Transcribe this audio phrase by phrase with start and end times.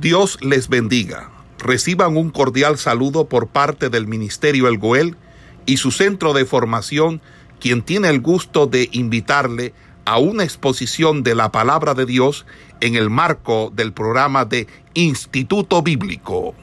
[0.00, 1.30] Dios les bendiga.
[1.58, 5.16] Reciban un cordial saludo por parte del Ministerio El Goel
[5.64, 7.22] y su centro de formación,
[7.60, 9.72] quien tiene el gusto de invitarle
[10.04, 12.44] a una exposición de la palabra de Dios
[12.80, 16.54] en el marco del programa de Instituto Bíblico.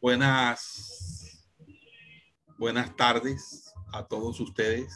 [0.00, 1.48] Buenas,
[2.56, 4.94] buenas tardes a todos ustedes.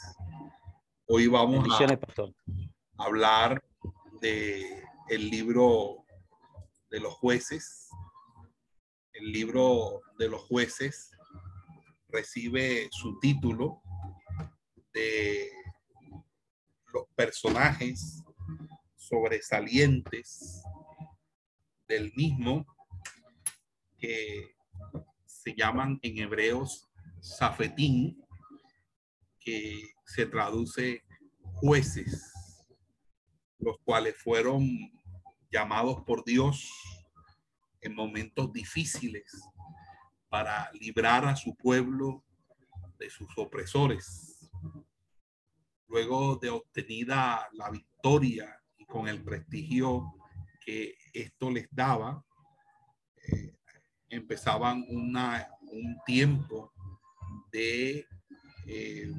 [1.06, 3.62] Hoy vamos a hablar
[4.22, 6.02] de el libro
[6.88, 7.90] de los jueces.
[9.12, 11.10] El libro de los jueces
[12.08, 13.82] recibe su título
[14.94, 15.50] de
[16.94, 18.22] los personajes
[18.96, 20.62] sobresalientes
[21.86, 22.64] del mismo
[23.98, 24.56] que
[25.26, 26.88] se llaman en hebreos
[27.20, 28.23] Safetín,
[29.44, 31.04] que se traduce
[31.40, 32.32] jueces,
[33.58, 34.66] los cuales fueron
[35.50, 36.68] llamados por Dios
[37.80, 39.30] en momentos difíciles
[40.28, 42.24] para librar a su pueblo
[42.98, 44.50] de sus opresores.
[45.86, 50.14] Luego de obtenida la victoria y con el prestigio
[50.64, 52.24] que esto les daba,
[53.28, 53.54] eh,
[54.08, 56.72] empezaban una, un tiempo
[57.52, 58.06] de
[58.66, 59.12] eh,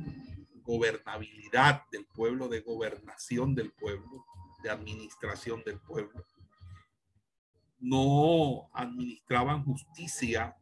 [0.64, 4.26] gobernabilidad del pueblo, de gobernación del pueblo,
[4.64, 6.26] de administración del pueblo.
[7.80, 10.58] No administraban justicia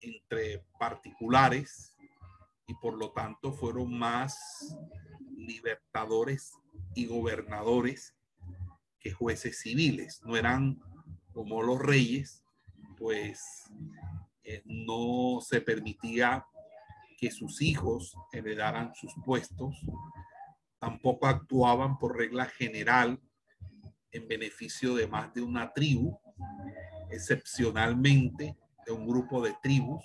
[0.00, 1.96] entre particulares
[2.66, 4.76] y por lo tanto fueron más
[5.34, 6.52] libertadores
[6.94, 8.14] y gobernadores
[8.98, 10.20] que jueces civiles.
[10.24, 10.80] No eran
[11.32, 12.44] como los reyes,
[12.98, 13.40] pues
[14.44, 16.46] eh, no se permitía
[17.20, 19.76] que sus hijos heredaran sus puestos,
[20.78, 23.20] tampoco actuaban por regla general
[24.10, 26.18] en beneficio de más de una tribu,
[27.10, 30.02] excepcionalmente de un grupo de tribus,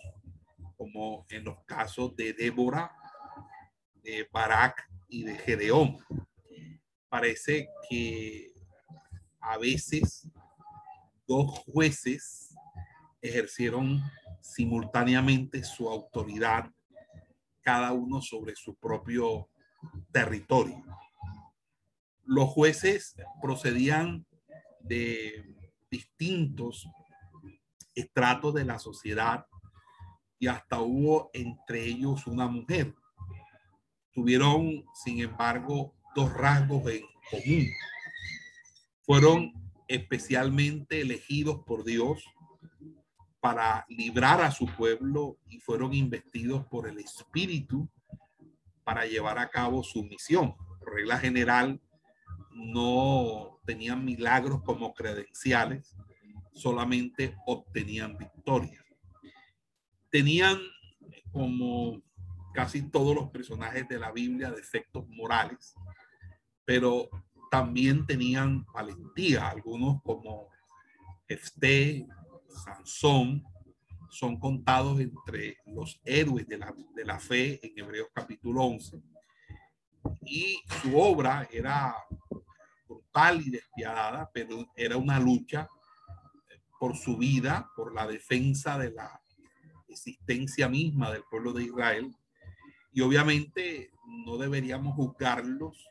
[0.76, 2.92] como en los casos de Débora,
[4.04, 5.98] de Barak y de Gedeón.
[7.08, 8.54] Parece que
[9.40, 10.28] a veces
[11.26, 12.54] dos jueces
[13.22, 14.04] ejercieron
[14.42, 16.70] simultáneamente su autoridad
[17.66, 19.50] cada uno sobre su propio
[20.12, 20.86] territorio.
[22.24, 24.26] Los jueces procedían
[24.82, 25.56] de
[25.90, 26.88] distintos
[27.96, 29.48] estratos de la sociedad
[30.38, 32.94] y hasta hubo entre ellos una mujer.
[34.14, 37.02] Tuvieron, sin embargo, dos rasgos en
[37.32, 37.68] común.
[39.02, 39.54] Fueron
[39.88, 42.24] especialmente elegidos por Dios
[43.46, 47.88] para librar a su pueblo y fueron investidos por el Espíritu
[48.84, 50.56] para llevar a cabo su misión.
[50.82, 51.80] Regla general,
[52.50, 55.96] no tenían milagros como credenciales,
[56.54, 58.84] solamente obtenían victorias.
[60.10, 60.58] Tenían,
[61.32, 62.02] como
[62.52, 65.76] casi todos los personajes de la Biblia, defectos morales,
[66.66, 67.12] pero
[67.52, 70.50] también tenían valentía, algunos como
[71.28, 72.08] Jefté,
[72.56, 73.44] Sansón
[74.10, 79.02] son contados entre los héroes de la, de la fe en Hebreos capítulo 11.
[80.22, 81.96] Y su obra era
[82.88, 85.68] brutal y despiadada, pero era una lucha
[86.80, 89.22] por su vida, por la defensa de la
[89.88, 92.16] existencia misma del pueblo de Israel.
[92.92, 93.92] Y obviamente
[94.26, 95.90] no deberíamos juzgarlos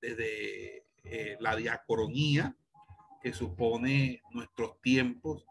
[0.00, 2.56] desde eh, la diacoronía
[3.22, 5.46] que supone nuestros tiempos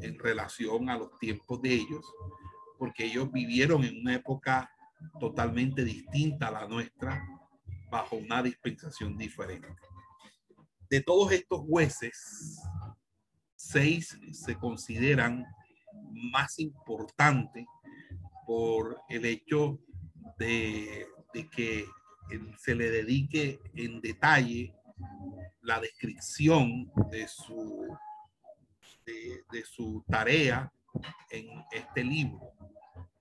[0.00, 2.04] en relación a los tiempos de ellos,
[2.78, 4.70] porque ellos vivieron en una época
[5.18, 7.22] totalmente distinta a la nuestra,
[7.90, 9.82] bajo una dispensación diferente.
[10.88, 12.60] De todos estos jueces,
[13.56, 15.44] seis se consideran
[16.32, 17.66] más importantes
[18.46, 19.78] por el hecho
[20.38, 21.86] de, de que
[22.58, 24.74] se le dedique en detalle
[25.62, 27.86] la descripción de su
[29.50, 30.72] de, su tarea
[31.30, 32.52] en este libro.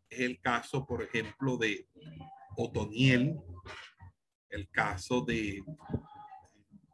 [0.10, 1.88] Es el caso, por ejemplo, de
[2.56, 3.40] Otoniel,
[4.50, 5.64] el caso de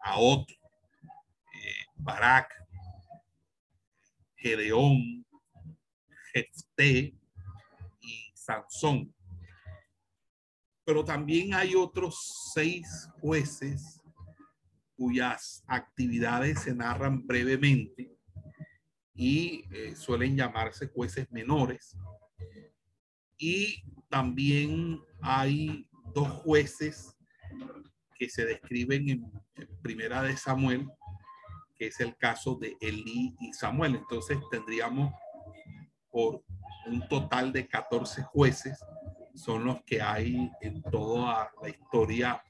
[0.02, 2.54] Aot, eh, Barak,
[4.36, 5.26] Gedeón,
[6.34, 7.16] Jefté
[8.02, 9.14] y Sansón.
[10.84, 14.02] Pero también hay otros seis jueces
[14.96, 18.15] cuyas actividades se narran brevemente
[19.16, 21.96] y eh, suelen llamarse jueces menores.
[23.38, 27.18] Y también hay dos jueces
[28.18, 29.32] que se describen en,
[29.82, 30.90] Primera de Samuel,
[31.76, 33.96] que es el caso de Elí y Samuel.
[33.96, 35.14] Entonces tendríamos
[36.10, 36.44] por
[36.88, 38.80] un total de 14 jueces,
[39.36, 42.44] son los que hay en toda la historia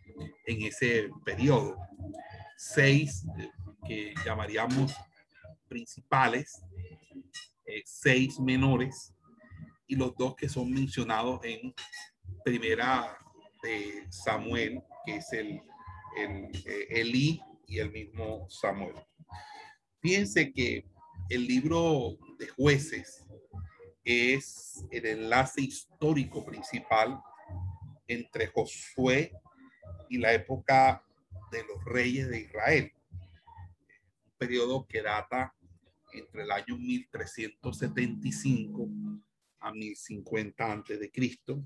[0.46, 1.78] en ese periodo.
[2.58, 3.50] Seis eh,
[3.86, 4.96] que llamaríamos
[5.76, 6.64] principales,
[7.66, 9.14] eh, seis menores
[9.88, 11.76] y los dos que son mencionados en
[12.46, 13.18] primera
[13.62, 15.62] de Samuel, que es el,
[16.16, 18.96] el eh, Elí y el mismo Samuel.
[20.02, 20.86] Fíjense que
[21.28, 23.26] el libro de jueces
[24.06, 27.22] es el enlace histórico principal
[28.08, 29.34] entre Josué
[30.10, 31.04] y la época
[31.52, 35.55] de los reyes de Israel, un periodo que data
[36.20, 38.90] entre el año 1375
[39.60, 41.66] a 1050 antes de Cristo,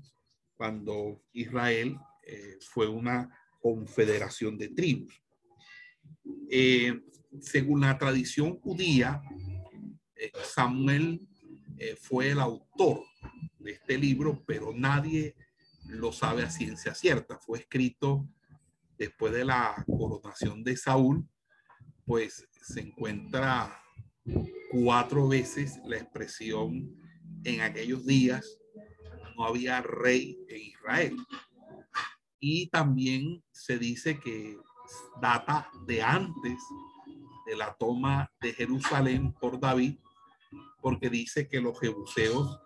[0.56, 3.30] cuando Israel eh, fue una
[3.60, 5.20] confederación de tribus.
[6.50, 7.00] Eh,
[7.40, 9.22] según la tradición judía,
[10.16, 11.26] eh, Samuel
[11.98, 13.04] fue el autor
[13.58, 15.34] de este libro, pero nadie
[15.86, 17.38] lo sabe a ciencia cierta.
[17.38, 18.28] Fue escrito
[18.98, 21.26] después de la coronación de Saúl,
[22.04, 23.80] pues se encuentra
[24.70, 26.94] cuatro veces la expresión
[27.44, 28.58] en aquellos días
[29.36, 31.16] no había rey en Israel.
[32.38, 34.56] Y también se dice que
[35.20, 36.58] data de antes
[37.46, 39.96] de la toma de Jerusalén por David,
[40.80, 42.58] porque dice que los jebuseos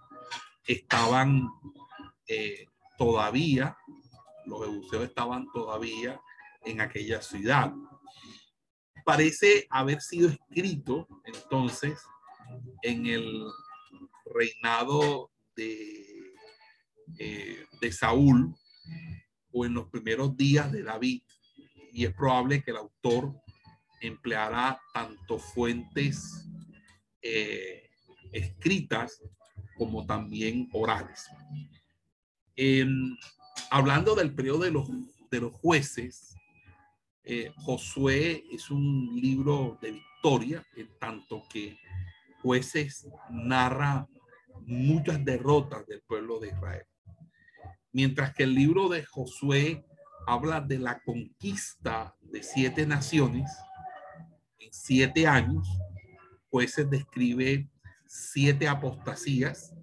[0.66, 1.48] estaban
[2.28, 2.66] eh,
[2.96, 3.76] todavía,
[4.46, 6.20] los jebuseos estaban todavía
[6.64, 7.72] en aquella ciudad.
[9.04, 12.00] Parece haber sido escrito entonces
[12.82, 13.44] en el
[14.34, 16.34] reinado de,
[17.18, 18.54] eh, de Saúl
[19.52, 21.22] o en los primeros días de David.
[21.92, 23.34] Y es probable que el autor
[24.00, 26.46] empleará tanto fuentes
[27.22, 27.90] eh,
[28.32, 29.22] escritas
[29.76, 31.28] como también orales.
[33.70, 34.88] hablando del periodo de los,
[35.30, 36.33] de los jueces,
[37.24, 41.78] eh, Josué es un libro de victoria, en tanto que
[42.42, 44.06] jueces narra
[44.66, 46.84] muchas derrotas del pueblo de Israel.
[47.92, 49.84] Mientras que el libro de Josué
[50.26, 53.50] habla de la conquista de siete naciones
[54.58, 55.66] en siete años,
[56.50, 57.68] jueces describe
[58.06, 59.74] siete apostasías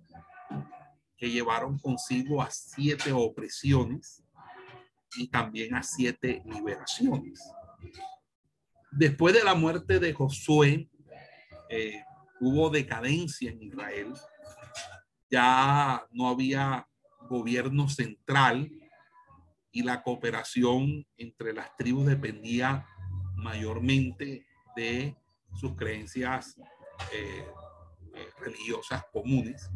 [1.18, 4.21] que llevaron consigo a siete opresiones
[5.18, 7.42] y también a siete liberaciones.
[8.92, 10.90] Después de la muerte de Josué,
[11.70, 12.04] eh,
[12.40, 14.14] hubo decadencia en Israel
[15.32, 16.86] ya no había
[17.30, 18.70] gobierno central
[19.72, 22.86] y la cooperación entre las tribus dependía
[23.36, 25.16] mayormente de
[25.56, 26.58] sus creencias
[27.14, 27.46] eh,
[28.14, 29.70] eh, religiosas comunes.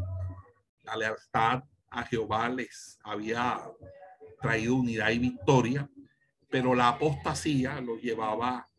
[0.84, 3.62] La lealtad a Jehová les había
[4.42, 5.90] traído unidad y victoria,
[6.50, 8.70] pero la apostasía los llevaba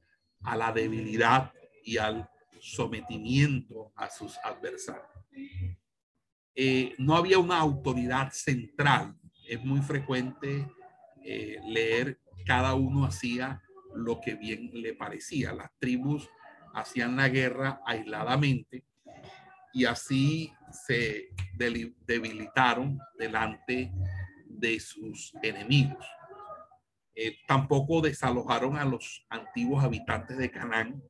[0.42, 1.52] a la debilidad
[1.84, 2.28] y al
[2.60, 5.06] sometimiento a sus adversarios.
[6.54, 9.14] Eh, no había una autoridad central.
[9.46, 10.66] Es muy frecuente
[11.22, 13.62] eh, leer cada uno hacía
[13.94, 15.52] lo que bien le parecía.
[15.52, 16.28] Las tribus
[16.72, 18.84] hacían la guerra aisladamente
[19.72, 20.52] y así
[20.86, 21.28] se
[22.06, 23.92] debilitaron delante
[24.58, 26.04] de sus enemigos.
[27.14, 31.02] Eh, tampoco desalojaron a los antiguos habitantes de Canaán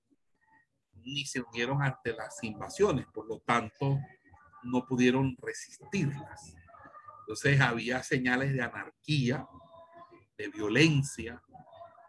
[1.07, 3.07] ni se unieron ante las invasiones.
[3.15, 3.99] Por lo tanto,
[4.65, 6.55] no pudieron resistirlas.
[7.21, 9.47] Entonces había señales de anarquía,
[10.37, 11.43] de violencia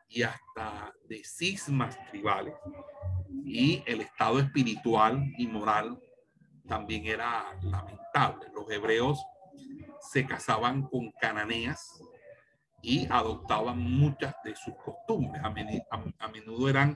[0.09, 2.55] y hasta de cismas tribales.
[3.45, 5.99] Y el estado espiritual y moral
[6.67, 8.47] también era lamentable.
[8.53, 9.23] Los hebreos
[10.11, 12.01] se casaban con cananeas
[12.81, 15.41] y adoptaban muchas de sus costumbres.
[15.43, 16.95] A, menudo eran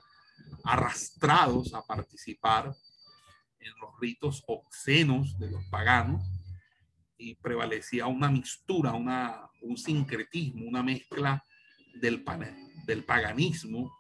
[0.64, 2.74] arrastrados a participar
[3.60, 6.24] en los ritos obscenos de los paganos
[7.18, 11.44] y prevalecía una mixtura, un sincretismo, una mezcla
[11.96, 12.24] del,
[12.86, 13.92] del paganismo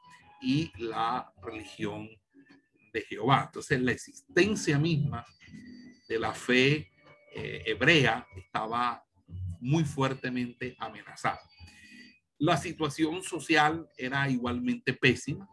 [0.41, 2.09] y la religión
[2.93, 3.43] de Jehová.
[3.45, 5.25] Entonces la existencia misma
[6.07, 6.90] de la fe
[7.33, 9.03] eh, hebrea estaba
[9.59, 11.39] muy fuertemente amenazada.
[12.37, 15.47] La situación social era igualmente pésima.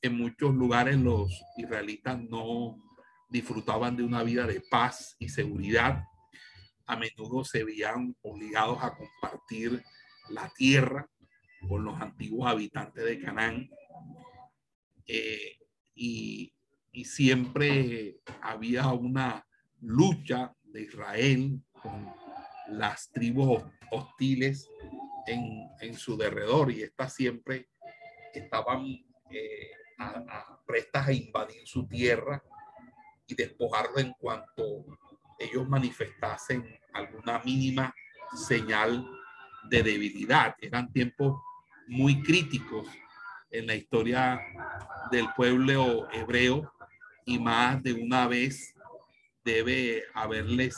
[0.00, 2.76] En muchos lugares los israelitas no
[3.28, 6.04] disfrutaban de una vida de paz y seguridad.
[6.86, 9.82] A menudo se veían obligados a compartir
[10.30, 11.10] la tierra
[11.68, 13.68] con los antiguos habitantes de Canaán.
[15.06, 15.58] Eh,
[15.94, 16.54] y,
[16.92, 19.46] y, siempre había una
[19.80, 22.12] lucha de Israel con
[22.68, 23.62] las tribus
[23.92, 24.68] hostiles
[25.26, 27.68] en, en su derredor y estas siempre
[28.34, 28.84] estaban
[29.30, 29.70] eh,
[30.66, 32.42] prestas a invadir su tierra
[33.26, 34.84] y despojarlo en cuanto
[35.38, 37.94] ellos manifestasen alguna mínima
[38.48, 39.06] señal
[39.70, 40.56] de debilidad.
[40.60, 41.40] Eran tiempos
[41.86, 42.88] muy críticos
[43.50, 44.40] en la historia
[45.12, 46.72] del pueblo hebreo
[47.24, 48.74] y más de una vez
[49.44, 50.76] debe haberles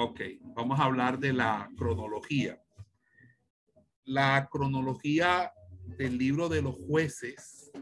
[0.00, 0.20] Ok,
[0.54, 2.62] vamos a hablar de la cronología.
[4.04, 5.52] La cronología
[5.96, 7.72] del libro de los jueces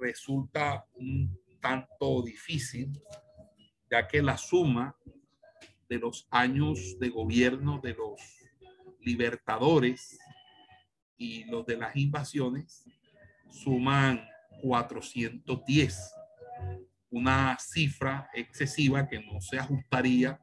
[0.00, 2.98] resulta un tanto difícil,
[3.90, 4.96] ya que la suma
[5.86, 8.18] de los años de gobierno de los
[9.00, 10.18] libertadores
[11.18, 12.84] y los de las invasiones
[13.50, 14.26] suman
[14.62, 16.14] 410,
[17.10, 20.40] una cifra excesiva que no se ajustaría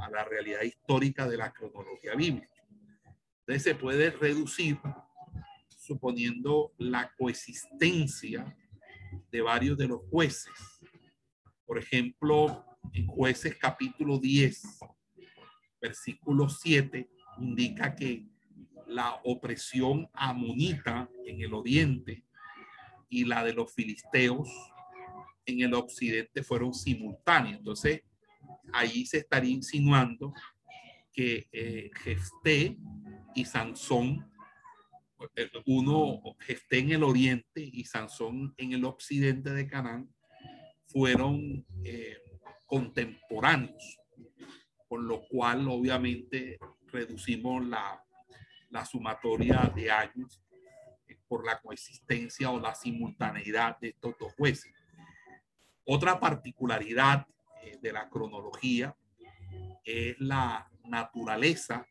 [0.00, 2.48] a la realidad histórica de la cronología bíblica.
[3.40, 4.78] Entonces se puede reducir
[5.68, 8.56] suponiendo la coexistencia
[9.30, 10.52] de varios de los jueces.
[11.64, 14.80] Por ejemplo, en jueces capítulo 10,
[15.80, 18.26] versículo 7, indica que
[18.86, 22.25] la opresión amonita en el oriente
[23.08, 24.48] y la de los filisteos
[25.44, 27.58] en el occidente fueron simultáneos.
[27.58, 28.02] Entonces,
[28.72, 30.32] ahí se estaría insinuando
[31.12, 31.90] que eh,
[33.34, 34.30] y Sansón,
[35.34, 40.10] eh, uno esté en el oriente y Sansón en el occidente de Canaán,
[40.86, 42.18] fueron eh,
[42.66, 43.98] contemporáneos,
[44.88, 48.02] con lo cual obviamente reducimos la,
[48.70, 50.42] la sumatoria de años
[51.28, 54.72] por la coexistencia o la simultaneidad de estos dos jueces.
[55.84, 57.26] Otra particularidad
[57.80, 58.96] de la cronología
[59.84, 61.86] es la naturaleza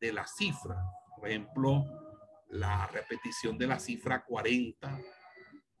[0.00, 0.76] de la cifra.
[1.16, 1.84] Por ejemplo,
[2.50, 5.00] la repetición de la cifra 40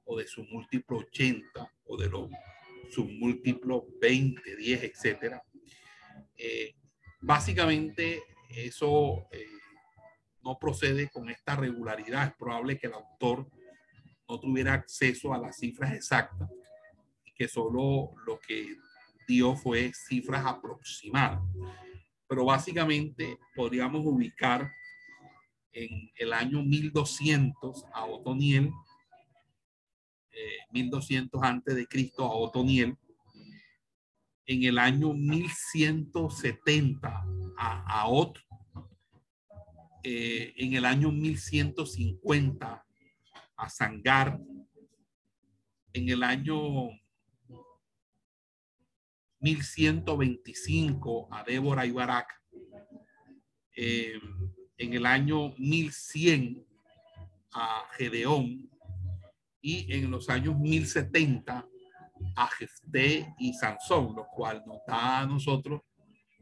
[0.04, 2.30] o de su múltiplo 80 o de los
[2.90, 5.42] submúltiplos 20, 10, etcétera.
[6.36, 6.74] Eh,
[7.20, 9.46] básicamente eso eh,
[10.44, 12.28] no procede con esta regularidad.
[12.28, 13.50] Es probable que el autor
[14.28, 16.48] no tuviera acceso a las cifras exactas
[17.36, 18.76] que solo lo que
[19.26, 21.40] dio fue cifras aproximadas
[22.28, 24.70] pero básicamente podríamos ubicar
[25.72, 28.72] en el año 1200 a Otoniel,
[30.70, 32.96] 1200 eh, antes de Cristo a Otoniel,
[34.46, 37.24] en el año 1170
[37.56, 38.38] a, a Ot,
[40.06, 42.86] eh, en el año 1150
[43.56, 44.38] a Sangar,
[45.94, 46.90] en el año
[49.40, 52.28] 1125 a Débora y Barak,
[53.74, 54.20] eh,
[54.76, 56.66] en el año 1100
[57.52, 58.70] a Gedeón
[59.62, 61.66] y en los años 1070
[62.36, 65.80] a Jefté y Sansón, lo cual nos da a nosotros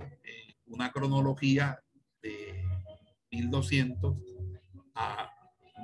[0.01, 1.81] eh, una cronología
[2.21, 2.72] de
[3.33, 4.17] 1200
[4.95, 5.31] a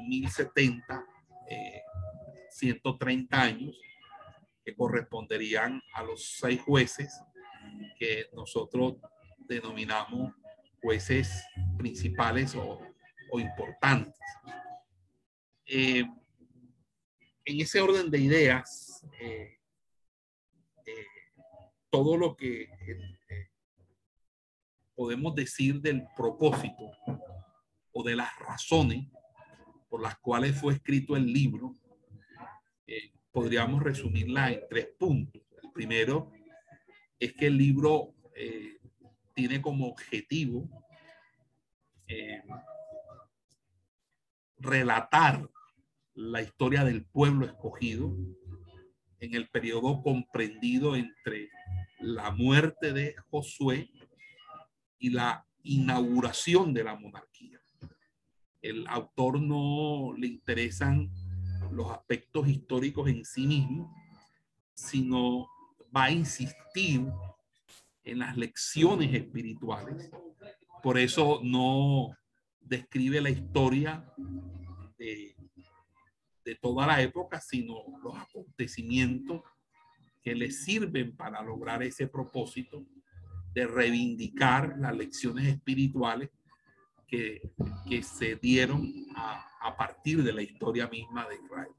[0.06, 1.06] 1070,
[2.50, 3.80] 130 eh, años,
[4.64, 7.20] que corresponderían a los seis jueces
[7.98, 8.96] que nosotros
[9.48, 10.32] denominamos
[10.82, 11.42] jueces
[11.78, 12.80] principales o,
[13.32, 14.14] importantes.
[15.66, 16.04] Eh,
[17.44, 19.58] en ese orden de ideas, eh,
[21.90, 22.68] todo lo que
[24.94, 26.90] podemos decir del propósito
[27.98, 29.08] o de las razones
[29.88, 31.74] por las cuales fue escrito el libro,
[33.32, 35.42] podríamos resumirla en tres puntos.
[35.62, 36.30] El primero
[37.18, 38.78] es que el libro eh,
[39.34, 40.68] tiene como objetivo
[42.06, 42.42] eh,
[44.58, 45.48] relatar
[46.14, 48.12] la historia del pueblo escogido
[49.20, 51.48] en el periodo comprendido entre
[52.00, 53.90] la muerte de Josué
[54.98, 57.57] y la inauguración de la monarquía.
[58.60, 61.10] El autor no le interesan
[61.70, 63.90] los aspectos históricos en sí mismos,
[64.74, 65.48] sino
[65.94, 67.06] va a insistir
[68.04, 70.10] en las lecciones espirituales.
[70.82, 72.16] Por eso no
[72.60, 74.04] describe la historia
[74.98, 75.36] de,
[76.44, 79.42] de toda la época, sino los acontecimientos
[80.22, 82.84] que le sirven para lograr ese propósito
[83.54, 86.30] de reivindicar las lecciones espirituales
[87.08, 87.40] que,
[88.02, 91.72] se dieron a, a partir de la historia misma de Israel.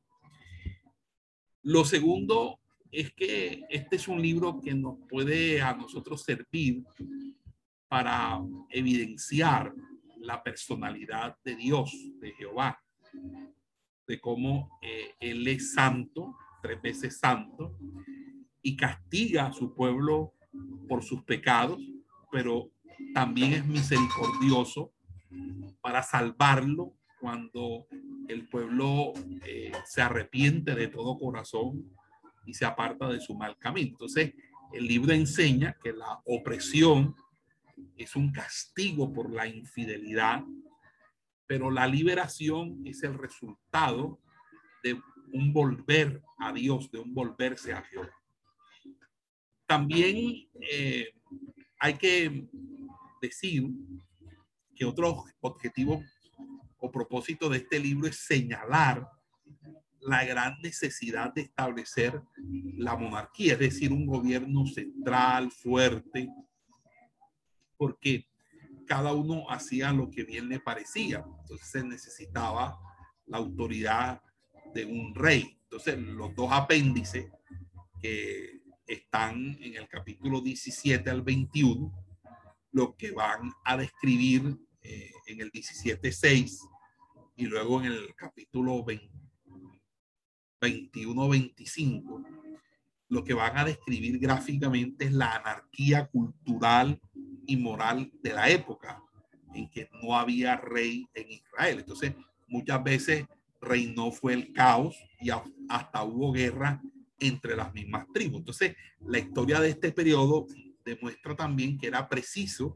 [1.63, 2.59] Lo segundo
[2.91, 6.83] es que este es un libro que nos puede a nosotros servir
[7.88, 9.74] para evidenciar
[10.17, 12.81] la personalidad de Dios, de Jehová,
[14.07, 17.77] de cómo eh, Él es santo, tres veces santo,
[18.62, 20.33] y castiga a su pueblo
[20.88, 21.79] por sus pecados,
[22.31, 22.71] pero
[23.13, 24.91] también es misericordioso
[25.81, 27.88] para salvarlo cuando
[28.27, 29.13] el pueblo
[29.45, 31.93] eh, se arrepiente de todo corazón
[32.45, 33.89] y se aparta de su mal camino.
[33.89, 34.33] Entonces,
[34.74, 37.15] el libro enseña que la opresión
[37.98, 40.43] es un castigo por la infidelidad,
[41.48, 44.19] pero la liberación es el resultado
[44.83, 45.01] de
[45.33, 48.09] un volver a Dios, de un volverse a Jehová.
[49.65, 51.13] También eh,
[51.79, 52.48] hay que
[53.21, 53.69] decir
[54.79, 56.01] que otro objetivo
[56.77, 59.05] o propósito de este libro es señalar
[60.00, 62.21] la gran necesidad de establecer
[62.77, 66.29] la monarquía, es decir, un gobierno central, fuerte,
[67.75, 68.25] porque
[68.88, 71.25] cada uno hacía lo que bien le parecía.
[71.41, 72.79] Entonces se necesitaba
[73.25, 74.21] la autoridad
[74.74, 75.59] de un rey.
[75.63, 77.29] Entonces los dos apéndices
[78.01, 81.93] que están en el capítulo 17 al 21,
[82.71, 84.57] lo que van a describir
[84.91, 86.67] eh, en el 17.6
[87.36, 88.84] y luego en el capítulo
[90.60, 92.25] 21-25,
[93.10, 97.00] lo que van a describir gráficamente es la anarquía cultural
[97.46, 99.00] y moral de la época
[99.53, 101.77] en que no había rey en Israel.
[101.81, 102.15] Entonces,
[102.48, 103.27] muchas veces
[103.62, 105.29] reinó fue el caos y
[105.69, 106.81] hasta hubo guerra
[107.19, 108.39] entre las mismas tribus.
[108.39, 110.48] Entonces, la historia de este periodo
[110.84, 112.75] demuestra también que era preciso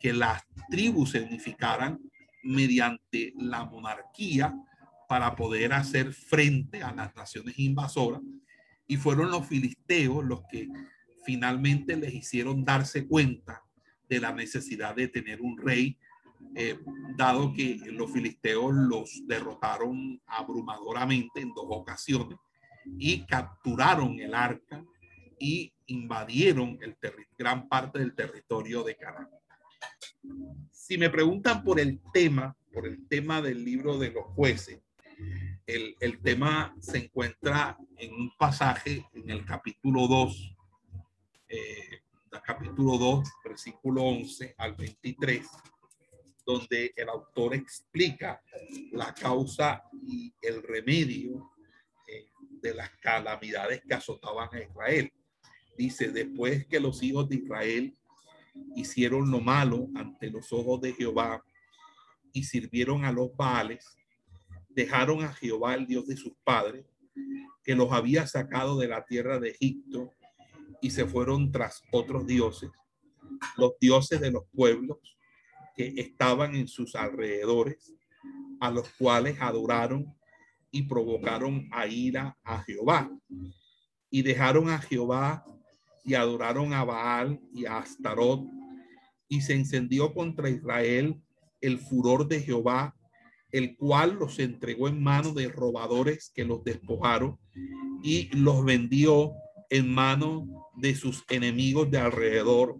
[0.00, 2.00] que las tribus se unificaran
[2.42, 4.54] mediante la monarquía
[5.08, 8.22] para poder hacer frente a las naciones invasoras.
[8.86, 10.68] Y fueron los filisteos los que
[11.24, 13.62] finalmente les hicieron darse cuenta
[14.08, 15.96] de la necesidad de tener un rey,
[16.54, 16.78] eh,
[17.16, 22.38] dado que los filisteos los derrotaron abrumadoramente en dos ocasiones
[22.98, 24.82] y capturaron el arca
[25.38, 26.96] y invadieron el
[27.36, 29.39] gran parte del territorio de Canaán.
[30.70, 34.80] Si me preguntan por el tema, por el tema del libro de los jueces,
[35.66, 40.56] el, el tema se encuentra en un pasaje en el capítulo 2,
[41.48, 42.00] eh,
[42.50, 45.46] capítulo 2, versículo 11 al 23,
[46.44, 48.42] donde el autor explica
[48.90, 51.52] la causa y el remedio
[52.08, 52.26] eh,
[52.60, 55.12] de las calamidades que azotaban a Israel.
[55.76, 57.96] Dice, después que los hijos de Israel
[58.74, 61.44] hicieron lo malo ante los ojos de Jehová
[62.32, 63.96] y sirvieron a los Baales,
[64.68, 66.86] dejaron a Jehová, el Dios de sus padres,
[67.64, 70.12] que los había sacado de la tierra de Egipto
[70.80, 72.70] y se fueron tras otros dioses,
[73.56, 74.98] los dioses de los pueblos
[75.76, 77.94] que estaban en sus alrededores,
[78.60, 80.14] a los cuales adoraron
[80.70, 83.10] y provocaron a ira a Jehová.
[84.10, 85.44] Y dejaron a Jehová
[86.04, 88.46] y adoraron a Baal y a Astarot,
[89.28, 91.20] y se encendió contra Israel
[91.60, 92.96] el furor de Jehová,
[93.52, 97.38] el cual los entregó en manos de robadores que los despojaron
[98.02, 99.32] y los vendió
[99.68, 100.44] en manos
[100.76, 102.78] de sus enemigos de alrededor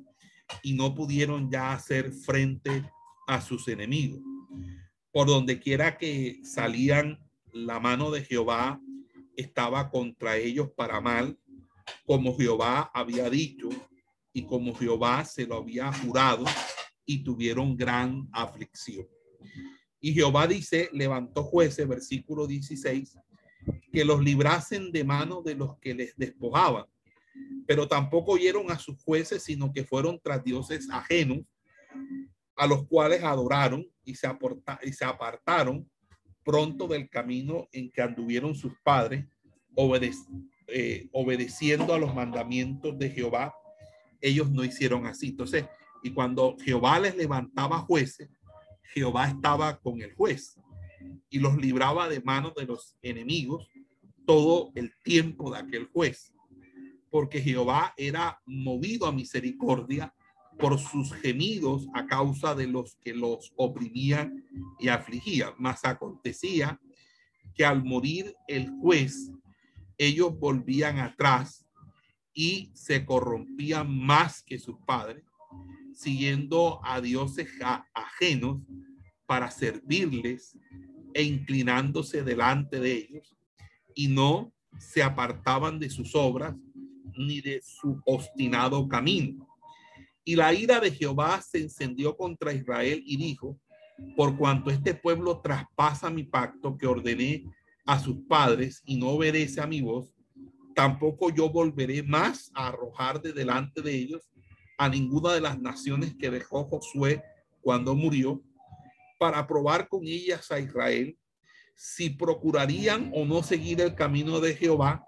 [0.62, 2.84] y no pudieron ya hacer frente
[3.26, 4.20] a sus enemigos.
[5.12, 7.18] Por donde quiera que salían,
[7.52, 8.80] la mano de Jehová
[9.36, 11.38] estaba contra ellos para mal,
[12.04, 13.68] como Jehová había dicho
[14.32, 16.44] y como Jehová se lo había jurado,
[17.04, 19.06] y tuvieron gran aflicción.
[20.00, 23.18] Y Jehová dice, levantó jueces, versículo 16,
[23.92, 26.86] que los librasen de mano de los que les despojaban
[27.66, 31.38] pero tampoco oyeron a sus jueces, sino que fueron tras dioses ajenos,
[32.56, 34.28] a los cuales adoraron y se,
[34.82, 35.88] y se apartaron
[36.42, 39.24] pronto del camino en que anduvieron sus padres,
[40.72, 43.54] eh, obedeciendo a los mandamientos de Jehová.
[44.20, 45.28] Ellos no hicieron así.
[45.28, 45.64] Entonces,
[46.02, 48.28] y cuando Jehová les levantaba jueces,
[48.94, 50.58] Jehová estaba con el juez
[51.28, 53.68] y los libraba de manos de los enemigos
[54.26, 56.32] todo el tiempo de aquel juez
[57.10, 60.14] porque Jehová era movido a misericordia
[60.58, 64.44] por sus gemidos a causa de los que los oprimían
[64.78, 65.54] y afligían.
[65.58, 66.80] Mas acontecía
[67.54, 69.32] que al morir el juez,
[70.00, 71.66] ellos volvían atrás
[72.32, 75.24] y se corrompían más que sus padres
[75.92, 77.50] siguiendo a dioses
[77.92, 78.62] ajenos
[79.26, 80.56] para servirles
[81.12, 83.36] e inclinándose delante de ellos,
[83.94, 86.54] y no se apartaban de sus obras
[87.18, 89.46] ni de su obstinado camino.
[90.24, 93.58] Y la ira de Jehová se encendió contra Israel y dijo,
[94.16, 97.44] por cuanto este pueblo traspasa mi pacto que ordené
[97.86, 100.14] a sus padres y no obedece a mi voz,
[100.74, 104.30] tampoco yo volveré más a arrojar de delante de ellos
[104.78, 107.22] a ninguna de las naciones que dejó Josué
[107.60, 108.42] cuando murió,
[109.18, 111.18] para probar con ellas a Israel
[111.74, 115.04] si procurarían o no seguir el camino de Jehová,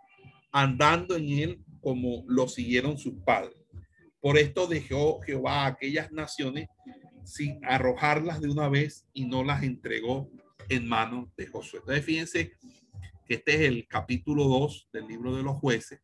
[0.51, 3.57] andando en él como lo siguieron sus padres.
[4.21, 6.69] Por esto dejó Jehová a aquellas naciones
[7.25, 10.31] sin arrojarlas de una vez y no las entregó
[10.69, 11.81] en manos de Josué.
[11.81, 12.53] Entonces, fíjense
[13.27, 16.01] que este es el capítulo 2 del libro de los jueces,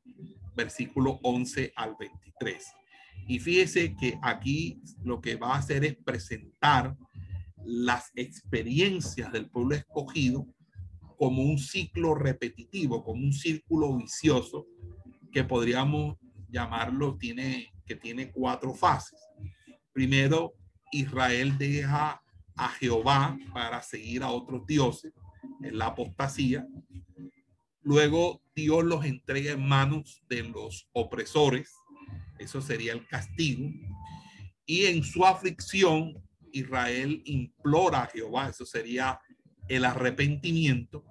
[0.55, 2.65] versículo 11 al 23.
[3.27, 6.97] Y fíjese que aquí lo que va a hacer es presentar
[7.65, 10.47] las experiencias del pueblo escogido
[11.17, 14.67] como un ciclo repetitivo, como un círculo vicioso
[15.33, 16.17] que podríamos
[16.49, 19.19] llamarlo tiene que tiene cuatro fases.
[19.93, 20.55] Primero,
[20.93, 22.23] Israel deja
[22.59, 25.13] a Jehová para seguir a otros dioses
[25.63, 26.67] en la apostasía.
[27.83, 31.73] Luego Dios los entrega en manos de los opresores.
[32.39, 33.71] Eso sería el castigo.
[34.67, 36.15] Y en su aflicción,
[36.53, 38.49] Israel implora a Jehová.
[38.49, 39.21] Eso sería
[39.69, 41.05] el arrepentimiento.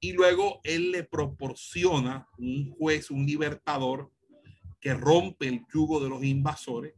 [0.00, 4.12] Y luego él le proporciona un juez, un libertador,
[4.80, 6.94] que rompe el yugo de los invasores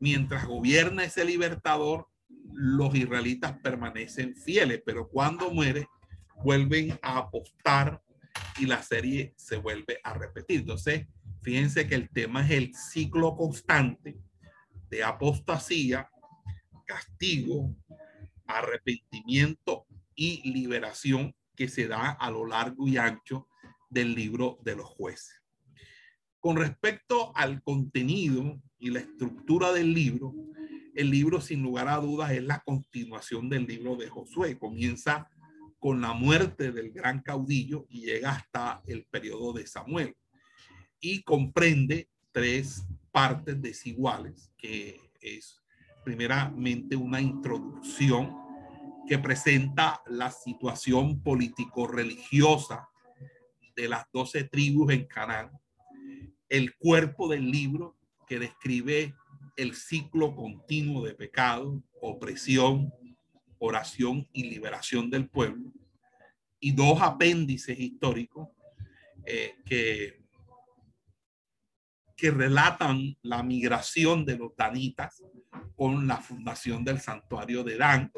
[0.00, 2.08] mientras gobierna ese libertador,
[2.54, 5.88] los israelitas permanecen fieles, pero cuando muere,
[6.42, 8.02] vuelven a apostar
[8.58, 10.60] y la serie se vuelve a repetir.
[10.60, 11.06] Entonces,
[11.42, 14.18] fíjense que el tema es el ciclo constante
[14.88, 16.10] de apostasía,
[16.86, 17.74] castigo,
[18.46, 23.48] arrepentimiento y liberación que se da a lo largo y ancho
[23.88, 25.42] del libro de los jueces.
[26.40, 30.34] Con respecto al contenido y la estructura del libro,
[31.00, 34.58] el libro sin lugar a dudas es la continuación del libro de Josué.
[34.58, 35.28] Comienza
[35.78, 40.14] con la muerte del gran caudillo y llega hasta el periodo de Samuel.
[41.00, 45.60] Y comprende tres partes desiguales, que es
[46.04, 48.36] primeramente una introducción
[49.08, 52.88] que presenta la situación político-religiosa
[53.74, 55.50] de las doce tribus en Canaán
[56.50, 59.14] el cuerpo del libro que describe
[59.56, 62.92] el ciclo continuo de pecado, opresión,
[63.58, 65.72] oración y liberación del pueblo,
[66.58, 68.48] y dos apéndices históricos
[69.26, 70.22] eh, que,
[72.16, 75.22] que relatan la migración de los danitas
[75.76, 78.12] con la fundación del santuario de Dan,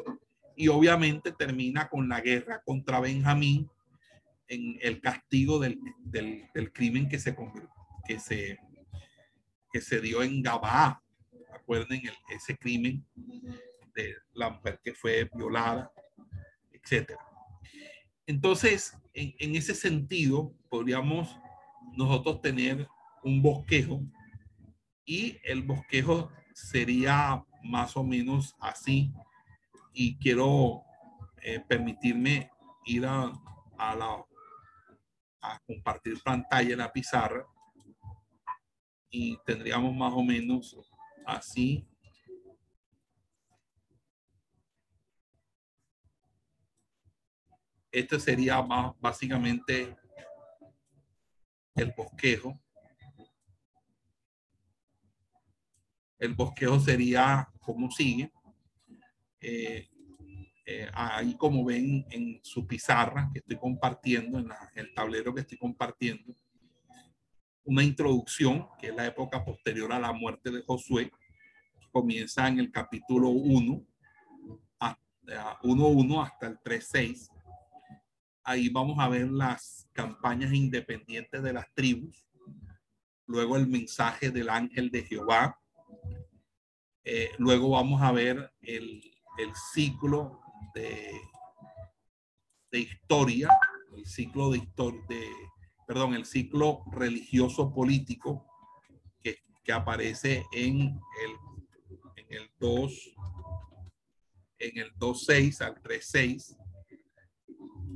[0.55, 3.69] y obviamente termina con la guerra contra Benjamín
[4.47, 7.35] en el castigo del, del, del crimen que se
[8.05, 8.59] que se,
[9.71, 11.02] que se dio en Gabá.
[11.63, 13.05] Acuerden el, ese crimen
[13.95, 15.91] de la mujer que fue violada,
[16.71, 17.25] etcétera.
[18.27, 21.37] Entonces, en, en, ese sentido, podríamos
[21.95, 22.87] nosotros tener
[23.23, 24.01] un bosquejo
[25.05, 29.13] y el bosquejo sería más o menos así.
[29.93, 30.83] Y quiero
[31.41, 32.51] eh, permitirme
[32.85, 33.31] ir a,
[33.77, 34.25] a, la,
[35.41, 37.45] a compartir pantalla en la pizarra
[39.09, 40.75] y tendríamos más o menos
[41.25, 41.87] así.
[47.91, 48.59] Este sería
[48.99, 49.95] básicamente
[51.75, 52.59] el bosquejo.
[56.17, 58.31] El bosquejo sería como sigue.
[59.39, 59.89] Eh,
[60.65, 65.57] eh, ahí como ven en su pizarra que estoy compartiendo, en el tablero que estoy
[65.57, 66.33] compartiendo,
[67.65, 71.11] una introducción, que es la época posterior a la muerte de Josué,
[71.91, 73.85] comienza en el capítulo 1,
[74.79, 77.29] 1.1 hasta el 3.6.
[78.43, 82.27] Ahí vamos a ver las campañas independientes de las tribus,
[83.25, 85.59] luego el mensaje del ángel de Jehová,
[87.05, 89.01] eh, luego vamos a ver el,
[89.37, 90.41] el ciclo
[90.73, 91.11] de,
[92.71, 93.49] de historia,
[93.95, 95.23] el ciclo de, historia de
[95.87, 98.45] perdón, el ciclo religioso político
[99.21, 101.31] que, que aparece en el,
[102.15, 103.15] en el 2,
[104.59, 106.57] en el 2.6 al 3.6.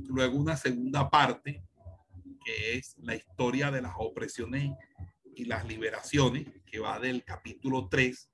[0.08, 1.62] Luego una segunda parte
[2.44, 4.72] que es la historia de las opresiones
[5.34, 8.30] y las liberaciones, que va del capítulo 3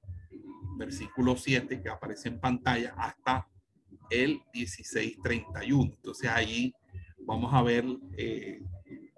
[0.77, 3.49] versículo 7 que aparece en pantalla hasta
[4.11, 5.95] el 16:31.
[5.97, 6.75] Entonces allí
[7.21, 7.85] vamos a ver
[8.17, 8.63] eh,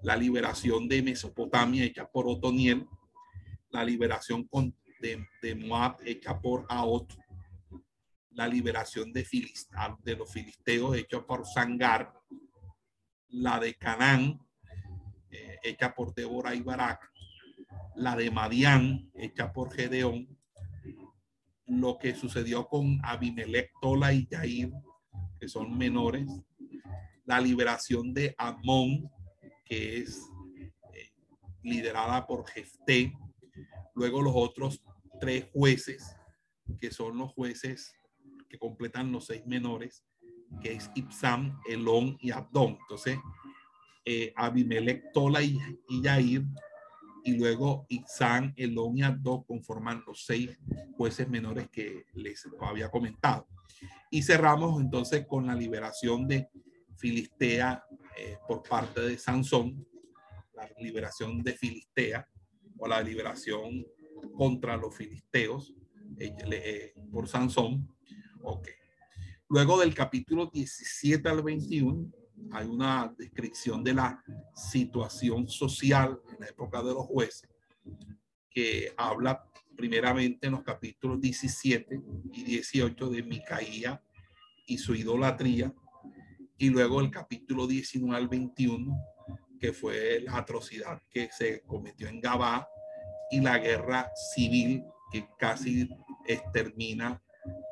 [0.07, 2.87] la liberación de Mesopotamia hecha por Otoniel,
[3.71, 4.49] la liberación
[5.01, 7.13] de, Moab hecha por Aot,
[8.31, 9.27] la liberación de,
[10.05, 12.13] de los filisteos hecha por Sangar,
[13.31, 14.39] la de Canaán
[15.29, 17.11] eh, hecha por Débora y Barak,
[17.97, 20.39] la de Madián hecha por Gedeón,
[21.67, 24.71] lo que sucedió con Abimelech, Tola y Yair,
[25.41, 26.29] que son menores,
[27.25, 29.11] la liberación de Amón,
[29.67, 30.23] que es
[30.95, 31.13] eh,
[31.63, 33.13] liderada por Jefté,
[33.95, 34.83] luego los otros
[35.21, 36.17] tres jueces,
[36.81, 37.95] que son los jueces
[38.49, 40.05] que completan los seis menores,
[40.63, 42.79] que es Ipsam, Elón y Abdón.
[42.81, 43.19] Entonces,
[44.05, 46.47] eh, Abimelech, Tola y, y Yair
[47.27, 50.57] y luego Ixán, Elón y Abdón conforman los seis
[50.97, 53.49] jueces menores que les había comentado.
[54.13, 56.49] Y cerramos entonces con la liberación de
[56.97, 57.85] Filistea
[58.17, 59.87] eh, por parte de Sansón,
[60.55, 62.29] la liberación de Filistea
[62.79, 63.87] o la liberación
[64.37, 65.75] contra los filisteos
[66.19, 67.95] eh, eh, por Sansón.
[68.43, 68.69] Ok.
[69.49, 72.11] Luego del capítulo 17 al 21
[72.53, 74.23] hay una descripción de la
[74.55, 77.49] situación social en la época de los jueces,
[78.51, 79.45] que habla
[79.77, 82.01] primeramente en los capítulos 17
[82.33, 84.03] y 18 de Micaía
[84.67, 85.73] y su idolatría,
[86.59, 88.97] y luego el capítulo 19 al 21,
[89.61, 92.69] que fue la atrocidad que se cometió en Gabá
[93.31, 95.89] y la guerra civil que casi
[96.27, 97.23] extermina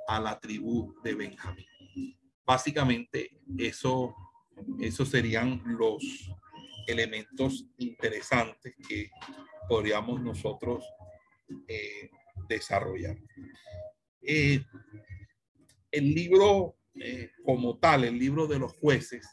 [0.09, 1.67] a la tribu de Benjamín.
[2.45, 4.15] Básicamente, eso
[4.81, 6.31] esos serían los
[6.87, 9.11] elementos interesantes que
[9.69, 10.85] podríamos nosotros
[11.69, 12.11] eh,
[12.49, 13.17] desarrollar.
[14.23, 14.65] Eh,
[15.91, 19.27] el libro eh, como tal, el libro de los jueces,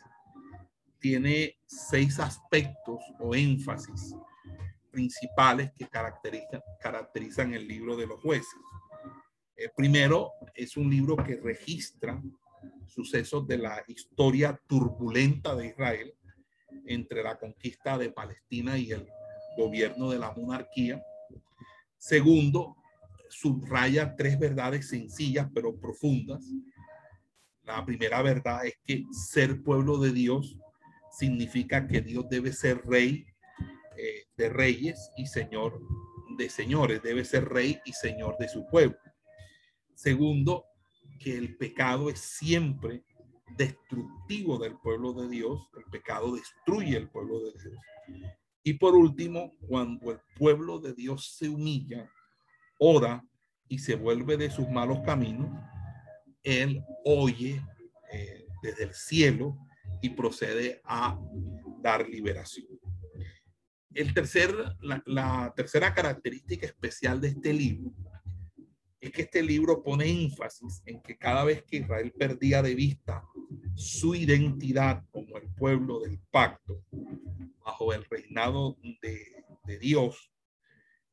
[0.99, 4.15] tiene seis aspectos o énfasis
[4.91, 8.59] principales que caracterizan, caracterizan el libro de los jueces.
[9.55, 12.21] El primero es un libro que registra
[12.87, 16.13] sucesos de la historia turbulenta de Israel
[16.85, 19.07] entre la conquista de Palestina y el
[19.57, 21.01] gobierno de la monarquía.
[21.97, 22.75] Segundo,
[23.29, 26.43] subraya tres verdades sencillas pero profundas.
[27.63, 30.57] La primera verdad es que ser pueblo de Dios
[31.11, 33.25] significa que Dios debe ser rey
[33.97, 35.81] eh, de reyes y señor
[36.37, 38.97] de señores, debe ser rey y señor de su pueblo.
[39.93, 40.65] Segundo,
[41.19, 43.03] que el pecado es siempre
[43.57, 48.31] destructivo del pueblo de Dios, el pecado destruye el pueblo de Dios.
[48.63, 52.09] Y por último, cuando el pueblo de Dios se humilla,
[52.79, 53.23] ora
[53.67, 55.49] y se vuelve de sus malos caminos,
[56.43, 57.61] Él oye
[58.11, 59.57] eh, desde el cielo
[60.01, 61.19] y procede a
[61.81, 62.67] dar liberación.
[63.93, 67.91] El tercer, la tercera característica especial de este libro
[69.01, 73.23] es que este libro pone énfasis en que cada vez que Israel perdía de vista
[73.73, 76.85] su identidad como el pueblo del pacto,
[77.65, 80.31] bajo el reinado de, Dios,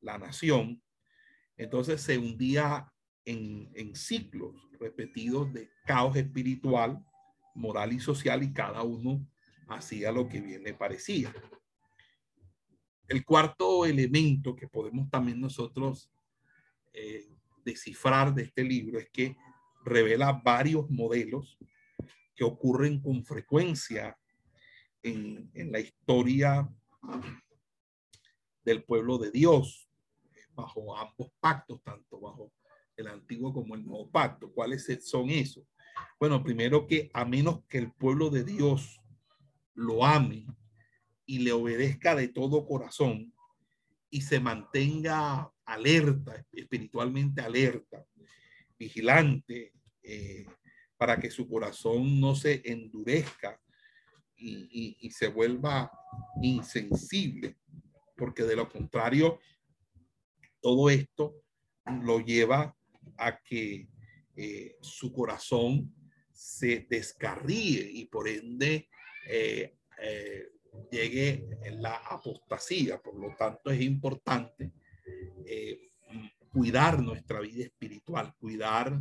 [0.01, 0.83] la nación,
[1.57, 2.93] entonces se hundía
[3.29, 7.05] en, ciclos repetidos de caos espiritual,
[7.55, 9.27] moral y social y cada uno
[9.69, 11.33] hacía lo que bien le parecía.
[13.07, 16.11] El cuarto elemento que podemos también nosotros
[16.93, 17.29] eh,
[17.65, 19.37] descifrar de este libro es que
[19.85, 21.59] revela varios modelos
[22.35, 24.17] que ocurren con frecuencia
[25.03, 26.69] en, la historia
[28.65, 29.89] del pueblo de Dios,
[30.55, 32.53] bajo ambos pactos, tanto bajo
[32.99, 34.53] el antiguo como el nuevo pacto.
[34.53, 35.65] ¿Cuáles son esos?
[36.19, 39.01] Bueno, primero que a menos que el pueblo de Dios
[39.75, 40.47] lo ame
[41.25, 43.33] y le obedezca de todo corazón
[44.11, 48.05] y se mantenga alerta, espiritualmente alerta,
[48.79, 50.47] vigilante, eh,
[50.97, 53.61] para que su corazón no se endurezca
[54.35, 55.91] y, se vuelva
[56.43, 57.57] insensible,
[58.17, 59.39] porque de lo contrario,
[60.61, 61.35] todo esto
[62.03, 62.78] lo lleva
[63.17, 63.89] a que
[64.37, 65.95] eh, su corazón
[66.33, 68.89] se descarríe y por ende
[69.29, 69.75] eh,
[70.91, 73.01] llegue en la apostasía.
[73.01, 74.73] Por lo tanto, es importante
[75.47, 75.91] eh,
[76.51, 79.01] cuidar nuestra vida espiritual, cuidar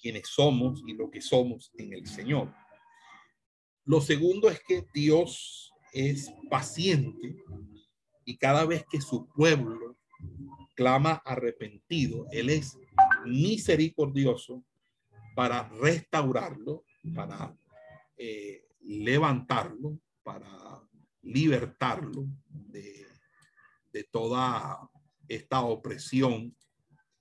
[0.00, 2.54] quienes somos y lo que somos en el Señor.
[3.84, 7.36] Lo segundo es que Dios es paciente
[8.24, 9.96] y cada vez que su pueblo
[10.74, 12.78] clama arrepentido, Él es
[13.24, 14.64] misericordioso
[15.34, 16.84] para restaurarlo,
[17.14, 17.56] para
[18.16, 20.82] eh, levantarlo, para
[21.22, 23.06] libertarlo de,
[23.92, 24.90] de toda
[25.28, 26.54] esta opresión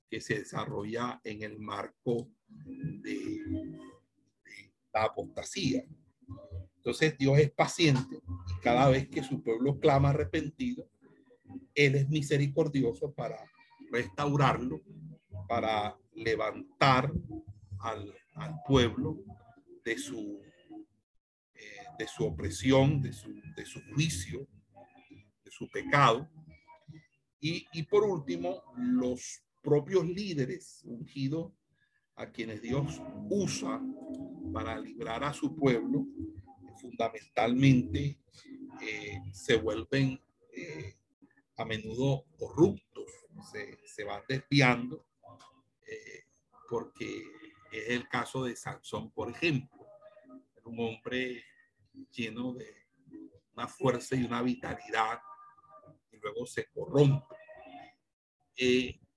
[0.10, 3.42] que se desarrolla en el marco de,
[4.94, 5.84] la apostasía.
[6.76, 8.22] Entonces Dios es paciente
[8.62, 10.88] cada vez que su pueblo clama arrepentido,
[11.76, 13.38] Él es misericordioso para
[13.92, 14.82] restaurarlo,
[15.48, 17.12] para levantar
[17.80, 18.14] al,
[18.68, 19.24] pueblo
[19.84, 20.42] de su,
[21.54, 21.62] eh,
[22.00, 24.48] de su opresión, de su, de su juicio,
[25.44, 26.30] de su pecado.
[27.40, 31.52] Y, y por último, los propios líderes ungidos
[32.16, 33.82] a quienes Dios usa
[34.54, 36.06] para librar a su pueblo,
[36.80, 38.20] fundamentalmente
[38.82, 40.20] eh, se vuelven
[40.56, 40.96] eh,
[41.58, 43.06] a menudo corruptos,
[43.52, 45.06] se, se van desviando,
[45.88, 46.26] eh,
[46.70, 47.24] porque
[47.72, 49.86] es el caso de Sansón, por ejemplo,
[50.64, 51.44] un hombre
[52.12, 52.74] lleno de
[53.54, 55.20] una fuerza y una vitalidad,
[56.12, 57.36] y luego se corrompe.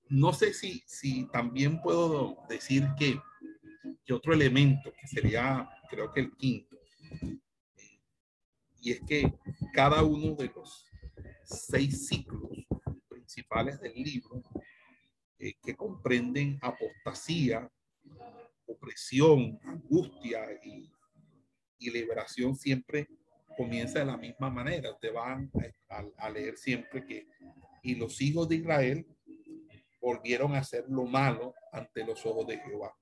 [0.09, 3.21] No sé si, si también puedo decir que,
[4.05, 6.77] que otro elemento, que sería creo que el quinto,
[8.81, 9.33] y es que
[9.73, 10.86] cada uno de los
[11.47, 12.51] seis ciclos
[13.09, 14.43] principales del libro,
[15.39, 17.71] eh, que comprenden apostasía,
[18.67, 20.91] opresión, angustia y,
[21.79, 23.07] liberación, siempre
[23.57, 24.99] comienza de la misma manera.
[24.99, 25.51] Te van
[26.19, 27.29] a leer siempre que,
[27.83, 29.07] y los hijos de Israel
[30.01, 32.95] volvieron a hacer lo malo ante los ojos de Jehová.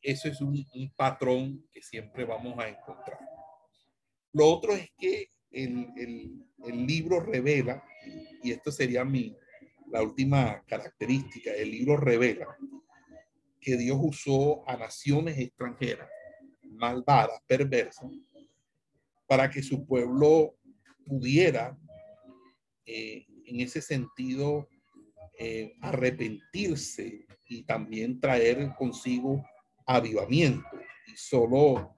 [0.00, 0.64] Eso es un,
[0.96, 3.18] patrón que siempre vamos a encontrar.
[4.32, 6.44] Lo otro es que el,
[6.86, 7.82] libro revela,
[8.42, 9.36] y esto sería mi,
[9.90, 12.46] la última característica, el libro revela
[13.60, 16.08] que Dios usó a naciones extranjeras,
[16.62, 18.10] malvadas, perversas,
[19.26, 20.56] para que su pueblo
[21.06, 21.78] pudiera,
[22.86, 24.68] eh, en ese sentido,
[25.38, 29.44] eh, arrepentirse y también traer consigo
[29.86, 30.68] avivamiento.
[31.06, 31.94] Y solo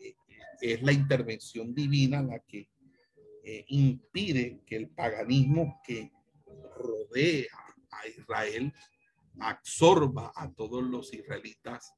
[0.00, 0.14] eh,
[0.60, 2.68] es la intervención divina la que
[3.46, 6.10] eh, impide que el paganismo que
[6.76, 7.52] rodea
[7.90, 8.72] a Israel
[9.38, 11.92] absorba a todos los israelitas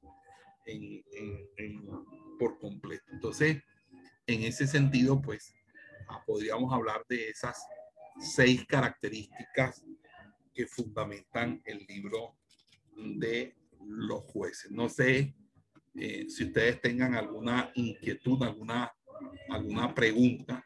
[2.40, 3.04] por completo.
[3.12, 3.62] Entonces,
[4.26, 5.54] en ese sentido, pues
[6.08, 7.64] ah, podríamos hablar de esas
[8.18, 9.84] seis características
[10.52, 12.36] que fundamentan el libro
[12.96, 13.54] de
[13.86, 14.72] los jueces.
[14.72, 15.36] No sé
[15.94, 18.92] eh, si ustedes tengan alguna inquietud, alguna,
[19.48, 20.65] alguna pregunta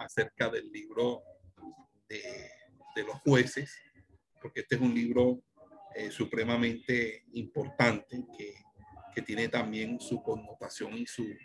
[0.00, 1.22] acerca del libro
[2.08, 2.50] de,
[3.06, 3.72] los jueces,
[4.42, 5.42] porque este es un libro
[5.94, 8.54] eh, supremamente importante que,
[9.26, 11.36] tiene también su connotación y su,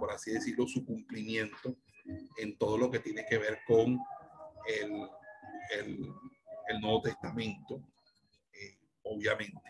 [0.00, 1.76] por así decirlo, su cumplimiento
[2.38, 3.96] en todo lo que tiene que ver con
[6.68, 7.82] el Nuevo Testamento,
[8.52, 9.60] eh, obviamente,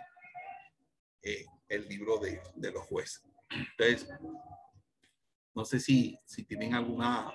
[1.23, 2.41] eh, el libro de,
[2.73, 3.23] los jueces.
[3.51, 4.09] Entonces,
[5.55, 7.33] no sé si, si tienen alguna,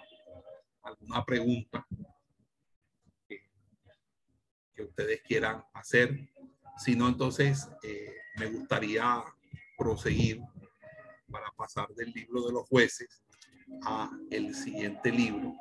[0.82, 1.86] alguna pregunta
[3.28, 3.41] que,
[4.84, 6.30] ustedes quieran hacer.
[6.78, 9.23] Si no, entonces eh, me gustaría
[9.78, 10.41] proseguir
[11.32, 13.23] para pasar del libro de los jueces
[13.86, 15.54] a el siguiente libro,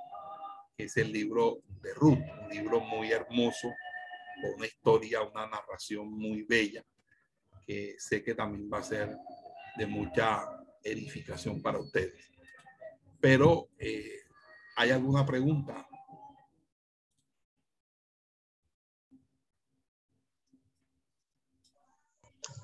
[0.77, 3.69] que es el libro de Ruth, un libro muy hermoso,
[4.41, 6.85] con una historia, una narración muy bella,
[7.67, 9.17] que sé que también va a ser
[9.77, 10.45] de mucha
[10.83, 12.32] edificación para ustedes.
[13.23, 14.19] Pero, eh,
[14.75, 15.87] ¿hay alguna pregunta?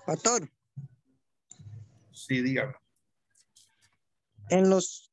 [0.04, 0.50] Pastor.
[2.10, 2.74] Sí, dígame.
[4.50, 5.12] En los,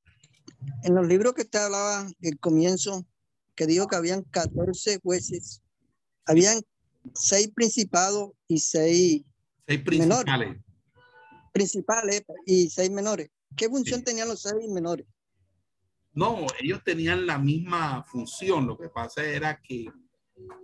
[0.81, 3.05] en los libros que te hablaba el comienzo,
[3.53, 5.61] que dijo que habían 14 jueces,
[6.25, 6.63] habían
[7.13, 9.21] seis principados y seis,
[9.67, 10.25] seis principales.
[10.25, 10.63] Menores,
[11.53, 13.29] principales y seis menores.
[13.55, 15.05] ¿Qué función tenían los seis menores?
[16.15, 18.65] No, ellos tenían la misma función.
[18.65, 19.91] Lo que pasa era que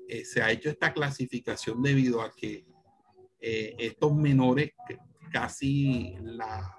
[0.08, 2.66] eh, se ha hecho esta clasificación debido a que
[3.42, 4.72] eh, estos menores,
[5.32, 6.74] casi la,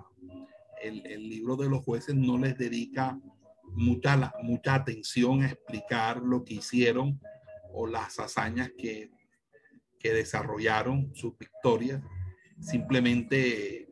[0.82, 3.20] el, libro de los jueces no les dedica
[3.64, 7.20] mucha, mucha atención a explicar lo que hicieron
[7.72, 9.10] o las hazañas que,
[9.98, 12.02] que desarrollaron, sus victorias.
[12.58, 13.88] Simplemente,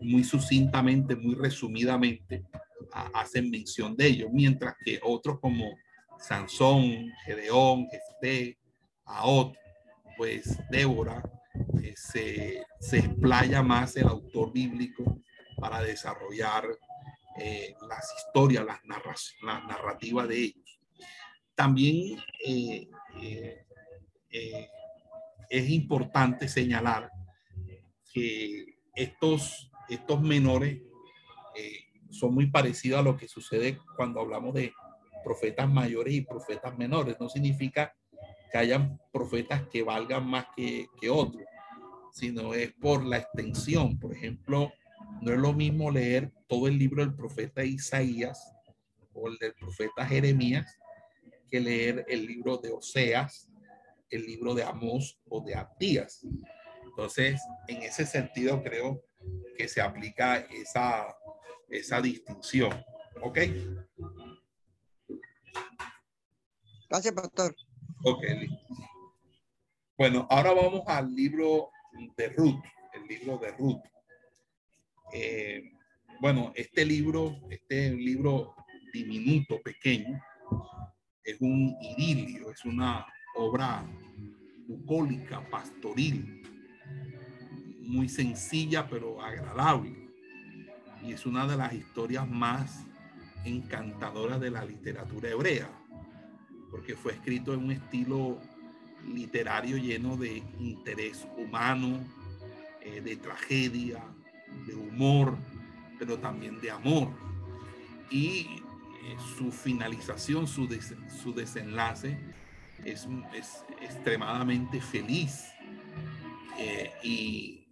[0.00, 2.44] muy sucintamente, muy resumidamente,
[2.92, 5.76] hacen mención de ellos, mientras que otros como
[6.18, 8.58] Sansón, Gedeón, Jefté,
[9.04, 9.56] Aot,
[10.16, 11.22] pues Débora
[11.82, 15.20] eh, se, se explaya más el autor bíblico
[15.56, 16.64] para desarrollar
[17.38, 18.80] eh, las historias, las,
[19.42, 20.80] la narrativas de ellos.
[21.54, 22.88] También eh,
[25.48, 27.10] es importante señalar
[28.12, 30.82] que estos, estos menores
[32.10, 34.72] son muy parecidos a lo que sucede cuando hablamos de
[35.24, 37.16] profetas mayores y profetas menores.
[37.20, 37.94] No significa
[38.50, 41.44] que hayan profetas que valgan más que, que otros,
[42.12, 43.98] sino es por la extensión.
[43.98, 44.72] Por ejemplo,
[45.20, 48.52] no es lo mismo leer todo el libro del profeta Isaías
[49.12, 50.78] o el del profeta Jeremías
[51.50, 53.48] que leer el libro de Oseas,
[54.10, 56.26] el libro de Amós o de Abdías.
[56.84, 59.02] Entonces, en ese sentido, creo
[59.56, 61.16] que se aplica esa,
[61.68, 62.72] esa distinción.
[63.22, 63.38] ¿Ok?
[66.88, 67.54] Gracias, pastor.
[68.04, 68.24] Ok,
[69.96, 71.70] Bueno, ahora vamos al libro
[72.16, 72.62] de Ruth,
[72.94, 73.82] el libro de Ruth.
[75.12, 75.72] Eh,
[76.20, 78.54] bueno, este libro, este libro
[78.92, 80.20] diminuto, pequeño,
[81.24, 83.04] es un idilio, es una
[83.36, 83.84] obra
[84.66, 86.42] bucólica, pastoril,
[87.80, 90.07] muy sencilla pero agradable.
[91.08, 92.84] Y es una de las historias más
[93.44, 95.68] encantadoras de la literatura hebrea
[96.70, 98.38] porque fue escrito en un estilo
[99.06, 101.98] literario lleno de interés humano,
[102.80, 104.02] eh, de tragedia,
[104.66, 105.36] de humor,
[105.98, 107.08] pero también de amor.
[108.10, 108.40] Y
[109.04, 110.68] eh, su finalización, su,
[111.22, 112.18] su desenlace
[112.84, 115.46] es, es, extremadamente feliz.
[116.58, 117.66] Eh, y,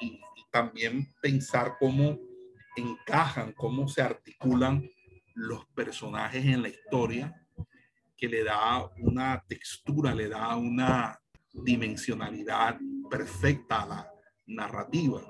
[0.00, 2.18] y también pensar cómo
[2.76, 4.88] encajan, cómo se articulan
[5.34, 7.46] los personajes en la historia
[8.16, 11.20] que le da una textura, le da una
[11.52, 12.78] dimensionalidad
[13.10, 14.12] perfecta a la
[14.46, 15.22] narrativa.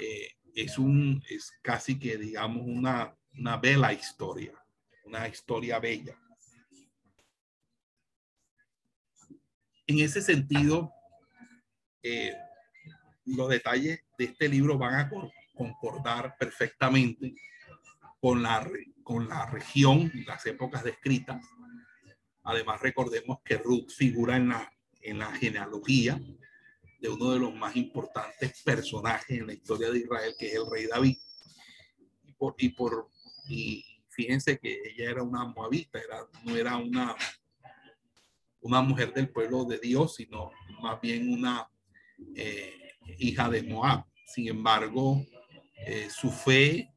[0.00, 4.52] Eh, es, un, es casi que, digamos, una, una bella historia,
[5.04, 6.18] una historia bella.
[9.86, 10.92] En ese sentido,
[12.02, 12.34] eh,
[13.24, 15.08] los detalles de este libro van a
[15.62, 17.34] concordar perfectamente
[18.20, 18.68] con la,
[19.02, 21.40] con la región y las épocas descritas
[22.44, 26.20] Además, recordemos que Ruth figura en la, en la genealogía
[27.00, 30.70] de uno de los más importantes personajes en la historia de Israel, que es el
[30.70, 31.16] rey David.
[32.24, 33.08] Y, por, y, por,
[33.48, 37.14] y fíjense que ella era una moabita, era, no era una,
[38.60, 40.50] una mujer del pueblo de Dios, sino
[40.80, 41.68] más bien una
[42.34, 44.04] eh, hija de Moab.
[44.26, 45.24] Sin embargo,
[45.86, 46.92] eh, su fe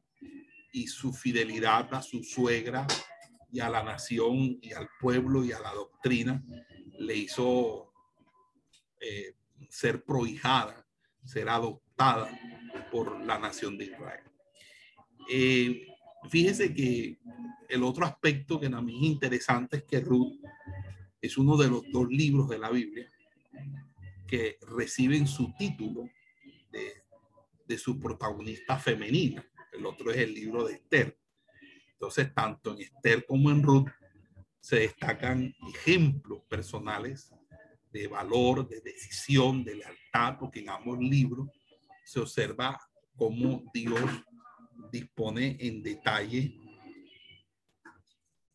[0.72, 2.86] y su fidelidad a su suegra
[3.50, 6.44] y a la nación y al pueblo y a la doctrina
[6.98, 7.92] le hizo
[9.00, 9.34] eh,
[9.68, 10.86] ser prohijada,
[11.24, 12.28] ser adoptada
[12.90, 14.24] por la nación de Israel.
[15.30, 15.86] Eh,
[16.28, 17.18] fíjese que
[17.68, 20.38] el otro aspecto que mí es interesante es que Ruth
[21.20, 23.10] es uno de los dos libros de la Biblia
[24.26, 26.08] que reciben su título
[27.66, 29.44] de su protagonista femenina.
[29.72, 31.18] El otro es el libro de Esther.
[31.92, 33.88] Entonces, tanto en Esther como en Ruth
[34.60, 37.32] se destacan ejemplos personales
[37.90, 41.48] de valor, de decisión, de lealtad, porque en ambos libros
[42.04, 42.78] se observa
[43.16, 44.02] cómo Dios
[44.90, 46.54] dispone en detalle,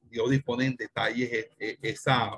[0.01, 2.37] Dios dispone en detalle e, e, esa,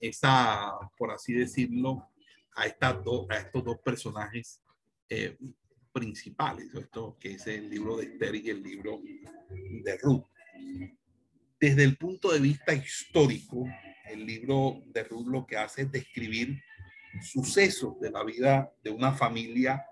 [0.00, 2.10] esa, por así decirlo,
[2.54, 4.60] a, estas dos, a estos dos personajes
[5.08, 5.36] eh,
[5.92, 9.00] principales, esto que es el libro de Esther y el libro
[9.82, 10.24] de Ruth.
[11.58, 13.66] Desde el punto de vista histórico,
[14.10, 16.60] el libro de Ruth lo que hace es describir
[17.22, 19.82] sucesos de la vida de una familia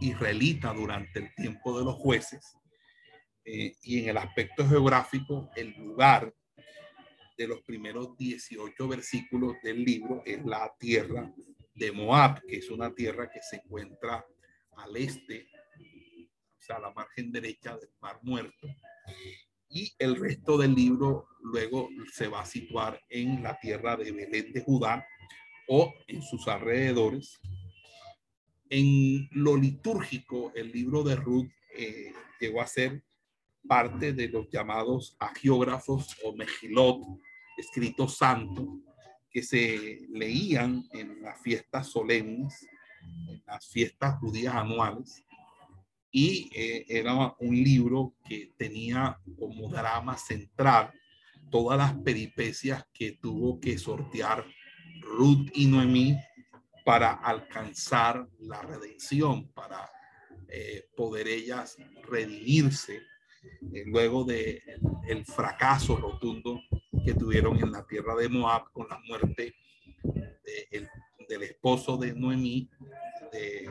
[0.00, 2.56] israelita durante el tiempo de los jueces
[3.50, 6.34] eh, y en el aspecto geográfico, el lugar
[7.38, 11.32] de los primeros 18 versículos del libro es la tierra
[11.74, 14.26] de Moab, que es una tierra que se encuentra
[14.78, 15.48] al este,
[15.78, 18.68] o sea, a la margen derecha del Mar Muerto.
[19.68, 24.52] Y el resto del libro luego se va a situar en la tierra de Belén
[24.52, 25.06] de Judá
[25.68, 27.38] o en sus alrededores.
[28.70, 33.02] En lo litúrgico, el libro de Ruth eh, llegó a ser
[33.66, 37.02] parte de los llamados agiógrafos o mejilot,
[37.58, 38.66] escritos santos,
[39.30, 42.66] que se leían en las fiestas solemnes
[43.28, 45.24] en las fiestas judías anuales.
[46.10, 50.92] Y eh, era un libro que tenía como drama central
[51.50, 54.44] todas las peripecias que tuvo que sortear
[55.00, 56.16] Ruth y Noemí
[56.84, 59.90] para alcanzar la redención, para
[60.48, 63.02] eh, poder ellas redimirse
[63.72, 64.62] eh, luego de
[65.06, 66.60] el fracaso rotundo
[67.04, 69.54] que tuvieron en la tierra de Moab con la muerte
[70.70, 70.88] del
[71.28, 72.68] esposo de Noemí
[73.32, 73.66] eh,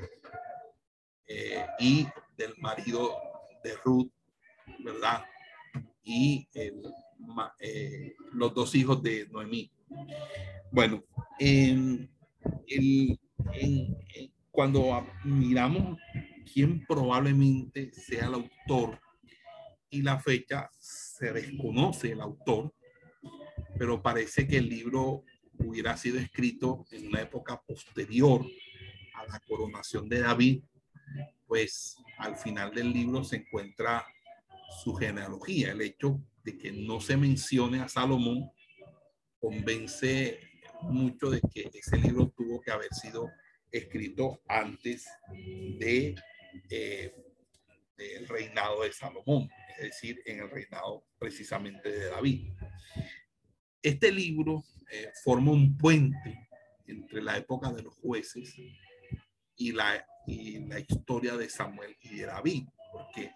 [1.80, 3.18] y del marido
[3.64, 4.12] de Ruth,
[4.84, 5.24] ¿verdad?
[6.04, 6.48] Y
[8.34, 9.72] los dos hijos de Noemí.
[10.72, 11.04] Bueno,
[14.52, 15.98] cuando miramos
[16.52, 19.00] quién probablemente sea el autor
[19.90, 22.74] y la fecha, se desconoce el autor,
[23.78, 25.24] pero parece que el libro
[25.60, 28.46] hubiera sido escrito en una época posterior
[29.16, 30.64] a la coronación de David,
[31.46, 34.06] pues al final del libro se encuentra
[34.84, 35.72] su genealogía.
[35.72, 38.52] El hecho de que no se mencione a Salomón
[39.40, 40.40] convence
[40.84, 43.30] mucho de que ese libro tuvo que haber sido
[43.72, 45.08] escrito antes
[45.80, 46.16] de
[46.70, 47.14] eh,
[47.98, 49.50] del reinado de Salomón,
[49.80, 52.54] es decir, en el reinado precisamente de David.
[53.82, 56.48] Este libro eh, forma un puente
[56.86, 58.56] entre la época de los jueces
[59.58, 63.32] y la, y la historia de Samuel y de David, porque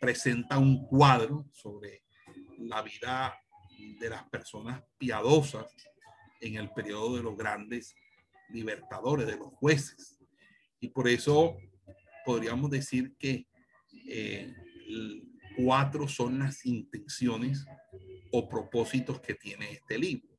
[0.00, 2.02] presenta un cuadro sobre
[2.58, 3.38] la vida
[4.00, 5.74] de las personas piadosas
[6.40, 7.94] en el periodo de los grandes
[8.50, 10.18] libertadores, de los jueces.
[10.80, 11.56] Y por eso
[12.24, 13.46] podríamos decir que
[14.08, 14.52] eh,
[15.56, 17.64] cuatro son las intenciones
[18.32, 20.31] o propósitos que tiene este libro.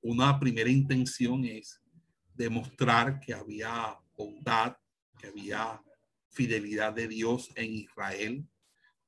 [0.00, 1.80] Una primera intención es
[2.34, 4.76] demostrar que había bondad,
[5.18, 5.82] que había
[6.30, 8.46] fidelidad de Dios en Israel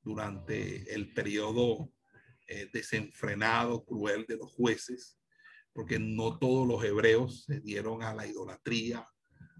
[0.01, 1.91] durante el periodo
[2.47, 5.17] eh, desenfrenado, cruel de los jueces,
[5.71, 9.05] porque no todos los hebreos se dieron a la idolatría,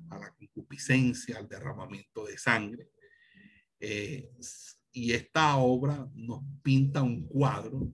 [0.10, 2.90] a la concupiscencia, al derramamiento de sangre.
[3.80, 4.30] Eh,
[4.92, 7.94] y esta obra nos pinta un cuadro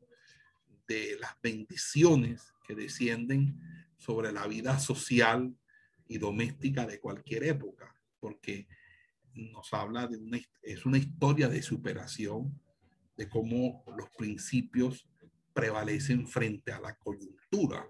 [0.88, 3.60] de las bendiciones que descienden
[3.98, 5.56] sobre la vida social
[6.08, 8.68] y doméstica de cualquier época, porque
[9.34, 12.60] nos habla de una, es una historia de superación,
[13.16, 15.08] de cómo los principios
[15.54, 17.88] prevalecen frente a la coyuntura,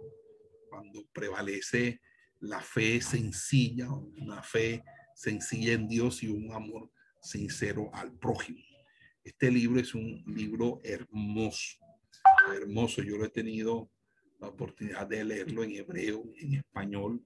[0.70, 2.00] cuando prevalece
[2.40, 4.84] la fe sencilla, una fe
[5.16, 8.64] sencilla en Dios y un amor sincero al prójimo.
[9.24, 11.78] Este libro es un libro hermoso,
[12.56, 13.02] hermoso.
[13.02, 13.92] Yo lo he tenido
[14.40, 17.26] la oportunidad de leerlo en hebreo, en español.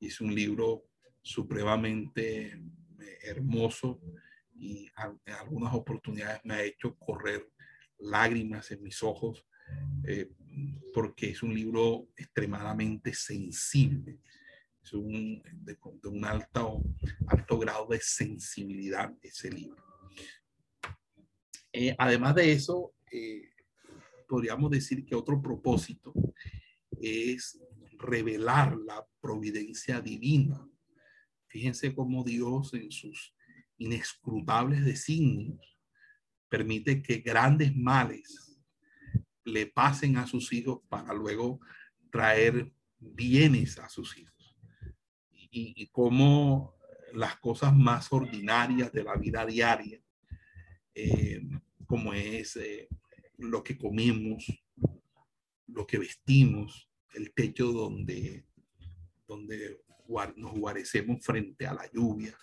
[0.00, 0.84] Es un libro
[1.22, 4.00] supremamente eh, hermoso
[4.54, 4.86] y
[5.26, 7.48] en algunas oportunidades me ha hecho correr
[7.98, 9.46] lágrimas en mis ojos
[10.06, 10.30] eh,
[10.92, 14.20] porque es un libro extremadamente sensible
[14.84, 15.78] es un, de,
[16.08, 16.82] un alto,
[17.26, 19.82] alto grado de sensibilidad ese libro.
[21.72, 23.50] Eh, además de eso, eh,
[24.26, 26.12] podríamos decir que otro propósito
[27.00, 27.60] es
[27.98, 30.68] revelar la providencia divina.
[31.46, 33.34] Fíjense cómo Dios en sus
[33.78, 35.78] inescrutables designios
[36.48, 38.60] permite que grandes males
[39.44, 41.60] le pasen a sus hijos para luego
[42.10, 44.34] traer bienes a sus hijos
[45.50, 46.74] y, cómo
[47.12, 50.00] las cosas más ordinarias de la vida diaria,
[50.94, 51.40] eh,
[51.86, 52.88] como es eh,
[53.38, 54.46] lo que comemos,
[55.66, 58.46] lo que vestimos, el techo donde,
[59.26, 59.80] donde
[60.36, 62.36] nos guarecemos frente a la lluvia,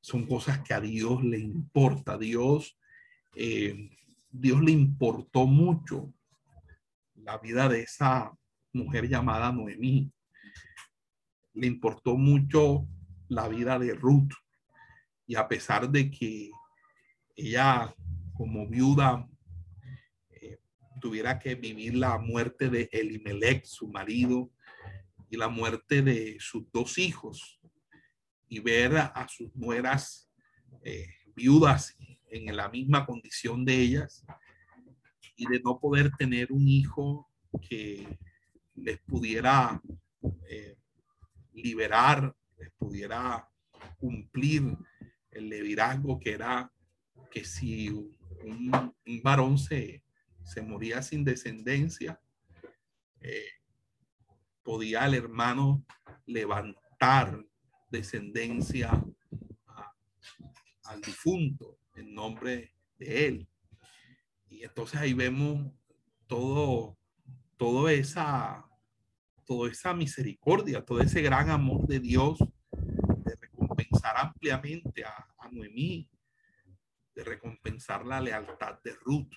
[0.00, 2.16] son cosas que a Dios le importa.
[2.16, 2.78] Dios,
[3.34, 3.90] eh,
[4.30, 6.12] Dios le importó mucho
[7.14, 8.32] la vida de esa
[8.72, 10.12] mujer llamada Noemí
[11.56, 12.86] le importó mucho
[13.28, 14.32] la vida de Ruth.
[15.26, 16.50] Y a pesar de que
[17.34, 17.94] ella
[18.34, 19.26] como viuda
[21.00, 24.50] tuviera que vivir la muerte de Elimelech, su marido,
[25.28, 27.60] y la muerte de sus dos hijos,
[28.48, 30.30] y ver a, sus nueras
[30.82, 31.96] eh, viudas
[32.30, 34.24] en la misma condición de ellas,
[35.36, 37.28] y de no poder tener un hijo
[37.68, 38.18] que
[38.74, 39.80] les pudiera
[40.48, 40.76] eh,
[41.52, 42.34] liberar,
[42.78, 43.48] pudiera
[43.98, 44.76] cumplir
[45.30, 46.72] el liderazgo que era
[47.30, 50.02] que si un, varón se,
[50.46, 52.20] se, moría sin descendencia,
[53.20, 53.50] eh,
[54.62, 55.84] podía el hermano
[56.26, 57.44] levantar
[57.90, 59.04] descendencia
[60.84, 63.48] al difunto en nombre de él.
[64.48, 65.72] Y entonces ahí vemos
[66.26, 66.96] todo,
[67.56, 68.66] todo esa
[69.46, 72.38] toda esa misericordia, todo ese gran amor de Dios
[72.72, 76.10] de recompensar ampliamente a, a Noemí,
[77.14, 79.32] de recompensar la lealtad de Ruth.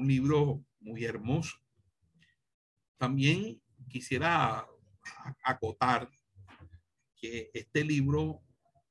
[0.00, 1.58] Un libro muy hermoso.
[2.96, 4.66] También quisiera
[5.44, 6.10] acotar
[7.14, 8.40] que este libro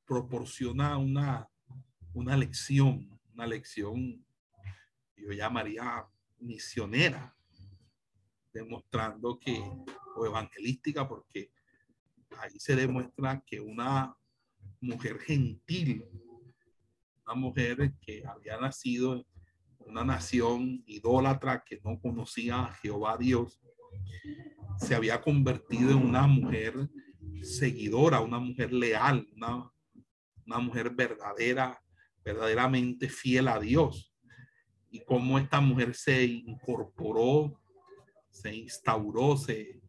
[0.06, 1.50] proporciona una,
[2.14, 4.24] una lección, una lección,
[5.18, 6.06] yo llamaría
[6.38, 7.36] misionera,
[8.54, 9.60] demostrando que,
[10.16, 11.52] o evangelística, porque
[12.38, 14.16] ahí se demuestra que una
[14.80, 16.06] mujer gentil,
[17.26, 19.26] una mujer que había nacido
[19.90, 23.60] una nación idólatra que no conocía a Jehová Dios,
[24.78, 26.90] se había convertido en una mujer
[27.42, 29.72] seguidora, una mujer leal, una,
[30.46, 31.82] una mujer verdadera,
[32.24, 34.14] verdaderamente fiel a Dios.
[34.92, 37.60] Y cómo esta mujer se incorporó,
[38.30, 39.82] se instauró, se,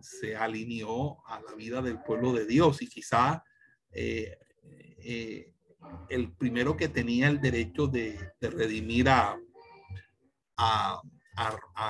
[0.00, 2.82] se alineó a la vida del pueblo de Dios.
[2.82, 3.44] Y quizá
[3.92, 5.52] eh, eh,
[6.08, 9.38] el primero que tenía el derecho de, redimir a,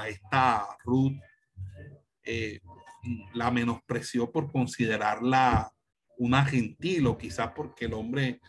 [0.09, 1.20] esta Ruth
[2.24, 2.61] eh,
[3.34, 5.72] la menospreció por considerarla
[6.16, 8.40] una gentil o quizás porque el hombre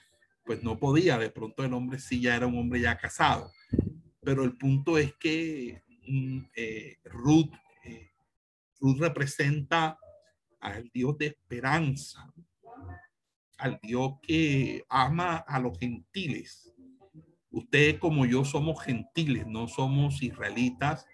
[0.46, 3.52] pues no podía, de pronto el hombre sí ya era un hombre ya casado.
[4.22, 7.52] Pero el punto es que mm, eh, Ruth,
[7.84, 8.12] eh,
[8.80, 9.98] Ruth representa
[10.60, 12.32] al Dios de esperanza,
[13.64, 16.70] al Dios que ama a los gentiles.
[17.50, 21.06] Ustedes como yo somos gentiles, no somos israelitas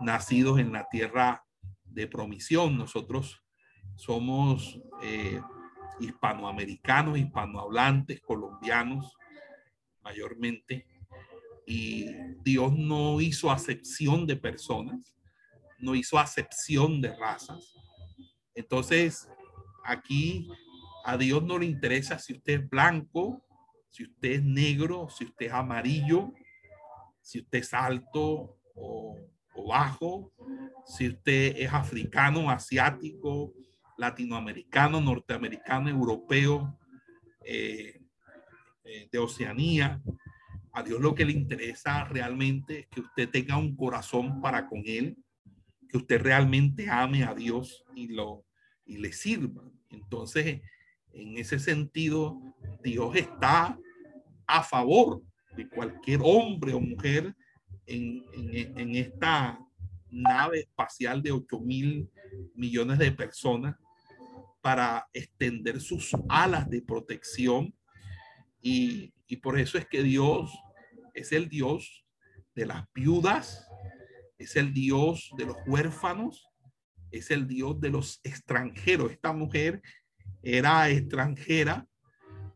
[0.00, 1.44] nacidos en la tierra
[1.84, 2.78] de promisión.
[2.78, 3.42] Nosotros
[3.96, 5.42] somos eh,
[6.00, 9.14] hispanoamericanos, hispanohablantes, colombianos,
[10.00, 10.86] mayormente.
[11.66, 12.06] Y
[12.42, 15.18] Dios no hizo acepción de personas,
[15.78, 17.74] no hizo acepción de razas.
[18.54, 19.28] Entonces,
[19.84, 20.48] aquí
[21.04, 23.44] a Dios no le interesa si usted es blanco,
[23.88, 26.32] si usted es negro, si usted es amarillo,
[27.20, 29.16] si usted es alto o
[29.66, 30.32] bajo,
[30.86, 33.52] si usted es africano, asiático,
[33.96, 36.78] latinoamericano, norteamericano, europeo,
[37.44, 38.00] eh,
[38.84, 40.02] eh, de Oceanía.
[40.72, 44.82] A Dios lo que le interesa realmente es que usted tenga un corazón para con
[44.86, 45.16] Él,
[45.88, 48.44] que usted realmente ame a Dios y, lo,
[48.86, 49.62] y le sirva.
[49.90, 50.62] Entonces,
[51.12, 52.40] en ese sentido,
[52.82, 53.78] Dios está
[54.46, 55.22] a favor
[55.56, 57.34] de cualquier hombre o mujer
[57.86, 59.58] en, esta
[60.10, 62.08] nave espacial de 8 mil
[62.54, 63.76] millones de personas
[64.60, 67.74] para extender sus alas de protección.
[68.60, 70.52] Y, y, por eso es que Dios
[71.14, 72.04] es el Dios
[72.54, 73.66] de las viudas,
[74.38, 76.48] es el Dios de los huérfanos,
[77.10, 79.12] es el Dios de los extranjeros.
[79.12, 79.82] Esta mujer
[80.42, 81.86] era extranjera,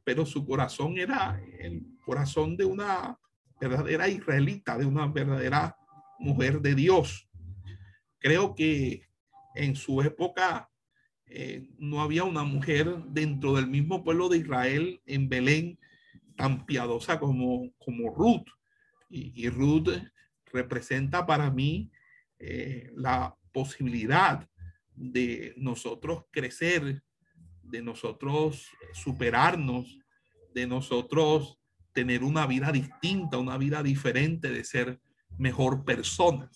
[0.05, 3.19] pero su corazón era el corazón de una
[3.61, 5.77] verdadera israelita, de una verdadera
[6.19, 7.29] mujer de Dios.
[8.19, 9.07] Creo que
[9.55, 10.71] en su época
[11.27, 15.79] eh, no había una mujer dentro del mismo pueblo de Israel en Belén
[16.37, 18.47] tan piadosa como, como Ruth.
[19.11, 19.91] Y, Ruth
[20.47, 21.93] representa para mí
[22.41, 24.49] eh, la posibilidad
[24.97, 27.04] de nosotros crecer,
[27.65, 29.99] de nosotros superarnos,
[30.55, 31.59] de nosotros
[31.93, 35.01] tener una vida distinta, una vida diferente, de ser
[35.39, 36.51] mejor persona.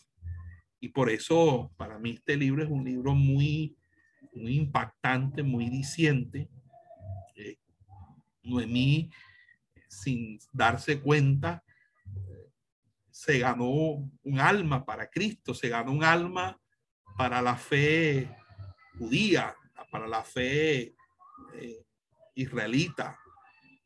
[0.80, 3.76] Y por eso para mí este libro es un libro muy,
[4.32, 6.48] muy impactante, muy diciente.
[7.36, 7.58] Eh,
[8.42, 9.10] Noemí,
[9.88, 11.64] sin darse cuenta,
[13.10, 13.68] se ganó
[14.22, 16.60] un alma para Cristo, se ganó un alma
[17.16, 18.30] para la fe
[18.96, 19.56] judía,
[19.90, 20.94] para la fe
[21.60, 21.84] eh,
[22.34, 23.18] israelita.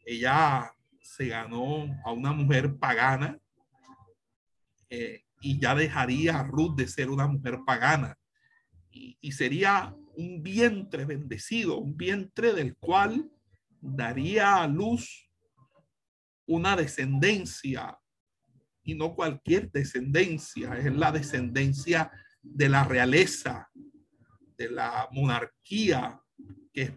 [0.04, 3.38] Ella se ganó a una mujer pagana
[4.90, 8.16] eh, y ya dejaría a Ruth de ser una mujer pagana
[8.90, 13.30] y, y sería un vientre bendecido, un vientre del cual
[13.80, 15.28] daría a luz
[16.46, 17.98] una descendencia
[18.84, 22.10] y no cualquier descendencia, es la descendencia
[22.42, 23.70] de la realeza,
[24.56, 26.21] de la monarquía
[26.72, 26.92] que es,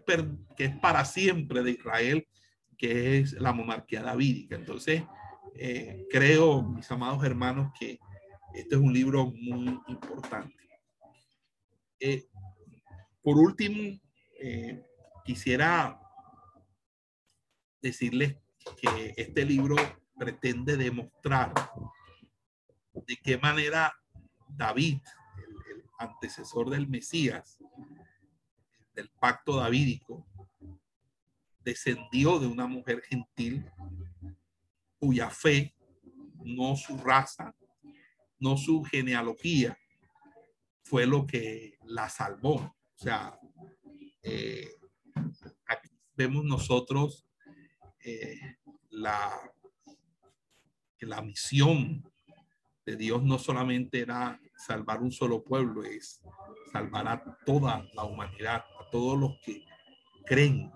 [0.56, 2.26] que es para siempre de Israel
[2.76, 4.56] que es la monarquía davídica.
[4.56, 5.02] Entonces,
[5.54, 7.98] eh, creo, mis amados hermanos, que
[8.54, 10.54] este es un libro muy importante.
[11.98, 12.26] Eh,
[13.22, 13.98] por último,
[14.40, 14.82] eh,
[15.24, 16.00] quisiera
[17.80, 18.36] decirles
[18.80, 19.76] que este libro
[20.18, 21.52] pretende demostrar
[23.06, 23.94] de qué manera
[24.48, 25.00] David,
[25.70, 27.55] el antecesor del Mesías,
[28.96, 30.26] del pacto davídico
[31.60, 33.64] descendió de una mujer gentil
[34.98, 35.74] cuya fe,
[36.44, 37.54] no su raza,
[38.38, 39.78] no su genealogía,
[40.82, 42.54] fue lo que la salvó.
[42.54, 43.38] O sea,
[44.22, 44.70] eh,
[45.66, 47.26] aquí vemos nosotros
[48.00, 48.40] eh,
[48.90, 49.30] la,
[51.00, 52.10] la misión
[52.86, 56.22] de Dios no solamente era salvar un solo pueblo, es
[56.72, 59.64] salvar a toda la humanidad, todos los que
[60.24, 60.70] creen.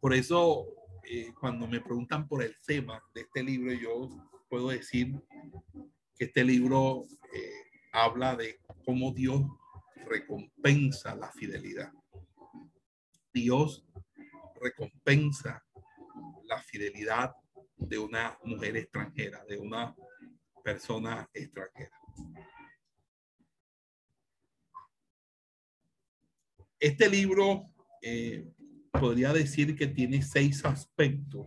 [0.00, 0.66] Por eso,
[1.04, 4.08] eh, cuando me preguntan por el tema de este libro, yo
[4.48, 5.14] puedo decir
[6.16, 7.50] que este libro eh,
[7.92, 9.42] habla de cómo Dios
[10.06, 11.92] recompensa la fidelidad.
[13.32, 13.86] Dios
[14.60, 15.64] recompensa
[16.44, 17.32] la fidelidad
[17.76, 19.94] de una mujer extranjera, de una
[20.62, 21.96] persona extranjera.
[26.82, 27.70] Este libro
[28.02, 28.44] eh,
[28.90, 31.46] podría decir que tiene seis aspectos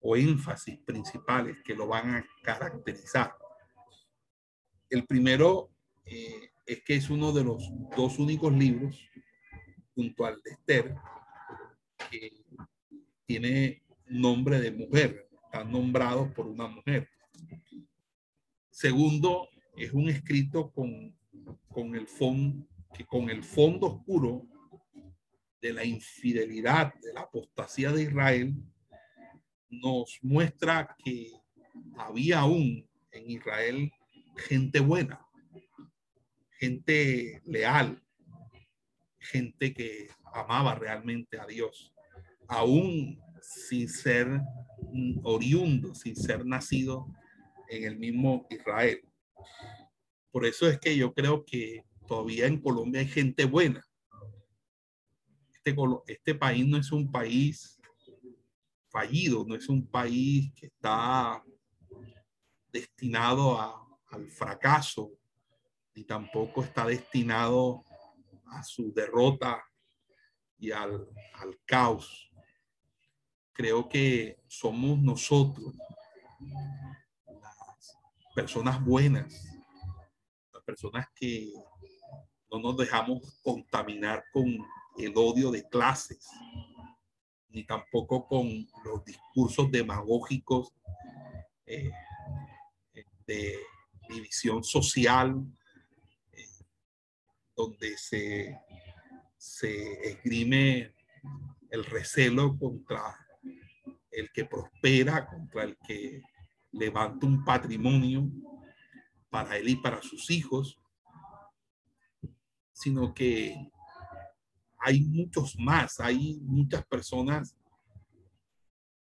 [0.00, 3.32] o énfasis principales que lo van a caracterizar.
[4.88, 5.70] El primero
[6.04, 9.00] eh, es que es uno de los dos únicos libros,
[9.94, 10.96] junto al de Esther,
[12.10, 12.32] que
[13.26, 17.08] tiene nombre de mujer, están nombrados por una mujer.
[18.70, 21.16] Segundo, es un escrito con,
[21.68, 24.46] con el fondo que con el fondo oscuro
[25.60, 28.54] de la infidelidad, de la apostasía de Israel,
[29.68, 31.32] nos muestra que
[31.96, 33.92] había aún en Israel
[34.36, 35.24] gente buena,
[36.58, 38.02] gente leal,
[39.18, 41.94] gente que amaba realmente a Dios,
[42.48, 44.40] aún sin ser
[45.22, 47.06] oriundo, sin ser nacido
[47.68, 49.00] en el mismo Israel.
[50.30, 53.80] Por eso es que yo creo que todavía en Colombia hay gente buena.
[55.54, 55.76] Este,
[56.08, 57.80] este país no es un país
[58.88, 61.40] fallido, no es un país que está
[62.72, 65.12] destinado al fracaso,
[65.94, 67.84] ni tampoco está destinado
[68.48, 69.62] a su derrota
[70.58, 71.06] y al
[71.64, 72.28] caos.
[73.52, 75.76] Creo que somos nosotros
[77.40, 79.46] las personas buenas,
[80.52, 81.52] las personas que
[82.50, 84.46] no nos dejamos contaminar con
[84.98, 86.28] el odio de clases,
[87.48, 90.72] ni tampoco con los discursos demagógicos
[91.66, 91.90] eh,
[93.26, 93.58] de
[94.08, 95.40] división social,
[96.32, 96.44] eh,
[97.54, 98.58] donde se,
[99.36, 100.94] se esgrime
[101.70, 103.16] el recelo contra
[104.10, 106.22] el que prospera, contra el que
[106.72, 108.28] levanta un patrimonio
[109.28, 110.79] para él y para sus hijos,
[112.80, 113.70] sino que
[114.78, 117.54] hay muchos más, hay muchas personas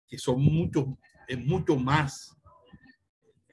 [0.06, 0.98] que son mucho,
[1.30, 2.36] es mucho más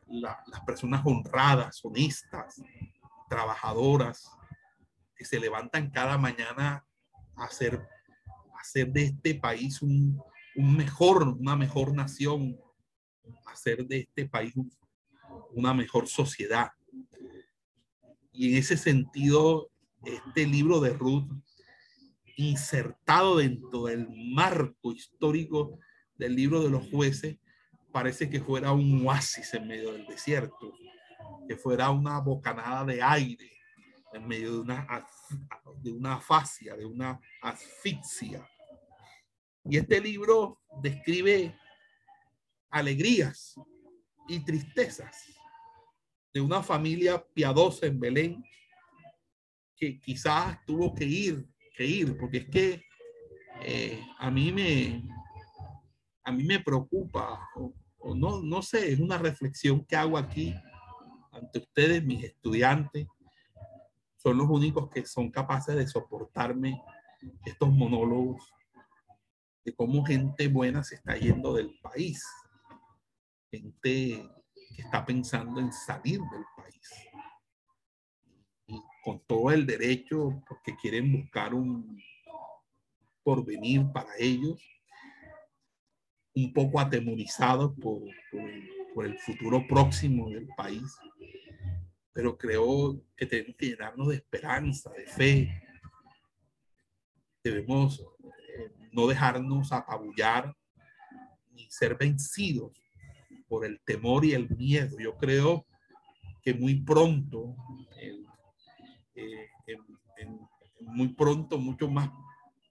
[0.09, 2.61] las personas honradas, honestas,
[3.29, 4.29] trabajadoras,
[5.15, 6.85] que se levantan cada mañana
[7.37, 7.87] a hacer,
[8.61, 10.21] hacer de este país un,
[10.57, 12.59] un mejor, una mejor nación,
[13.47, 14.55] hacer de este país
[15.53, 16.73] una mejor sociedad.
[18.33, 19.71] Y en ese sentido,
[20.07, 21.31] este libro de Ruth
[22.37, 25.79] insertado dentro del marco histórico
[26.15, 27.39] del libro de los jueces,
[27.93, 30.73] parece que fuera un oasis en medio del desierto,
[31.49, 33.51] que fuera una bocanada de aire
[34.13, 35.07] en medio de una,
[35.83, 38.49] de una fascia, de una asfixia.
[39.65, 41.59] Y este libro describe
[42.71, 43.55] alegrías
[44.29, 45.17] y tristezas
[46.33, 48.45] de una familia piadosa en Belén
[49.77, 51.47] que quizás tuvo que ir,
[51.77, 52.83] que ir, porque es que
[53.63, 55.03] eh, a mí me,
[56.25, 57.49] a mí me preocupa,
[57.99, 60.55] o, no, no sé, es una reflexión que hago aquí
[61.33, 63.07] ante ustedes, mis estudiantes,
[64.17, 66.83] son los únicos que son capaces de soportarme
[67.45, 68.43] estos monólogos
[69.65, 72.25] de cómo gente buena se está yendo del país,
[73.51, 74.31] gente
[74.75, 76.45] que está pensando en salir del
[79.07, 82.03] con todo el derecho, porque quieren buscar un
[83.23, 84.61] porvenir para ellos,
[86.35, 88.03] un poco atemorizados por,
[88.93, 90.83] por, el futuro próximo del país.
[92.13, 95.63] Pero creo que tenemos que llenarnos de esperanza, de fe.
[97.45, 100.53] Debemos eh, no dejarnos apabullar
[101.53, 102.73] ni ser vencidos
[103.47, 104.99] por el temor y el miedo.
[104.99, 105.65] Yo creo
[106.43, 107.55] que muy pronto
[108.01, 108.26] el
[110.81, 112.11] muy pronto, mucho más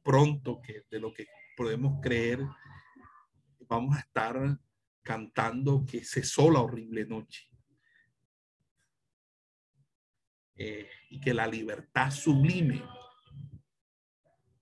[0.04, 1.28] pronto que de lo que
[1.58, 2.40] podemos creer,
[3.68, 4.60] vamos a estar
[5.02, 7.50] cantando que cesó la horrible noche.
[10.58, 12.82] Eh, y que la libertad sublime.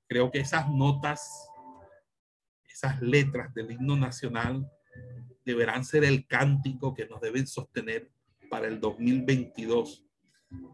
[0.07, 1.47] Creo que esas notas,
[2.67, 4.67] esas letras del himno nacional
[5.45, 8.11] deberán ser el cántico que nos deben sostener
[8.49, 10.02] para el 2022,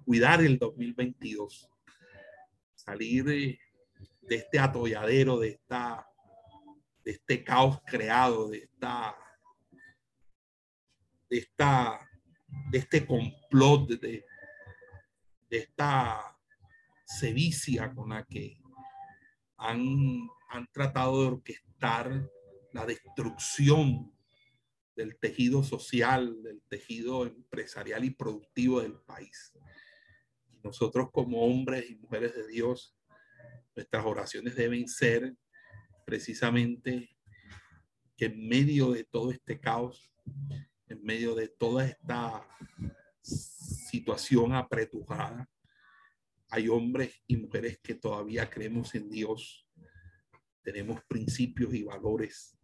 [0.05, 1.69] cuidar el 2022,
[2.73, 3.59] salir de,
[4.29, 6.07] este atolladero, de, esta,
[7.03, 9.15] de este caos creado, de esta,
[11.29, 12.09] de esta,
[12.71, 14.25] de este complot, de,
[15.49, 16.37] de esta
[17.05, 18.59] sevicia con la que
[19.57, 22.29] han, han tratado de orquestar
[22.71, 24.13] la destrucción
[24.99, 29.53] del tejido social, del tejido empresarial y productivo del país.
[30.49, 32.97] Y nosotros como hombres y mujeres de Dios,
[33.77, 35.37] nuestras oraciones deben ser
[36.05, 37.15] precisamente
[38.17, 40.11] que en medio de todo este caos,
[40.87, 42.45] en medio de toda esta
[43.21, 45.49] situación apretujada,
[46.49, 49.65] hay hombres y mujeres que todavía creemos en Dios,
[50.61, 52.59] tenemos principios y valores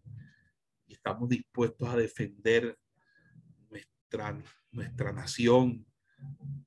[0.87, 2.77] y estamos dispuestos a defender
[3.69, 4.37] nuestra,
[4.71, 5.85] nuestra nación,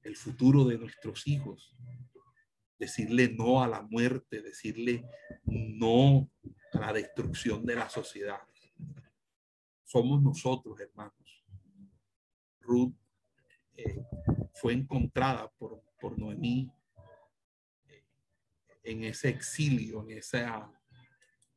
[0.03, 1.77] el futuro de nuestros hijos,
[2.79, 5.05] decirle no a la muerte, decirle
[5.45, 6.31] no
[6.73, 8.41] a la destrucción de la sociedad.
[9.85, 11.45] Somos nosotros, hermanos.
[12.61, 12.95] Ruth
[13.77, 14.05] eh,
[14.55, 16.71] fue encontrada por, por Noemí
[17.87, 18.05] eh,
[18.83, 20.71] en ese exilio, en esa,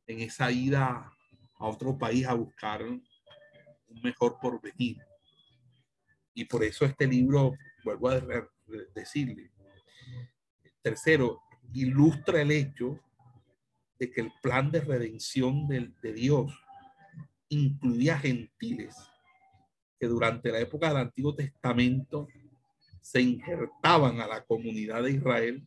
[0.06, 1.12] en esa ida
[1.62, 3.02] a otro país a buscar un
[4.02, 4.98] mejor porvenir.
[6.34, 7.52] Y por eso este libro,
[7.84, 8.20] vuelvo a
[8.94, 9.52] decirle,
[10.82, 11.40] tercero,
[11.72, 12.98] ilustra el hecho
[13.98, 16.52] de que el plan de redención de, de Dios
[17.48, 18.96] incluía gentiles
[20.00, 22.26] que durante la época del Antiguo Testamento
[23.00, 25.64] se injertaban a la comunidad de Israel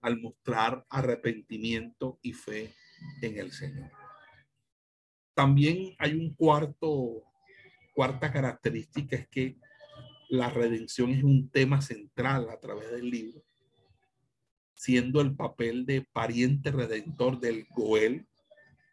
[0.00, 2.74] al mostrar arrepentimiento y fe
[3.20, 3.99] en el Señor.
[5.40, 7.24] También hay un cuarto,
[7.94, 9.56] cuarta característica es que
[10.28, 13.42] la redención es un tema central a través del libro,
[14.74, 18.26] siendo el papel de pariente redentor del Goel.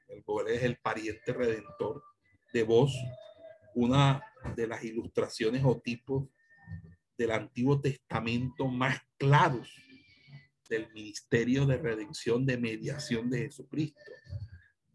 [0.08, 2.02] El Goel es el pariente redentor
[2.54, 2.96] de vos,
[3.76, 4.24] una
[4.56, 6.30] de las ilustraciones o tipos
[7.18, 9.70] del Antiguo Testamento más claros
[10.70, 14.00] del ministerio de redención, de mediación de Jesucristo.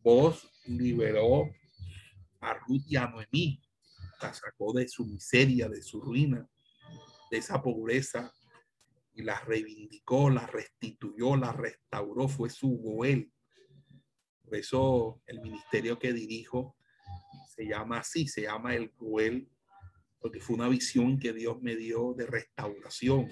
[0.03, 1.49] Vos liberó
[2.41, 3.63] a Ruth y a Noemí,
[4.21, 6.49] la sacó de su miseria, de su ruina,
[7.31, 8.33] de esa pobreza
[9.15, 13.33] y la reivindicó, la restituyó, la restauró, fue su Goel.
[14.45, 16.77] Por eso el ministerio que dirijo
[17.55, 19.49] se llama así, se llama el Goel,
[20.19, 23.29] porque fue una visión que Dios me dio de restauración,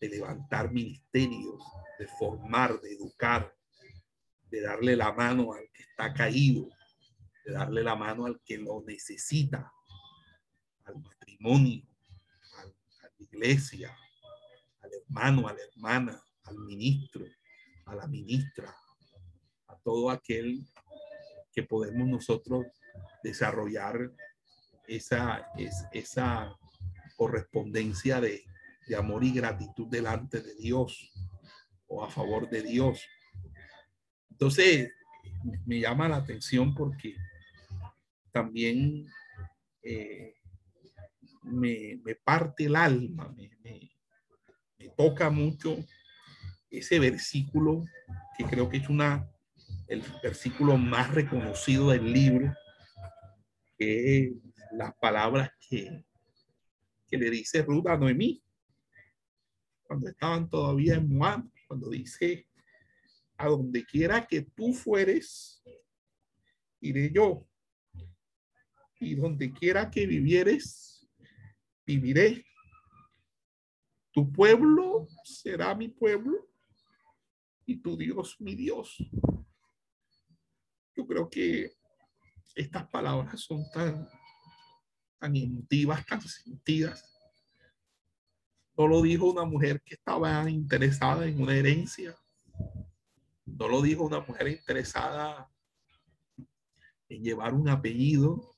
[0.00, 1.62] de levantar ministerios,
[1.98, 3.54] de formar, de educar,
[4.54, 6.68] de darle la mano al que está caído,
[7.44, 9.72] de darle la mano al que lo necesita,
[10.84, 11.82] al matrimonio,
[12.58, 13.98] a la iglesia,
[14.80, 17.24] al hermano, a la hermana, al ministro,
[17.86, 18.72] a la ministra,
[19.66, 20.64] a todo aquel
[21.52, 22.64] que podemos nosotros
[23.24, 24.12] desarrollar
[24.86, 26.56] esa, es, esa
[27.16, 28.44] correspondencia de,
[28.86, 31.10] de amor y gratitud delante de Dios
[31.88, 33.02] o a favor de Dios.
[34.34, 34.90] Entonces,
[35.64, 37.14] me llama la atención porque
[38.32, 39.06] también
[39.80, 40.34] eh,
[41.44, 43.90] me, me, parte el alma, me, me,
[44.96, 45.76] toca mucho
[46.68, 47.84] ese versículo
[48.36, 49.30] que creo que es una,
[49.86, 52.52] el versículo más reconocido del libro,
[53.78, 54.32] que es
[54.72, 56.04] las palabras que,
[57.08, 58.42] que le dice Ruth a Noemí
[59.84, 62.48] cuando estaban todavía en Moab, cuando dice,
[63.44, 65.62] a donde quiera que tú fueres,
[66.80, 67.46] iré yo.
[68.98, 71.06] Y donde quiera que vivieres,
[71.84, 72.46] viviré.
[74.12, 76.48] Tu pueblo será mi pueblo
[77.66, 78.96] y tu Dios mi Dios.
[80.96, 81.72] Yo creo que
[82.54, 84.08] estas palabras son tan
[85.18, 87.02] tan emotivas, tan sentidas.
[88.76, 92.14] No lo dijo una mujer que estaba interesada en una herencia.
[93.46, 95.50] No lo dijo una mujer interesada
[97.08, 98.56] en llevar un apellido.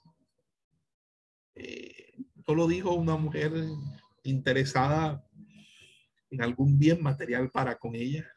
[1.55, 2.15] Eh,
[2.47, 3.53] no lo dijo una mujer
[4.23, 5.25] interesada
[6.31, 8.31] en algún bien material para con ella.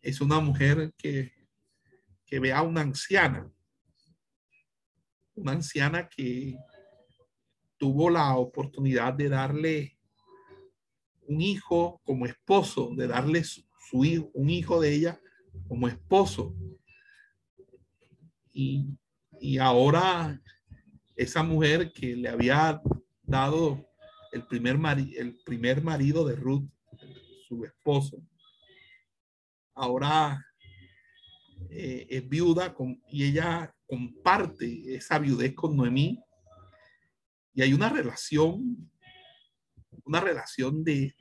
[0.00, 1.32] es una mujer que,
[2.26, 3.48] que ve a una anciana,
[5.34, 6.56] una anciana que
[7.76, 9.98] tuvo la oportunidad de darle
[11.28, 13.44] un hijo como esposo, de darle
[13.92, 15.20] su, hijo, un hijo de ella
[15.68, 16.56] como esposo.
[18.52, 18.98] Y,
[19.38, 20.42] y ahora
[21.14, 22.82] esa mujer que le había
[23.22, 23.86] dado
[24.32, 24.76] el primer,
[25.16, 26.68] el primer marido de Ruth,
[27.46, 28.18] su esposo,
[29.74, 30.44] ahora
[31.70, 36.18] eh, es viuda con, y ella comparte esa viudez con Noemí.
[37.54, 38.90] Y hay una relación,
[40.04, 41.14] una relación de,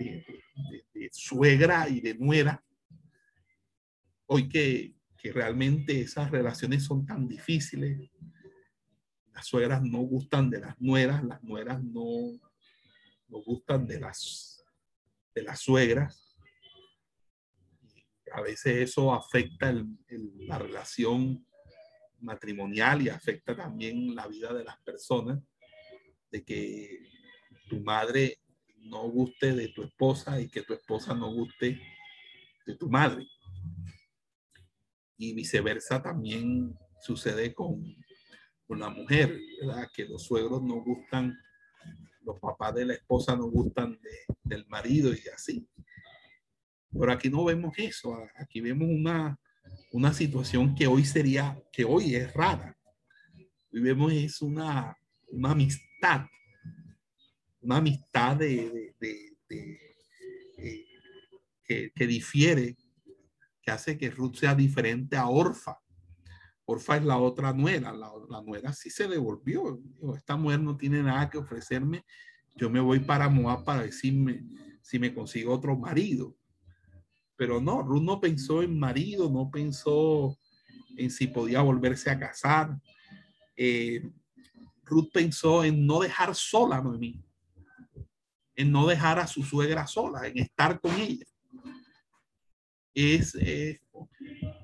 [1.12, 2.64] suegra y de nuera.
[4.28, 8.10] Hoy que, que realmente esas relaciones son tan difíciles,
[9.34, 12.40] las suegras no gustan de las nueras, las nueras no,
[13.28, 14.64] no gustan de las,
[15.34, 16.38] de las suegras.
[18.34, 19.74] A veces eso afecta
[20.08, 21.46] la relación
[22.20, 25.40] matrimonial y afecta también la vida de las personas,
[26.32, 27.10] de que
[27.68, 28.40] tu madre
[28.84, 31.80] no guste de tu esposa y que tu esposa no guste
[32.66, 33.28] de tu madre.
[35.18, 37.84] Y viceversa también sucede con,
[38.68, 39.90] con la mujer, ¿verdad?
[39.94, 41.38] que los suegros no gustan,
[42.22, 44.00] los papás de la esposa no gustan
[44.44, 45.68] del marido y así.
[46.92, 49.40] Pero aquí no vemos eso, aquí vemos una,
[49.92, 52.78] una situación que hoy sería, que hoy es rara.
[53.72, 54.98] Hoy vemos es una,
[55.30, 56.26] una amistad,
[57.62, 58.96] una amistad de,
[59.50, 60.86] eh,
[61.64, 62.76] que, difiere,
[63.62, 65.80] que hace que Ruth sea diferente a Orfa.
[66.66, 69.82] Orfa es la otra nuera, la, la nuera sí se devolvió.
[70.16, 72.06] Esta mujer no tiene nada que ofrecerme.
[72.56, 74.44] Yo me voy para Moab para decirme
[74.82, 76.36] si me consigo otro marido.
[77.36, 80.38] Pero no, Ruth no pensó en marido, no pensó
[80.98, 82.80] en si podía volverse a casar.
[83.56, 84.12] Eh,
[84.84, 87.24] Ruth pensó en no dejar sola a Noemí,
[88.66, 91.26] no dejar a su suegra sola, en estar con ella.
[92.94, 93.80] Es, es,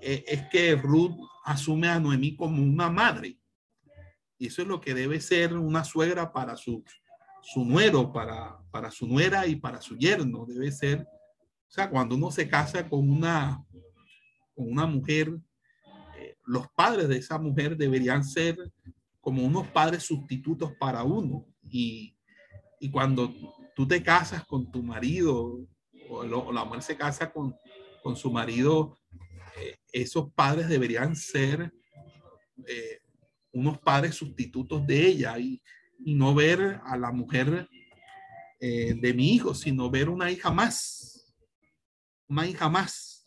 [0.02, 3.38] es que Ruth asume a Noemí como una madre.
[4.38, 6.84] Y eso es lo que debe ser una suegra para su,
[7.42, 10.46] su nuero, para, para su nuera y para su yerno.
[10.46, 13.64] Debe ser, o sea, cuando uno se casa con una,
[14.54, 15.34] con una mujer,
[16.18, 18.58] eh, los padres de esa mujer deberían ser
[19.22, 21.48] como unos padres sustitutos para uno.
[21.64, 22.16] Y,
[22.80, 23.34] y cuando
[23.78, 25.64] tú te casas con tu marido
[26.10, 27.56] o, la mujer se casa con,
[28.02, 28.98] con su marido,
[29.56, 31.72] eh, esos padres deberían ser
[32.66, 33.02] eh,
[33.52, 35.62] unos padres sustitutos de ella y,
[36.00, 37.68] no ver a la mujer
[38.60, 41.36] eh, de mi hijo, sino ver una hija más,
[42.28, 43.26] una hija más.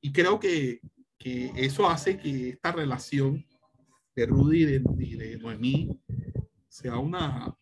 [0.00, 0.80] Y creo que,
[1.18, 3.46] que eso hace que esta relación
[4.16, 6.00] de Rudy y de Noemí
[6.66, 7.54] sea una,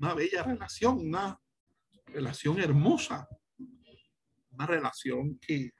[0.00, 1.38] una bella relación, una
[2.06, 3.28] relación hermosa
[4.58, 5.72] una relación que,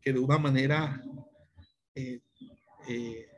[0.00, 1.00] que de una manera
[1.94, 2.20] eh,
[2.88, 3.28] eh,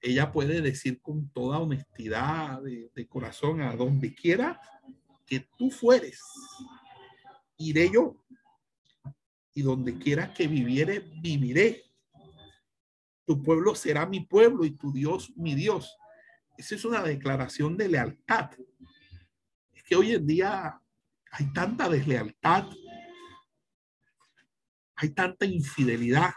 [0.00, 4.60] ella puede decir con toda honestidad de, de, corazón a donde quiera
[5.24, 6.20] que tú fueres,
[7.56, 8.22] iré yo.
[9.54, 11.82] Y donde quiera que viviere, viviré.
[13.24, 15.96] Tu pueblo será mi pueblo y tu Dios mi Dios.
[16.58, 18.50] Esa es una declaración de lealtad.
[19.86, 20.78] Que hoy en día
[21.30, 22.68] hay tanta deslealtad
[24.96, 26.32] hay tanta infidelidad,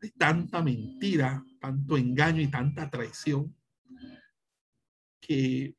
[0.00, 3.54] hay tanta mentira, tanto engaño y tanta traición
[5.20, 5.74] que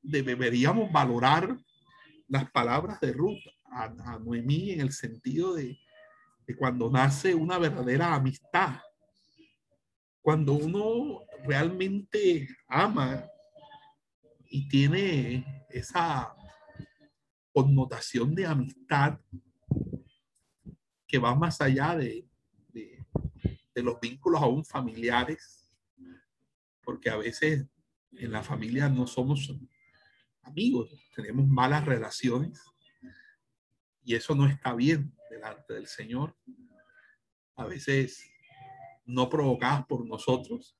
[0.00, 1.58] deberíamos valorar
[2.26, 5.78] las palabras de Ruth a, a Noemí en el sentido de,
[6.46, 8.80] de cuando nace una verdadera amistad,
[10.22, 13.26] cuando uno realmente ama
[14.54, 16.36] y tiene esa
[17.54, 19.18] connotación de amistad
[21.08, 22.28] que va más allá de,
[22.70, 25.72] de, los vínculos aún familiares,
[26.84, 27.66] porque a veces
[28.12, 29.50] en la familia no somos
[30.42, 32.60] amigos, tenemos malas relaciones
[34.04, 36.36] y eso no está bien delante del Señor.
[37.56, 38.30] A veces
[39.06, 40.76] no provocadas por nosotros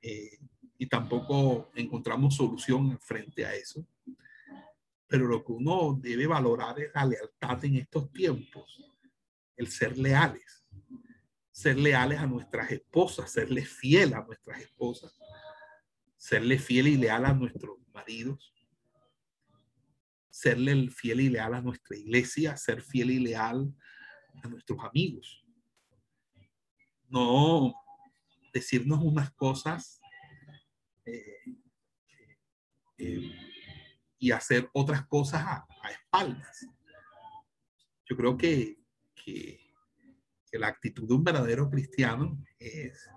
[0.00, 0.38] eh,
[0.82, 3.86] y tampoco encontramos solución frente a eso.
[5.06, 8.84] Pero lo que uno debe valorar es la lealtad en estos tiempos,
[9.56, 10.66] el ser leales,
[11.52, 15.16] ser leales a nuestras esposas, serles fiel a nuestras esposas,
[16.16, 18.52] serle fiel y leal a nuestros maridos.
[20.28, 23.72] serle fiel y leal a nuestra iglesia, ser fiel y leal
[24.42, 25.46] a nuestros amigos.
[27.08, 27.72] No
[28.52, 30.01] decirnos unas cosas
[34.18, 36.66] y hacer otras cosas a, espaldas.
[38.08, 38.78] Yo creo que,
[39.14, 39.60] que,
[40.52, 43.08] la actitud de un verdadero cristiano es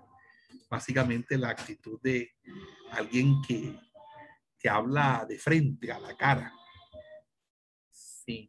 [0.70, 2.34] básicamente la actitud de
[2.92, 3.78] alguien que,
[4.58, 6.52] que habla de frente a la cara,
[7.90, 8.48] sin,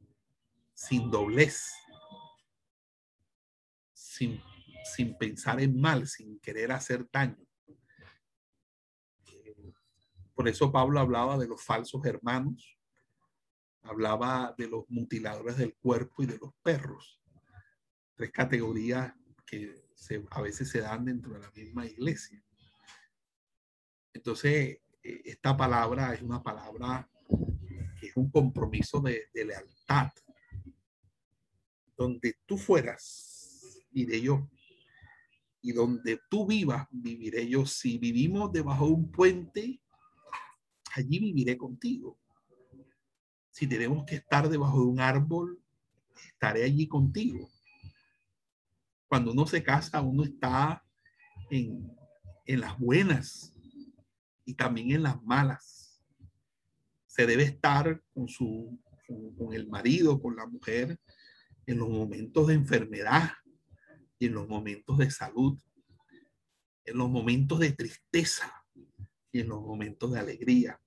[0.74, 1.74] sin doblez,
[3.94, 4.42] sin,
[4.96, 7.47] sin pensar en mal, sin querer hacer daño.
[10.38, 12.78] Por eso Pablo hablaba de los falsos hermanos,
[13.82, 17.20] hablaba de los mutiladores del cuerpo y de los perros.
[18.14, 19.12] Tres categorías
[19.48, 19.74] que
[20.30, 22.40] a veces se dan dentro de la misma iglesia.
[24.14, 27.10] Entonces, e, esta palabra es una palabra
[28.00, 30.12] que es un compromiso de, de lealtad.
[31.98, 34.48] Donde tú fueras, iré yo.
[35.64, 37.66] Y donde tú vivas, viviré yo.
[37.66, 39.82] Si vivimos debajo de un puente,
[40.96, 42.18] allí viviré contigo.
[43.52, 45.62] Si tenemos que estar debajo de un árbol,
[46.30, 47.50] estaré allí contigo.
[49.08, 50.84] Cuando uno se casa, uno está
[51.50, 51.96] en,
[52.46, 53.54] las buenas
[54.46, 56.02] y también en las malas.
[57.06, 58.80] Se debe estar con su
[59.38, 61.00] con el marido, con la mujer,
[61.66, 63.32] en los momentos de enfermedad
[64.20, 65.58] y en los momentos de salud,
[66.84, 68.57] en los momentos de tristeza
[69.40, 70.80] en los momentos de alegría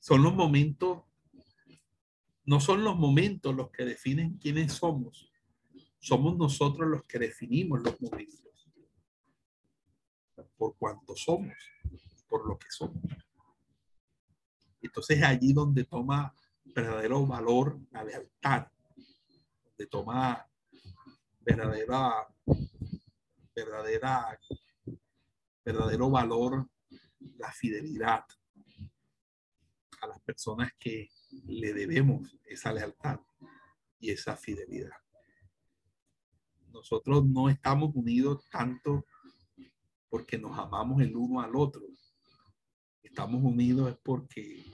[0.00, 1.02] son los momentos,
[2.46, 5.30] no son los momentos los que definen quiénes somos,
[5.98, 8.38] somos nosotros los que definimos los momentos.
[10.56, 11.54] Por cuánto somos,
[12.28, 13.02] por lo que somos.
[14.80, 16.34] Entonces es allí donde toma
[16.64, 18.66] verdadero valor la lealtad,
[19.64, 20.46] donde toma
[21.40, 22.26] verdadera,
[23.54, 24.38] verdadera,
[25.64, 26.68] verdadero valor
[27.38, 28.24] la fidelidad
[30.00, 31.10] a las personas que
[31.46, 33.20] le debemos esa lealtad
[33.98, 34.96] y esa fidelidad.
[36.72, 39.04] Nosotros no estamos unidos tanto
[40.08, 41.82] porque nos amamos el uno al otro.
[43.02, 44.64] Estamos unidos es porque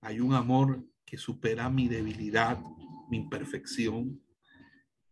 [0.00, 2.62] hay un amor que supera mi debilidad,
[3.10, 4.22] mi imperfección,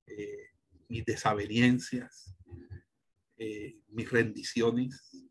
[0.07, 0.51] eh,
[0.89, 2.37] mis desavenencias,
[3.39, 5.26] eh, mis rendiciones,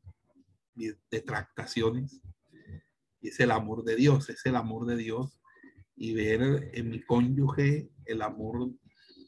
[0.76, 2.22] mis detractaciones
[3.28, 5.40] es el amor de Dios, es el amor de Dios.
[5.98, 8.70] Y ver en mi cónyuge el amor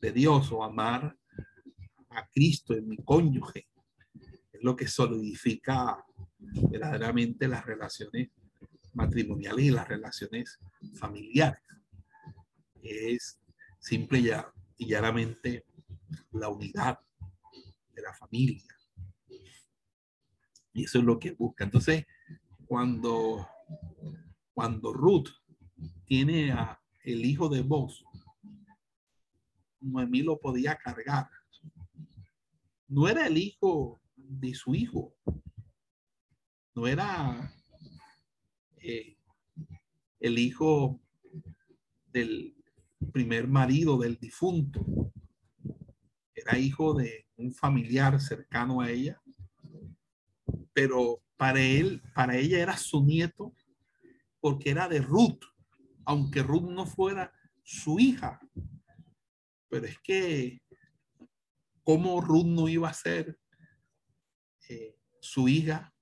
[0.01, 1.17] de Dios o amar
[2.09, 3.67] a Cristo en mi cónyuge.
[4.51, 6.03] Es lo que solidifica
[6.37, 8.31] verdaderamente las relaciones
[8.93, 10.59] matrimoniales y las relaciones
[10.95, 11.61] familiares.
[12.81, 13.39] Es
[13.79, 14.19] simple
[14.77, 15.65] y llanamente
[16.31, 16.99] la unidad
[17.93, 18.76] de la familia.
[20.77, 21.63] Y eso es lo que busca.
[21.63, 22.05] Entonces,
[22.67, 23.47] cuando
[24.53, 25.29] cuando Ruth
[26.05, 28.05] tiene a el hijo de Boz,
[29.79, 31.29] Noemí lo podía cargar.
[32.87, 35.15] No era el hijo de su hijo.
[36.75, 37.51] No era
[38.77, 39.17] eh,
[40.19, 40.99] el hijo
[42.11, 42.55] del
[43.11, 44.85] primer marido del difunto.
[46.35, 49.19] Era hijo de un familiar cercano a ella.
[50.73, 53.53] Pero para él, para ella era su nieto
[54.39, 55.43] porque era de Ruth,
[56.05, 57.31] aunque Ruth no fuera
[57.63, 58.39] su hija.
[59.69, 60.61] Pero es que,
[61.83, 63.37] ¿cómo Ruth no iba a ser
[64.69, 65.93] eh, su hija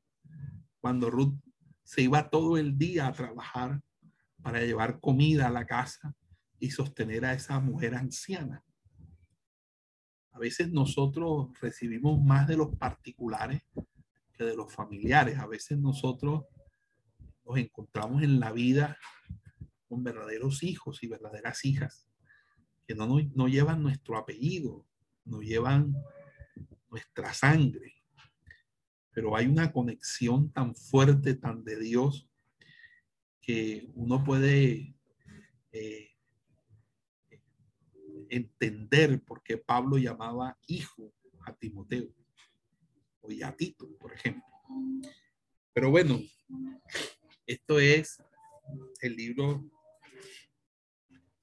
[0.80, 1.40] cuando Ruth
[1.84, 3.82] se iba todo el día a trabajar
[4.42, 6.16] para llevar comida a la casa
[6.60, 8.64] y sostener a esa mujer anciana?
[10.34, 13.64] A veces nosotros recibimos más de los particulares
[14.38, 15.40] que de los familiares.
[15.40, 16.46] A veces nosotros
[17.46, 18.98] nos encontramos en la vida
[19.88, 22.08] con verdaderos hijos y verdaderas hijas
[22.88, 24.86] que no, no, llevan nuestro apellido,
[25.24, 25.96] no llevan
[26.90, 27.96] nuestra sangre,
[29.12, 32.30] pero hay una conexión tan fuerte, tan de Dios,
[33.42, 34.96] que uno puede
[35.72, 36.12] eh,
[38.30, 41.14] entender por qué Pablo llamaba hijo
[41.46, 42.14] a Timoteo
[43.26, 44.44] o a Tito, por ejemplo.
[45.74, 46.20] Pero bueno,
[47.46, 48.18] esto es
[49.02, 49.64] el libro,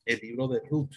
[0.04, 0.94] el libro de Ruth.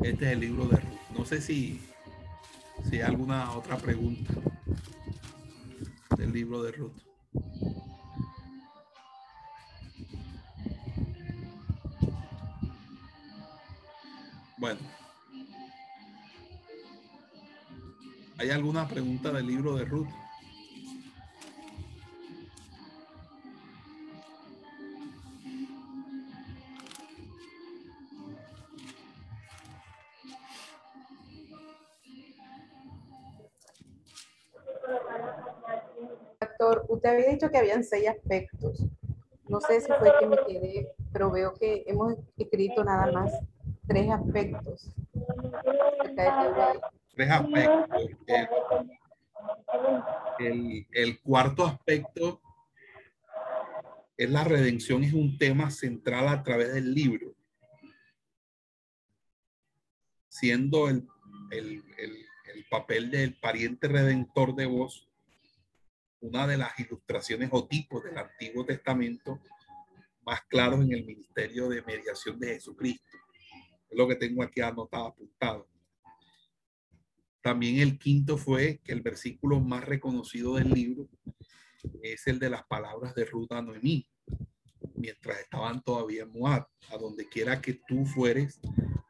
[0.00, 1.18] Este es el libro de Ruth.
[1.18, 1.80] No sé si,
[2.88, 4.34] si hay alguna otra pregunta.
[6.36, 7.00] libro de Ruth.
[14.58, 14.80] Bueno.
[18.38, 20.08] ¿Hay alguna pregunta del libro de Ruth?
[36.40, 38.86] Doctor, usted había dicho que habían seis aspectos.
[39.48, 43.32] No sé si fue que me quedé, pero veo que hemos escrito nada más
[43.86, 44.90] tres aspectos.
[47.14, 48.08] Tres aspectos.
[50.38, 52.42] El, el, cuarto aspecto
[54.16, 57.34] es la redención, es un tema central a través del libro,
[60.28, 61.06] siendo el,
[61.50, 65.06] el, el papel del pariente redentor de vos
[66.20, 69.40] una de las ilustraciones o tipos del Antiguo Testamento
[70.24, 73.18] más claros en el ministerio de mediación de Jesucristo.
[73.88, 75.68] Es lo que tengo aquí anotado, apuntado.
[77.42, 81.08] También el quinto fue que el versículo más reconocido del libro
[82.02, 84.08] es el de las palabras de Ruth a Noemí,
[84.96, 86.66] mientras estaban todavía en Moab.
[86.90, 88.60] A donde quiera que tú fueres,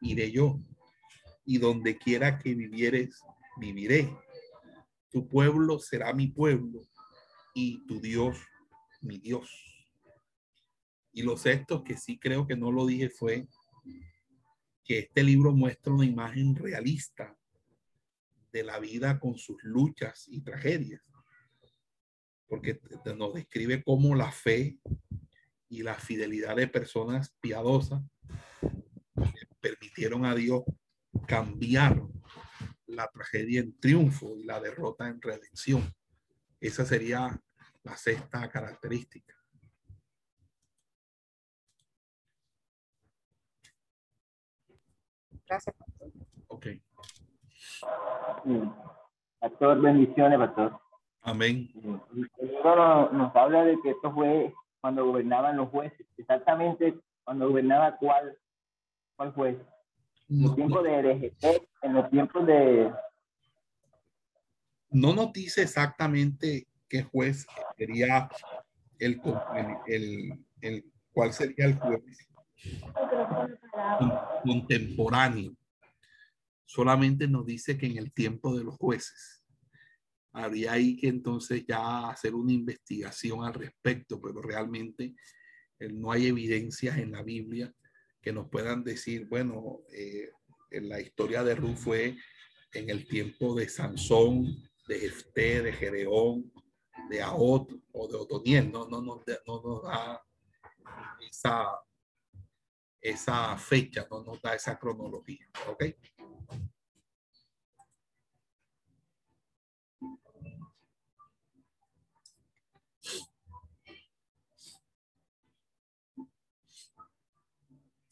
[0.02, 0.60] iré yo.
[1.44, 3.22] Y donde quiera que vivieres,
[3.58, 4.14] viviré.
[5.10, 6.82] Tu pueblo será mi pueblo
[7.54, 8.36] y tu Dios,
[9.00, 9.50] mi Dios.
[11.12, 13.48] Y lo sexto, que sí creo que no lo dije, fue
[14.86, 17.36] que este libro muestra una imagen realista
[18.52, 21.02] de la vida con sus luchas y tragedias,
[22.46, 22.80] porque
[23.16, 24.78] nos describe cómo la fe
[25.68, 28.02] y la fidelidad de personas piadosas
[29.60, 30.62] permitieron a Dios
[31.26, 32.00] cambiar
[32.86, 35.92] la tragedia en triunfo y la derrota en redención.
[36.60, 37.42] Esa sería
[37.82, 39.34] la sexta característica.
[45.48, 45.76] Gracias.
[46.48, 46.66] Ok.
[49.38, 50.80] Pastor, bendiciones, pastor.
[51.22, 51.70] Amén.
[51.74, 56.06] Nos, nos habla de que esto fue cuando gobernaban los jueces.
[56.16, 58.38] Exactamente cuando gobernaba cuál,
[59.16, 59.56] cuál juez.
[60.28, 61.44] En los tiempos de RGT,
[61.82, 62.92] en los tiempos de...
[64.90, 67.46] No nos dice exactamente qué juez
[67.76, 68.28] sería
[68.98, 69.20] el,
[69.86, 72.00] el, el, cuál sería el juez
[74.44, 75.56] contemporáneo.
[76.64, 79.44] Solamente nos dice que en el tiempo de los jueces.
[80.32, 85.14] Habría ahí que entonces ya hacer una investigación al respecto, pero realmente
[85.78, 87.72] eh, no hay evidencias en la Biblia
[88.20, 90.30] que nos puedan decir, bueno, eh,
[90.70, 92.16] en la historia de Ruth fue
[92.72, 94.44] en el tiempo de Sansón,
[94.88, 96.52] de Jefté, de Gereón,
[97.08, 98.70] de Aot o de Otoniel.
[98.70, 100.22] No, no, no, no nos da
[101.30, 101.66] esa,
[103.10, 105.46] esa fecha, no nos da esa cronología.
[105.68, 105.84] ¿Ok?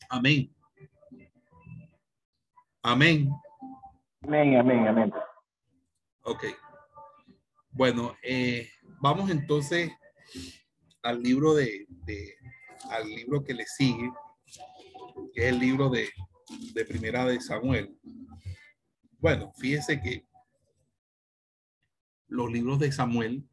[0.09, 0.55] Amén.
[2.83, 3.29] Amén.
[4.23, 5.13] Amén, amén, amén.
[6.23, 6.45] Ok.
[7.71, 9.91] Bueno, eh, vamos entonces
[11.03, 12.37] al libro de, de,
[12.91, 14.11] al libro que le sigue,
[15.33, 16.09] que es el libro de,
[16.75, 17.99] de Primera de Samuel.
[19.19, 20.27] Bueno, fíjese que
[22.29, 23.49] los libros de Samuel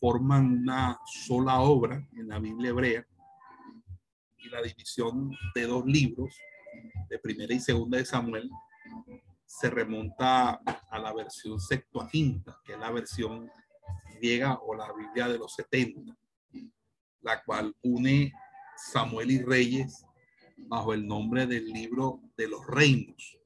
[0.00, 3.06] forman una sola obra en la Biblia hebrea
[4.38, 6.34] y la división de dos libros,
[7.08, 8.50] de Primera y Segunda de Samuel,
[9.44, 10.60] se remonta
[10.90, 13.50] a la versión Septuaginta, que es la versión
[14.18, 16.16] griega o la Biblia de los 70,
[17.22, 18.32] la cual une
[18.76, 20.05] Samuel y Reyes
[20.68, 23.38] bajo el nombre del libro de los reinos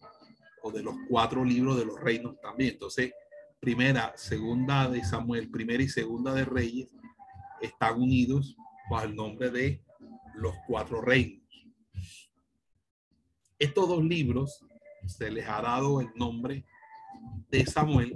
[0.62, 2.72] o de los cuatro libros de los reinos también.
[2.72, 3.12] Entonces,
[3.58, 6.94] primera, segunda de Samuel, primera y segunda de Reyes
[7.60, 8.56] están unidos
[8.90, 9.84] bajo el nombre de
[10.34, 11.40] los cuatro reinos.
[13.58, 14.64] Estos dos libros
[15.06, 16.64] se les ha dado el nombre
[17.50, 18.14] de Samuel,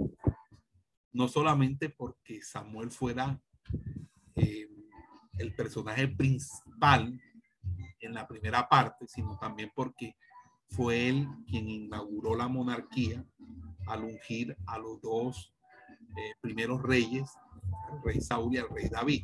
[1.11, 3.39] no solamente porque Samuel fuera
[4.35, 4.67] eh,
[5.37, 7.19] el personaje principal
[8.05, 10.15] en la primera parte, sino también porque
[10.69, 13.23] fue él quien inauguró la monarquía
[13.87, 15.53] al ungir a los dos
[16.17, 17.29] eh, primeros reyes,
[17.91, 19.23] el rey Saúl y el rey David.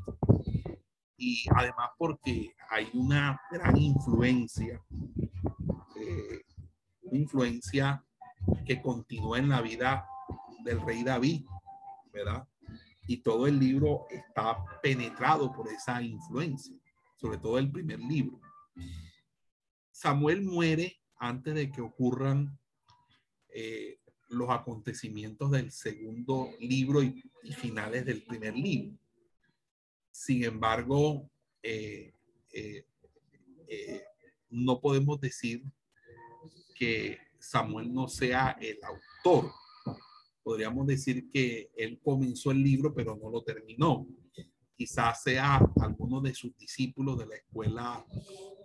[1.17, 4.81] Y además porque hay una gran influencia,
[5.95, 6.41] eh,
[7.11, 8.03] influencia
[8.65, 10.05] que continúa en la vida
[10.63, 11.45] del rey David,
[12.11, 12.47] ¿verdad?
[13.07, 16.75] y todo el libro está penetrado por esa influencia,
[17.17, 18.39] sobre todo el primer libro.
[19.91, 22.57] Samuel muere antes de que ocurran
[23.49, 23.99] eh,
[24.29, 27.23] los acontecimientos del segundo libro y,
[27.57, 28.97] finales del primer libro.
[30.09, 31.29] Sin embargo,
[31.61, 32.13] eh,
[32.53, 32.85] eh,
[34.49, 35.63] no podemos decir
[36.75, 39.51] que Samuel no sea el autor
[40.43, 44.07] podríamos decir que él comenzó el libro, pero no lo terminó.
[44.81, 48.03] Quizás sea alguno de sus discípulos de la escuela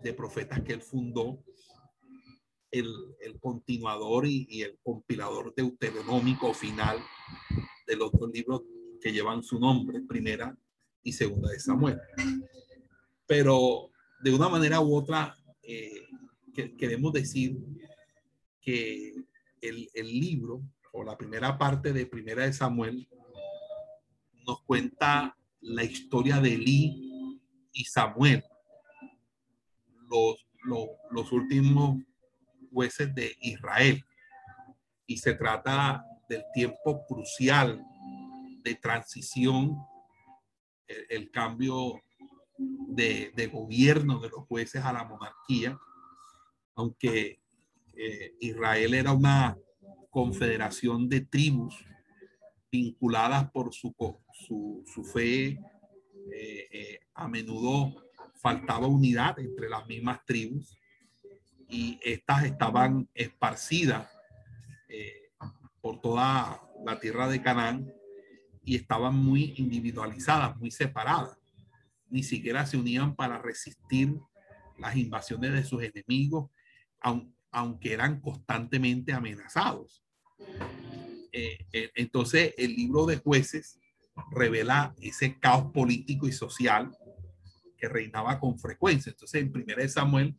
[0.02, 1.44] de profetas que él fundó,
[2.70, 2.90] el,
[3.20, 7.00] el continuador y, el compilador deuteronómico final
[7.86, 8.62] de los dos libros
[8.98, 10.56] que llevan su nombre, primera
[11.02, 12.00] y segunda de Samuel.
[13.26, 13.90] Pero
[14.22, 16.00] de una manera u otra, eh,
[16.54, 17.58] que, queremos decir
[18.62, 19.12] que
[19.60, 20.62] el, el libro
[20.92, 23.06] o la primera parte de Primera de Samuel
[24.46, 25.36] nos cuenta
[25.66, 27.40] la historia de Elí
[27.72, 28.42] y Samuel,
[30.08, 30.46] los,
[31.10, 32.02] los, últimos
[32.72, 34.04] jueces de Israel.
[35.06, 37.84] Y se trata del tiempo crucial
[38.62, 39.76] de transición,
[41.08, 42.00] el, cambio
[42.58, 45.78] de, de, gobierno de los jueces a la monarquía,
[46.76, 47.40] aunque
[47.94, 49.58] eh, Israel era una
[50.10, 51.84] confederación de tribus
[52.76, 53.94] vinculadas por su,
[54.32, 55.58] su, fe.
[56.32, 57.94] Eh, eh, a menudo
[58.34, 60.76] faltaba unidad entre las mismas tribus
[61.68, 64.10] y estas estaban esparcidas
[64.88, 65.30] eh,
[65.80, 67.92] por toda la tierra de Canaán
[68.64, 71.38] y estaban muy individualizadas, muy separadas.
[72.08, 74.14] Ni siquiera se unían para resistir
[74.78, 76.50] las invasiones de sus enemigos,
[77.50, 80.04] aunque eran constantemente amenazados.
[81.38, 83.78] Eh, eh, entonces, el libro de jueces
[84.30, 86.96] revela ese caos político y social
[87.76, 89.10] que reinaba con frecuencia.
[89.10, 90.34] Entonces, en primera de Samuel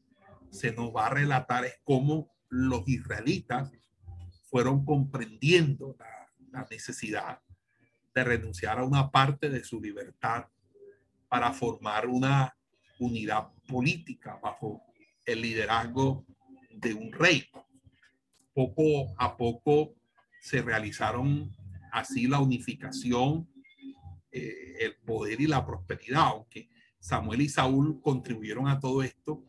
[0.50, 3.72] se nos va a relatar es cómo los israelitas
[4.50, 7.42] fueron comprendiendo la, la necesidad
[8.16, 10.48] de renunciar a una parte de su libertad
[11.28, 12.58] para formar una
[12.98, 14.82] unidad política bajo
[15.28, 16.26] el liderazgo
[16.72, 17.48] de un rey
[18.56, 19.94] poco a poco
[20.40, 21.52] se realizaron
[21.92, 23.50] así la unificación,
[24.32, 26.70] eh, el poder y la prosperidad, aunque
[27.00, 29.44] Samuel y Saúl contribuyeron a todo esto,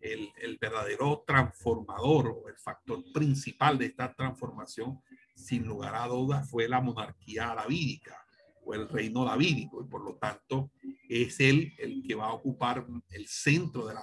[0.00, 5.00] el, el, verdadero transformador o el factor principal de esta transformación,
[5.34, 8.16] sin lugar a dudas, fue la monarquía davídica
[8.64, 10.70] o el reino davídico, y por lo tanto
[11.08, 14.02] es él el que va a ocupar el centro de la,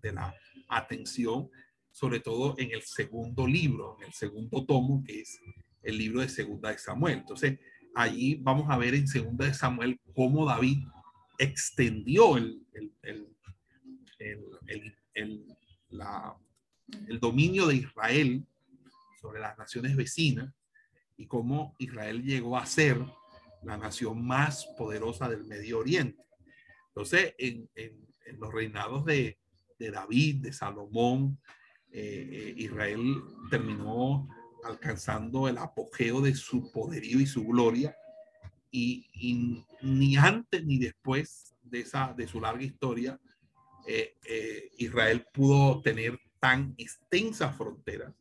[0.00, 0.34] de la
[0.68, 1.50] atención
[1.94, 5.38] sobre todo en el segundo libro, en el segundo tomo, que es
[5.84, 7.18] el libro de Segunda de Samuel.
[7.18, 7.58] Entonces,
[7.94, 10.78] allí vamos a ver en Segunda de Samuel cómo David
[11.38, 12.96] extendió el, el,
[14.18, 15.46] el,
[17.08, 18.44] el, dominio de Israel
[19.20, 20.52] sobre las naciones vecinas
[21.16, 22.98] y cómo Israel llegó a ser
[23.62, 26.22] la nación más poderosa del Medio Oriente.
[26.88, 29.38] Entonces, en, en, en los reinados de,
[29.78, 31.38] de David, de Salomón,
[31.96, 34.28] eh, eh, Israel terminó
[34.64, 37.96] alcanzando el apogeo de su poderío y su gloria.
[38.70, 43.20] Y, ni antes ni después de, esa, de su larga historia,
[43.86, 48.12] eh, Israel pudo tener tan extensas fronteras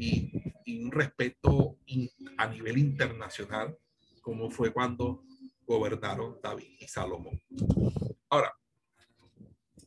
[0.00, 0.32] y,
[0.64, 1.78] y un respeto
[2.36, 3.76] a nivel internacional
[4.20, 5.24] como fue cuando
[5.66, 7.40] gobernaron David y Salomón.
[8.28, 8.52] Ahora,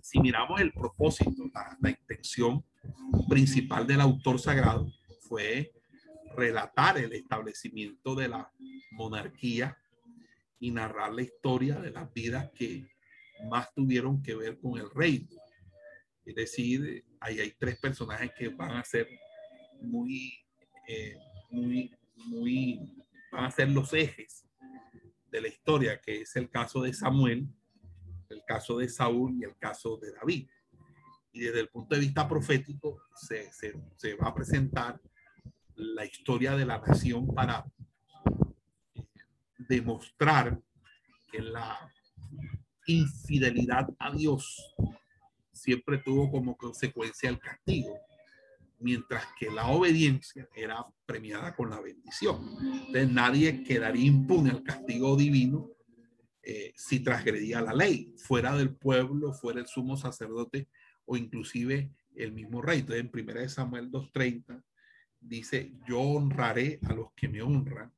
[0.01, 2.65] si miramos el propósito, la, intención
[3.29, 4.91] principal del autor sagrado
[5.31, 5.71] fue
[6.35, 8.51] relatar el establecimiento de la
[8.91, 9.77] monarquía
[10.59, 12.85] y narrar la historia de las vidas que
[13.49, 15.29] más tuvieron que ver con el rey.
[16.25, 19.07] Es decir, ahí hay tres personajes que van a ser
[19.79, 20.33] muy,
[20.85, 21.15] eh,
[21.49, 22.93] muy, muy,
[23.31, 24.45] van a ser los ejes
[25.31, 27.47] de la historia, que es el caso de Samuel,
[28.27, 30.49] el caso de Saúl y el caso de David.
[31.31, 34.99] Y desde el punto de vista profético se, se, se va a presentar
[35.81, 37.65] la historia de la nación para
[39.57, 40.61] demostrar
[41.31, 41.77] que la
[42.85, 44.75] infidelidad a Dios
[45.51, 47.97] siempre tuvo como consecuencia el castigo,
[48.79, 52.57] mientras que la obediencia era premiada con la bendición.
[52.61, 55.69] Entonces nadie quedaría impune al castigo divino
[56.43, 60.67] eh, si transgredía la ley, fuera del pueblo, fuera el sumo sacerdote
[61.05, 62.79] o inclusive el mismo rey.
[62.79, 64.63] Entonces, en primera de Samuel 2.30
[65.21, 67.93] dice, yo honraré a los que me honran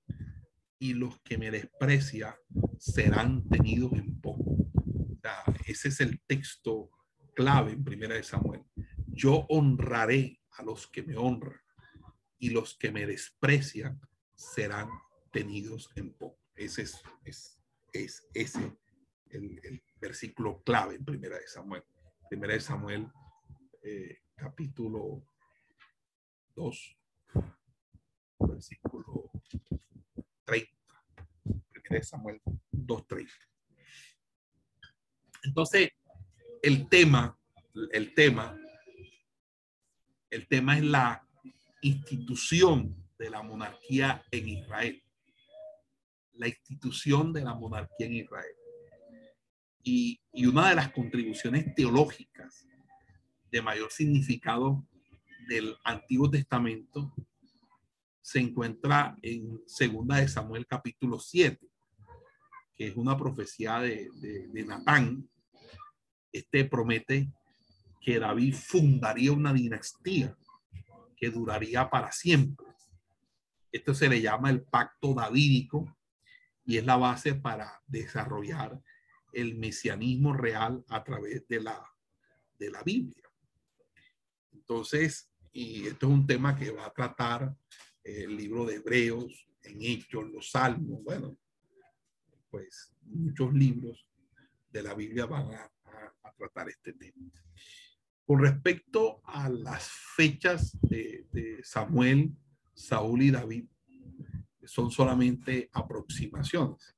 [0.78, 2.36] y los que me desprecian
[2.78, 4.58] serán tenidos en poco.
[5.66, 6.92] Ese es el texto
[7.34, 8.64] clave en Primera de Samuel.
[9.08, 11.60] Yo honraré a los que me honran
[12.38, 14.00] y los que me desprecian
[14.36, 14.90] serán
[15.32, 16.40] tenidos en poco.
[16.56, 17.60] Ese es, es,
[17.94, 18.78] es ese
[19.30, 21.84] el, el, versículo clave en Primera de Samuel.
[22.30, 23.08] Primera de Samuel,
[23.82, 25.24] eh, capítulo
[26.56, 26.98] 2,
[28.40, 29.32] versículo
[30.46, 30.72] 30.
[31.72, 32.42] Primera de Samuel
[32.72, 33.30] 2.30.
[35.44, 35.92] Entonces,
[36.62, 37.38] el tema,
[37.92, 38.58] el tema,
[40.30, 41.28] el tema es la
[41.82, 45.04] institución de la monarquía en Israel.
[46.34, 48.56] La institución de la monarquía en Israel.
[49.84, 52.66] Y, y una de las contribuciones teológicas
[53.52, 54.88] de mayor significado
[55.48, 57.14] del Antiguo Testamento
[58.22, 61.60] se encuentra en Segunda de Samuel capítulo 7,
[62.76, 65.30] que es una profecía de, de, Natán.
[66.32, 67.32] Este promete
[68.02, 70.38] que David fundaría una dinastía
[71.18, 72.66] que duraría para siempre.
[73.72, 75.98] Esto se le llama el pacto davídico
[76.66, 78.82] y es la base para desarrollar
[79.34, 81.84] el mesianismo real a través de la,
[82.58, 83.24] de la Biblia.
[84.54, 87.56] Entonces, y esto es un tema que va a tratar
[88.04, 91.38] el libro de Hebreos, en Hechos, los Salmos, bueno,
[92.50, 94.06] pues muchos libros
[94.72, 95.70] de la Biblia van a,
[96.36, 97.32] tratar este tema.
[98.26, 102.32] Con respecto a las fechas de, Samuel,
[102.74, 103.66] Saúl y David,
[104.66, 106.96] son solamente aproximaciones.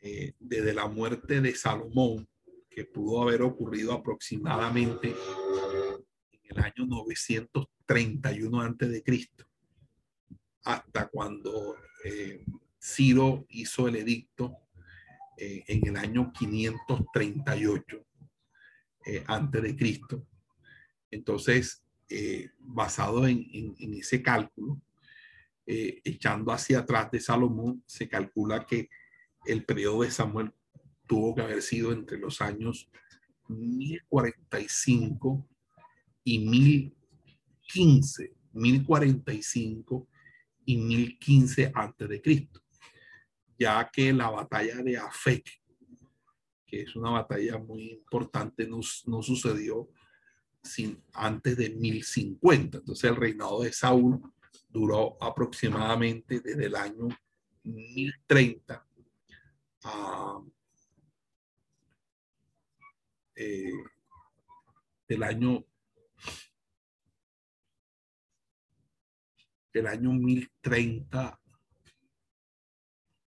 [0.00, 2.26] Eh, desde la muerte de Salomón,
[2.70, 5.89] que pudo haber ocurrido aproximadamente en
[6.50, 9.44] el año 931 antes de Cristo,
[10.64, 12.44] hasta cuando eh,
[12.80, 14.56] Ciro hizo el edicto
[15.36, 18.06] eh, en el año 538
[19.06, 20.26] eh, antes de Cristo.
[21.10, 24.80] Entonces, eh, basado en, en, ese cálculo,
[25.66, 28.88] echando hacia atrás de Salomón, se calcula que
[29.46, 30.52] el periodo de Samuel
[31.06, 32.90] tuvo que haber sido entre los años
[33.46, 35.46] 1045
[36.24, 40.08] y 1015, 1045
[40.64, 42.62] y 1015 antes de Cristo,
[43.58, 45.60] ya que la batalla de Afek,
[46.66, 49.88] que es una batalla muy importante, no, no sucedió
[50.62, 52.78] sin, antes de 1050.
[52.78, 54.20] Entonces el reinado de Saúl
[54.68, 57.08] duró aproximadamente desde el año
[57.64, 58.86] 1030
[59.84, 60.40] a
[63.34, 63.72] eh,
[65.08, 65.64] del año
[69.72, 71.40] del año 1030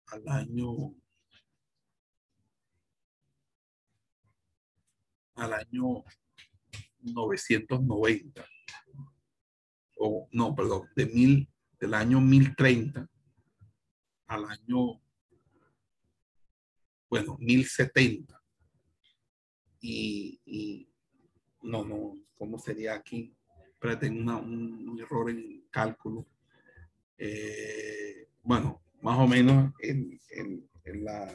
[0.07, 0.95] al año
[5.37, 6.05] al año
[7.01, 8.47] 990
[9.97, 11.49] o no, perdón, de mil,
[11.79, 13.09] del año 1030
[14.27, 15.01] al año,
[17.09, 18.41] bueno, 1070.
[19.81, 20.89] Y, y
[21.63, 23.37] no, no, ¿cómo sería aquí?
[23.79, 26.29] Pero tengo un, un, error en cálculo.
[27.19, 31.35] Eh, bueno, más o menos en, en, en la,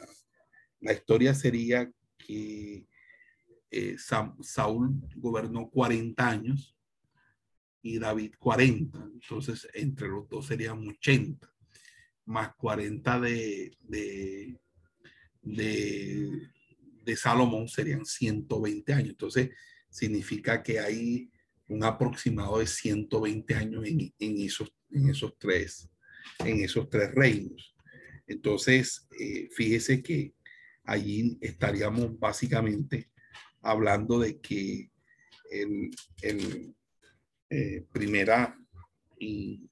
[0.80, 2.86] la historia sería que
[3.70, 6.74] eh, Saúl gobernó 40 años
[7.82, 9.10] y David 40.
[9.12, 11.52] Entonces, entre los dos serían 80,
[12.24, 14.58] más 40 de, de,
[15.42, 16.48] de,
[17.04, 19.10] de Salomón serían 120 años.
[19.10, 19.50] Entonces,
[19.90, 21.30] significa que hay
[21.70, 25.88] un aproximado de 120 años en, esos, en, esos, tres,
[26.40, 27.76] en esos tres reinos.
[28.26, 30.34] Entonces, eh, fíjese que
[30.84, 33.10] allí estaríamos básicamente
[33.62, 34.90] hablando de que
[35.50, 36.74] el,
[37.50, 38.58] eh, primera
[39.18, 39.68] y,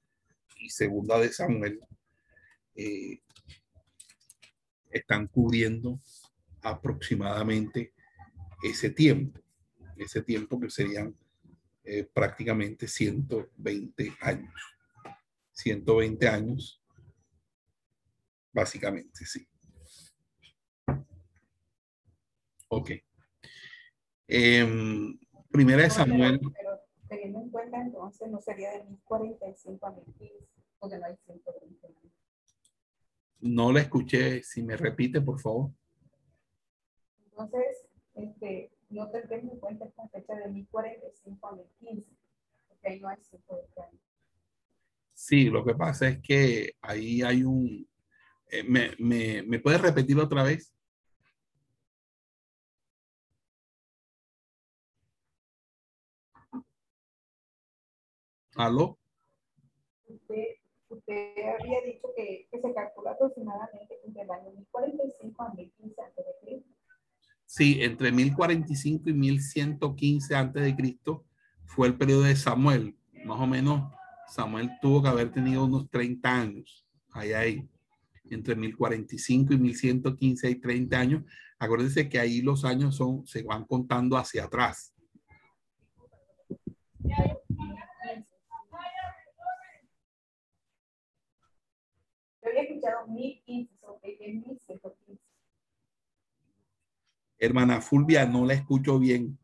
[0.57, 1.79] y, segunda de Samuel
[2.75, 3.21] eh,
[4.89, 6.01] están cubriendo
[6.61, 7.93] aproximadamente
[8.63, 9.39] ese tiempo,
[9.97, 11.15] ese tiempo que serían
[11.91, 14.53] eh, prácticamente 120 años.
[15.51, 16.79] 120 años,
[18.53, 19.47] básicamente, sí.
[22.67, 22.91] Ok.
[24.27, 25.17] Eh,
[25.49, 26.39] primera de Samuel.
[26.39, 30.47] Pero, pero, teniendo en cuenta entonces, no sería de 1045 a 1015,
[30.77, 32.13] porque no hay 120 años.
[33.39, 34.43] No la escuché.
[34.43, 35.71] Si me repite, por favor.
[37.31, 42.07] Entonces, este, no tendremos en cuenta esta fecha de 1045 a 1015,
[42.67, 44.01] porque ahí no hay 120 años.
[45.13, 47.87] Sí, lo que pasa es que ahí hay un,
[48.51, 50.73] Eh, ¿Me, me, me puedes repetir otra vez?
[58.55, 58.97] ¿Aló?
[60.07, 60.45] Usted,
[60.89, 66.25] usted había dicho que, que se calcula aproximadamente entre el año 1045 a 1015 antes
[66.25, 66.78] de Cristo.
[67.51, 71.25] Sí, entre 1045 y 1115 antes de Cristo
[71.65, 72.95] fue el periodo de Samuel.
[73.25, 73.91] Más o menos,
[74.27, 76.85] Samuel tuvo que haber tenido unos 30 años.
[77.09, 77.67] Ahí, ahí.
[78.29, 81.23] Entre 1045 y 1115 hay 30 años.
[81.57, 84.93] Acuérdense que ahí los años son, se van contando hacia atrás.
[86.99, 87.09] Yo
[92.43, 95.29] había escuchado 1015, sobre que es 1115.
[97.39, 99.39] Hermana Fulvia, no la escucho bien.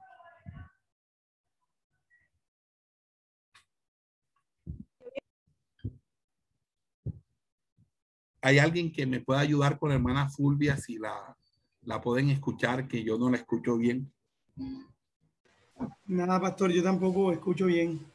[8.42, 11.36] ¿Hay alguien que me pueda ayudar con la hermana Fulvia si la,
[11.82, 14.12] la pueden escuchar, que yo no la escucho bien?
[16.06, 18.06] Nada, pastor, yo tampoco escucho bien.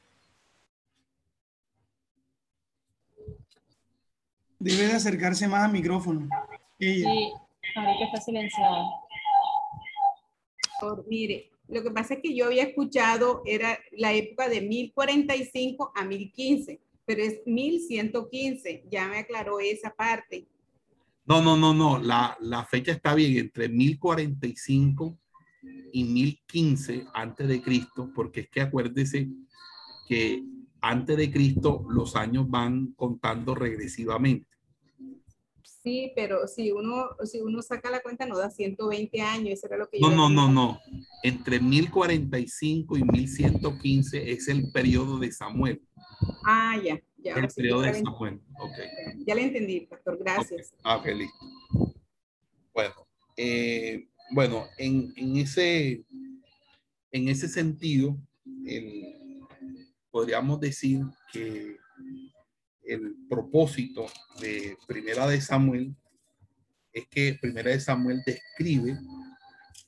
[4.59, 6.29] Debe de acercarse más al micrófono.
[6.79, 7.11] Ella.
[7.11, 7.33] Sí,
[7.75, 8.85] ahorita está silenciada.
[11.07, 16.05] Mire, lo que pasa es que yo había escuchado, era la época de 1045 a
[16.05, 18.85] 1015, pero es 1115.
[18.91, 20.47] Ya me aclaró esa parte.
[21.27, 21.99] No, no, no, no.
[21.99, 25.17] La, la fecha está bien entre 1045
[25.93, 29.29] y 1015 antes de Cristo, porque es que acuérdese
[30.09, 30.43] que
[30.81, 34.49] antes de Cristo los años van contando regresivamente.
[35.83, 39.55] Sí, pero si uno, si uno saca la cuenta, no da 120 años.
[39.55, 40.81] Eso era lo que yo No, no, no, no.
[41.23, 45.81] Entre 1045 y 1115 es el periodo de Samuel.
[46.45, 47.35] Ah, ya, ya.
[47.35, 48.41] El sí, periodo de Samuel.
[48.59, 48.73] Ok.
[49.27, 50.19] ya le entendí, pastor.
[50.19, 50.73] Gracias.
[50.75, 50.81] Ok.
[50.85, 51.39] Ah, ok, listo.
[52.75, 52.95] Bueno,
[53.37, 56.05] eh, bueno, en, en ese,
[57.11, 58.19] en ese sentido,
[58.67, 59.17] el-
[60.11, 61.01] podríamos decir
[61.33, 61.77] que
[62.91, 64.07] el propósito
[64.41, 65.95] de Primera de Samuel
[66.93, 68.99] es que Primera de Samuel describe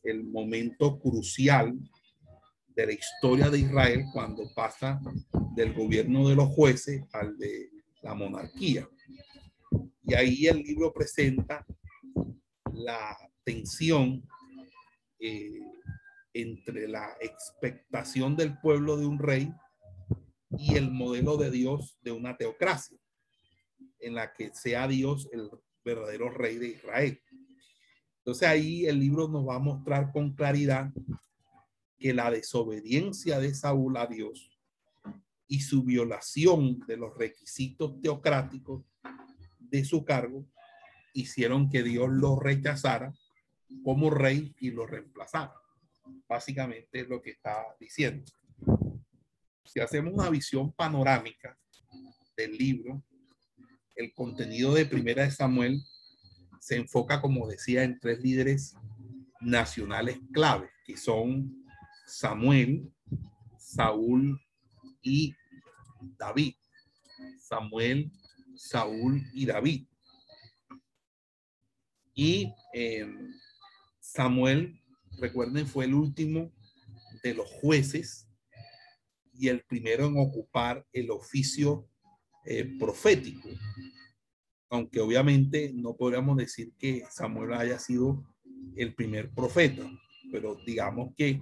[0.05, 1.77] el momento crucial
[2.69, 5.01] de la historia de Israel cuando pasa
[5.57, 7.71] del gobierno de los jueces al de
[8.03, 8.89] la monarquía.
[10.05, 11.67] Y ahí el libro presenta
[12.73, 14.23] la tensión
[15.19, 15.61] eh,
[16.33, 19.53] entre la expectación del pueblo de un rey
[20.59, 22.99] y el modelo de Dios de una teocracia,
[23.99, 25.51] en la que sea Dios el
[25.85, 27.21] verdadero rey de Israel.
[28.19, 30.93] Entonces ahí el libro nos va a mostrar con claridad
[31.99, 34.51] que la desobediencia de Saúl a Dios
[35.47, 38.85] y su violación de los requisitos teocráticos
[39.59, 40.47] de su cargo
[41.15, 43.13] hicieron que Dios lo rechazara
[43.85, 45.55] como rey y lo reemplazara.
[46.29, 48.25] Básicamente es lo que está diciendo.
[49.65, 51.59] Si hacemos una visión panorámica
[52.37, 53.03] del libro,
[53.97, 55.83] el contenido de Primera de Samuel
[56.61, 58.75] se enfoca, como decía, en tres líderes
[59.41, 61.65] nacionales claves, que son
[62.07, 62.93] Samuel,
[63.59, 64.41] Saúl
[65.03, 65.35] y
[66.19, 66.55] David.
[67.39, 68.11] Samuel,
[68.57, 69.87] Saúl y David.
[72.15, 73.07] Y eh,
[74.01, 74.81] Samuel,
[75.19, 76.53] recuerden, fue el último
[77.23, 78.29] de los jueces
[79.33, 81.89] y el primero en ocupar el oficio
[82.45, 83.49] eh, profético.
[84.71, 88.25] Aunque obviamente no podríamos decir que Samuel haya sido
[88.77, 89.89] el primer profeta,
[90.31, 91.41] pero digamos que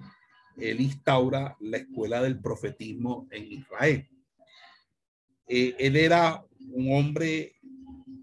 [0.57, 4.07] él instaura la escuela del profetismo en Israel.
[5.47, 6.43] Eh, él era
[6.73, 7.55] un hombre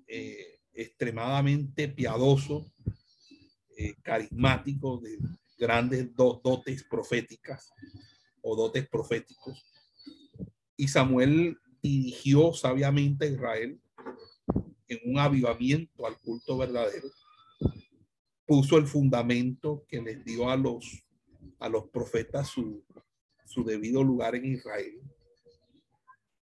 [0.06, 2.70] eh, extremadamente piadoso,
[3.76, 5.18] eh, carismático, de
[5.58, 7.70] grandes do- dotes proféticas
[8.48, 9.62] o dotes proféticos.
[10.76, 13.80] Y Samuel dirigió sabiamente a Israel
[14.88, 17.08] en un avivamiento al culto verdadero.
[18.46, 21.04] Puso el fundamento que les dio a los,
[21.58, 22.82] a los profetas su,
[23.44, 24.98] su debido lugar en Israel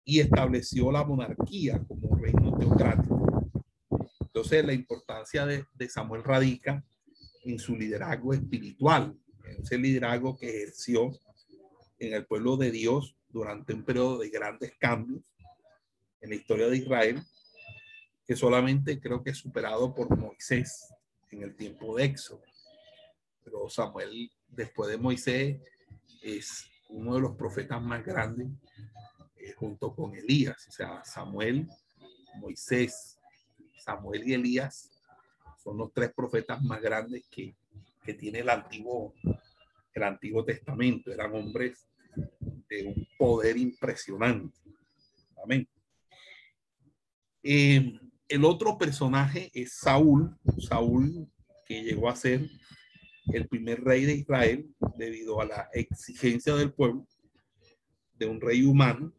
[0.03, 3.47] y estableció la monarquía como reino teocrático.
[4.21, 6.83] Entonces, la importancia de, de Samuel radica
[7.43, 9.15] en su liderazgo espiritual,
[9.45, 11.11] en ese liderazgo que ejerció
[12.01, 15.21] en el pueblo de Dios durante un periodo de grandes cambios
[16.19, 17.21] en la historia de Israel,
[18.25, 20.91] que solamente creo que es superado por Moisés
[21.29, 22.41] en el tiempo de Éxodo.
[23.43, 25.59] Pero Samuel, después de Moisés,
[26.23, 28.47] es uno de los profetas más grandes
[29.37, 30.67] eh, junto con Elías.
[30.67, 31.67] O sea, Samuel,
[32.37, 33.19] Moisés,
[33.77, 34.89] Samuel y Elías
[35.63, 37.55] son los tres profetas más grandes que,
[38.03, 39.13] que tiene el antiguo,
[39.93, 41.11] el Antiguo Testamento.
[41.11, 41.90] Eran hombres
[42.69, 44.57] de un poder impresionante.
[45.43, 45.67] Amén.
[47.43, 50.37] Eh, el otro personaje es Saúl.
[50.59, 51.29] Saúl,
[51.65, 52.49] que llegó a ser
[53.33, 57.07] el primer rey de Israel debido a la exigencia del pueblo
[58.13, 59.13] de un rey humano,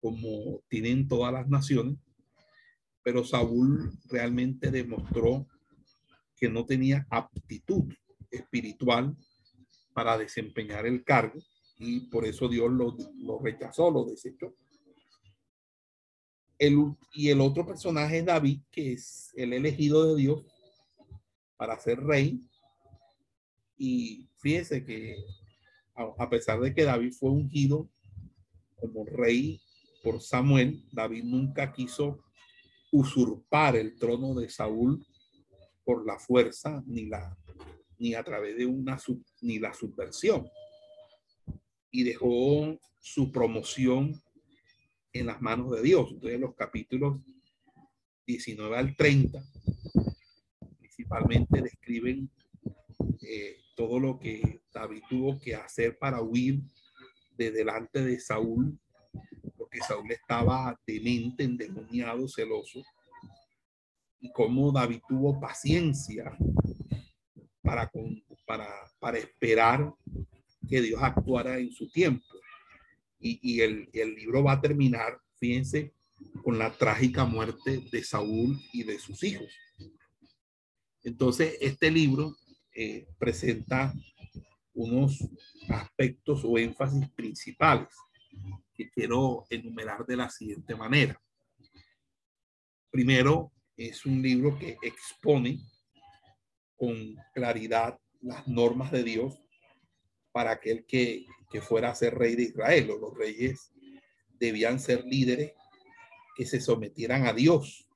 [0.00, 1.98] como tienen todas las naciones.
[3.02, 5.46] Pero Saúl realmente demostró
[6.36, 7.92] que no tenía aptitud
[8.30, 9.16] espiritual
[9.92, 11.40] para desempeñar el cargo
[11.78, 14.54] y por eso Dios lo, lo rechazó, lo desechó.
[16.58, 20.44] El, y el otro personaje es David, que es el elegido de Dios
[21.56, 22.40] para ser rey.
[23.76, 25.16] Y fíjese que
[25.94, 27.88] a, pesar de que David fue ungido
[28.80, 29.60] como rey
[30.02, 32.24] por Samuel, David nunca quiso
[32.90, 35.04] usurpar el trono de Saúl
[35.84, 37.36] por la fuerza ni la
[37.98, 38.96] ni a través de una
[39.42, 40.48] ni la subversión
[41.90, 44.20] y dejó su promoción
[45.12, 46.10] en las manos de Dios.
[46.12, 47.20] Entonces los capítulos
[48.26, 49.42] 19 al 30
[50.78, 52.30] principalmente describen
[53.22, 56.60] eh, todo lo que David tuvo que hacer para huir
[57.36, 58.78] de delante de Saúl,
[59.56, 62.82] porque Saúl estaba demente, endemoniado, celoso,
[64.20, 66.36] y cómo David tuvo paciencia
[67.62, 67.90] para,
[68.44, 69.94] para, para esperar
[70.68, 72.24] que Dios actuara en su tiempo.
[73.20, 75.92] Y, el, el, libro va a terminar, fíjense,
[76.44, 79.52] con la trágica muerte de Saúl y de sus hijos.
[81.02, 82.36] Entonces, este libro
[82.72, 83.92] eh, presenta
[84.74, 85.18] unos
[85.68, 87.88] aspectos o énfasis principales
[88.72, 91.20] que quiero enumerar de la siguiente manera.
[92.90, 95.60] Primero, es un libro que expone
[96.76, 99.40] con claridad las normas de Dios
[100.32, 102.90] para aquel que, que fuera a ser rey de Israel.
[102.90, 103.72] O los reyes
[104.38, 105.52] debían ser líderes
[106.36, 107.88] que se sometieran a Dios,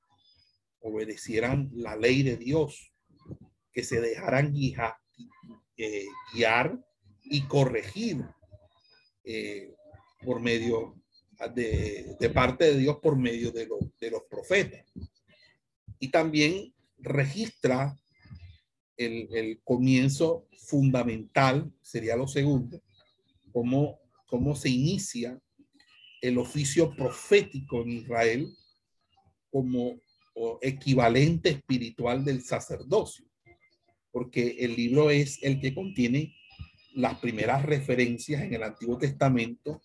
[0.81, 2.91] obedecieran la ley de Dios,
[3.71, 4.53] que se dejaran
[5.77, 6.77] eh, guiar
[7.23, 8.23] y corregir
[9.23, 9.73] eh,
[10.23, 11.01] por medio
[11.55, 13.67] de, parte de Dios por medio de,
[13.99, 14.85] de los profetas.
[15.99, 17.97] Y también registra
[18.97, 22.81] el, comienzo fundamental, sería lo segundo,
[23.51, 25.39] cómo, cómo se inicia
[26.21, 28.47] el oficio profético en Israel
[29.51, 29.99] como
[30.61, 33.25] equivalente espiritual del sacerdocio,
[34.11, 36.35] porque el libro es el que contiene
[36.95, 39.81] las primeras referencias en el Antiguo Testamento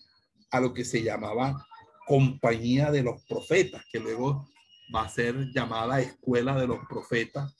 [0.50, 1.66] a lo que se llamaba
[2.06, 4.48] compañía de los profetas, que luego
[4.94, 7.57] va a ser llamada escuela de los profetas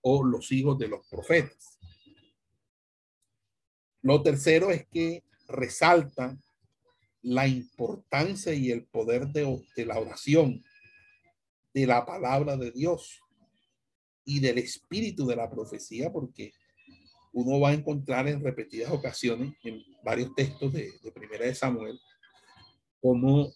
[0.00, 1.78] o los hijos de los profetas.
[4.02, 6.38] Lo tercero es que resalta
[7.22, 10.64] la importancia y el poder de, la oración,
[11.74, 13.20] de la palabra de Dios
[14.24, 16.52] y del espíritu de la profecía, porque
[17.32, 21.98] uno va a encontrar en repetidas ocasiones en varios textos de, Primera de Samuel
[23.00, 23.52] como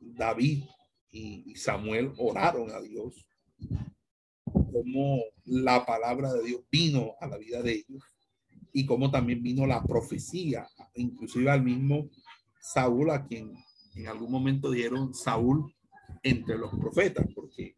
[0.00, 0.64] David
[1.10, 3.24] y Samuel oraron a Dios
[4.74, 8.02] cómo la palabra de Dios vino a la vida de ellos
[8.72, 12.10] y cómo también vino la profecía, inclusive al mismo
[12.60, 13.54] Saúl, a quien
[13.94, 15.72] en algún momento dieron Saúl
[16.24, 17.74] entre los profetas, porque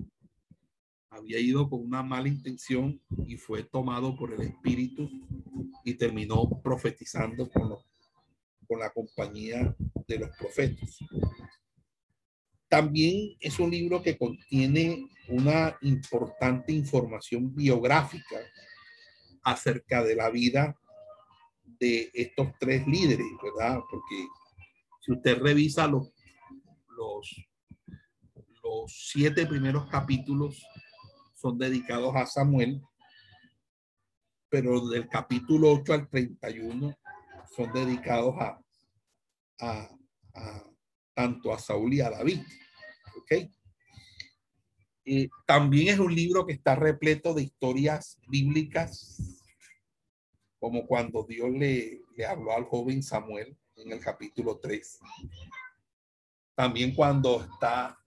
[1.11, 5.11] había ido con una mala intención y fue tomado por el Espíritu
[5.85, 7.77] y terminó profetizando con,
[8.67, 9.77] con la compañía
[10.09, 10.99] de los profetas.
[12.77, 18.37] También es un libro que contiene una importante información biográfica
[19.43, 20.79] acerca de la vida
[21.65, 23.81] de estos tres líderes, ¿verdad?
[23.91, 24.27] Porque
[25.01, 26.13] si usted revisa los,
[26.99, 27.47] los,
[28.89, 30.63] siete primeros capítulos
[31.35, 32.83] son dedicados a Samuel,
[34.51, 36.95] pero del capítulo 8 al 31
[37.57, 38.61] son dedicados a,
[39.61, 40.63] a
[41.15, 42.43] tanto a Saúl y a David.
[43.27, 43.51] ¿Ok?
[45.47, 49.45] también es un libro que está repleto de historias bíblicas,
[50.59, 54.99] como cuando Dios le, habló al joven Samuel en el capítulo 3.
[56.57, 57.99] También cuando está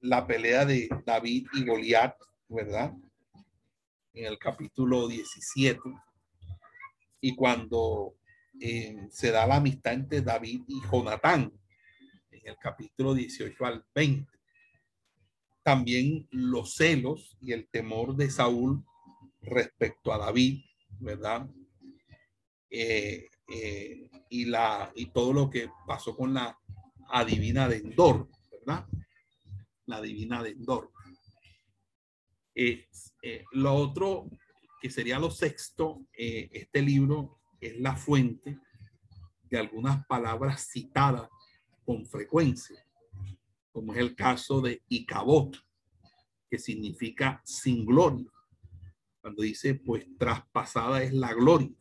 [0.00, 2.16] la pelea de David y Goliat,
[2.48, 2.92] ¿verdad?
[4.12, 5.80] En el capítulo 17.
[7.20, 8.16] Y cuando
[8.60, 11.52] eh, se da la amistad entre David y Jonatán,
[12.42, 14.30] en el capítulo 18 al 20.
[15.62, 18.84] también los celos y el temor de Saúl
[19.40, 20.60] respecto a David,
[20.98, 21.48] ¿verdad?
[22.68, 26.58] Eh, eh, y, la, y todo lo que pasó con la
[27.10, 28.88] adivina de Endor, ¿verdad?
[29.86, 30.90] La adivina de Endor.
[32.54, 32.88] Eh,
[33.52, 34.28] lo otro
[34.80, 38.58] que sería lo sexto, este libro es la fuente
[39.44, 41.28] de algunas palabras citadas
[41.84, 42.84] con frecuencia,
[43.72, 45.56] como es el caso de Icabot,
[46.50, 48.30] que significa sin gloria.
[49.20, 51.76] Cuando dice, pues traspasada es la gloria.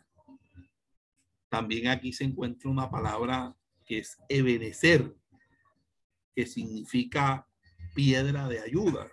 [1.49, 3.56] También aquí se encuentra una palabra
[3.86, 5.14] que es ebenecer,
[6.34, 7.48] que significa
[7.94, 9.11] piedra de ayuda.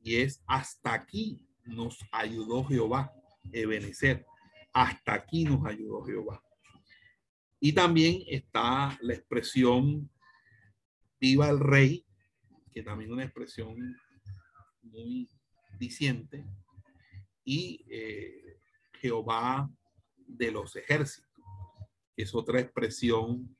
[0.00, 3.12] Y es hasta aquí nos ayudó Jehová,
[3.52, 4.26] ebenecer.
[4.72, 6.42] Hasta aquí nos ayudó Jehová.
[7.60, 10.08] Y también está la expresión
[11.20, 12.04] viva el rey,
[12.72, 13.76] que también es una expresión
[14.82, 15.28] muy
[15.78, 16.44] diciente,
[17.44, 18.60] y eh,
[19.00, 19.70] Jehová
[20.16, 21.30] de los ejércitos,
[22.14, 23.56] que es otra expresión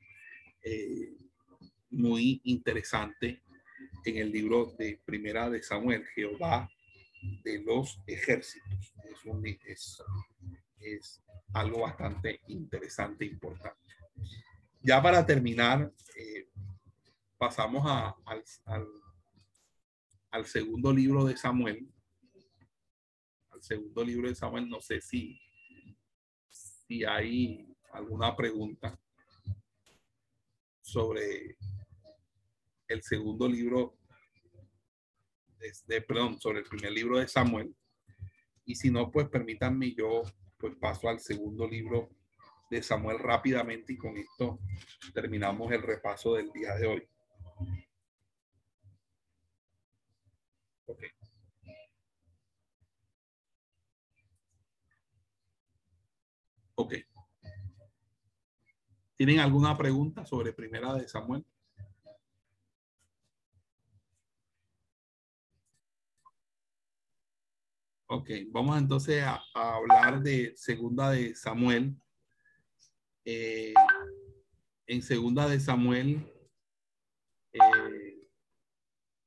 [0.63, 1.17] eh,
[1.89, 3.41] muy interesante
[4.05, 6.69] en el libro de Primera de Samuel, Jehová
[7.43, 8.93] de los ejércitos.
[9.03, 10.03] Es, es,
[11.53, 13.93] algo bastante interesante e importante.
[14.81, 16.47] Ya para terminar, eh,
[17.37, 18.87] pasamos a, al, al,
[20.31, 21.87] al, segundo libro de Samuel.
[23.49, 25.39] Al segundo libro de Samuel, no sé si,
[26.49, 28.97] si hay alguna pregunta
[30.81, 31.57] sobre
[32.87, 33.95] el segundo libro,
[35.87, 37.75] de, perdón, sobre el primer libro de Samuel.
[38.65, 40.23] Y si no, pues permítanme, yo
[40.59, 42.09] pues paso al segundo libro
[42.69, 44.59] de Samuel rápidamente y con esto
[45.13, 47.09] terminamos el repaso del día de hoy.
[50.85, 51.03] Ok.
[56.75, 56.93] Ok.
[59.15, 61.45] ¿Tienen alguna pregunta sobre primera de Samuel?
[68.11, 71.95] Ok, vamos entonces a, hablar de segunda de Samuel.
[73.23, 73.75] Eh,
[74.87, 76.25] en segunda de Samuel
[77.53, 78.27] eh,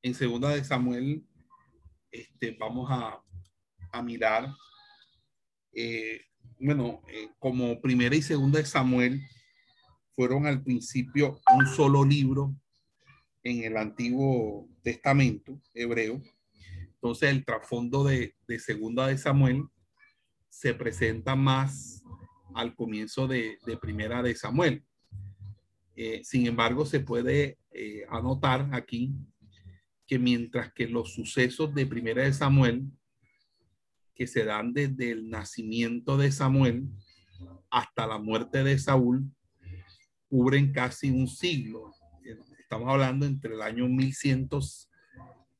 [0.02, 1.24] en segunda de Samuel,
[2.10, 3.22] este, vamos a,
[3.92, 4.48] a mirar,
[5.72, 6.22] eh,
[6.58, 7.02] bueno,
[7.38, 9.20] como primera y segunda de Samuel
[10.16, 12.52] fueron al principio un solo libro
[13.44, 16.20] en el Antiguo Testamento hebreo.
[17.02, 19.64] Entonces el trasfondo de, segunda de Samuel
[20.48, 22.04] se presenta más
[22.54, 24.84] al comienzo de, primera de Samuel.
[25.96, 29.16] Eh, sin embargo, se puede eh, anotar aquí
[30.06, 32.84] que mientras que los sucesos de Primera de Samuel,
[34.14, 36.84] que se dan desde el nacimiento de Samuel
[37.68, 39.28] hasta la muerte de Saúl,
[40.28, 41.92] cubren casi un siglo.
[42.60, 43.88] Estamos hablando entre el año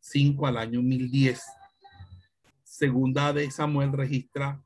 [0.03, 1.43] 1105 al año 1010.
[2.65, 4.61] Segunda de Samuel registra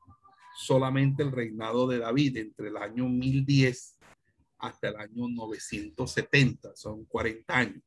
[0.57, 3.99] solamente el reinado de David entre el año 1010
[4.57, 7.83] hasta el año 970, son 40 años,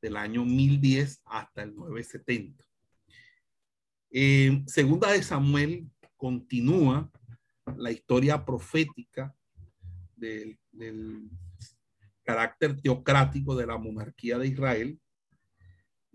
[0.00, 2.64] del año 1010 hasta el 970.
[4.66, 7.10] segunda de Samuel continúa
[7.76, 9.34] la historia profética
[10.14, 10.56] del,
[12.22, 15.00] carácter teocrático de la monarquía de Israel.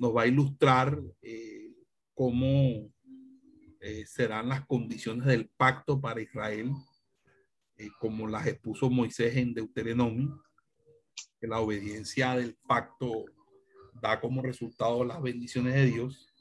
[0.02, 1.76] Nos va a ilustrar eh,
[2.16, 2.92] cómo
[3.80, 6.72] eh, serán las condiciones del pacto para Israel
[7.78, 10.44] eh, como las expuso Moisés en Deuteronomio,
[11.40, 13.26] que la obediencia del pacto
[14.02, 16.34] da como resultado las bendiciones de Dios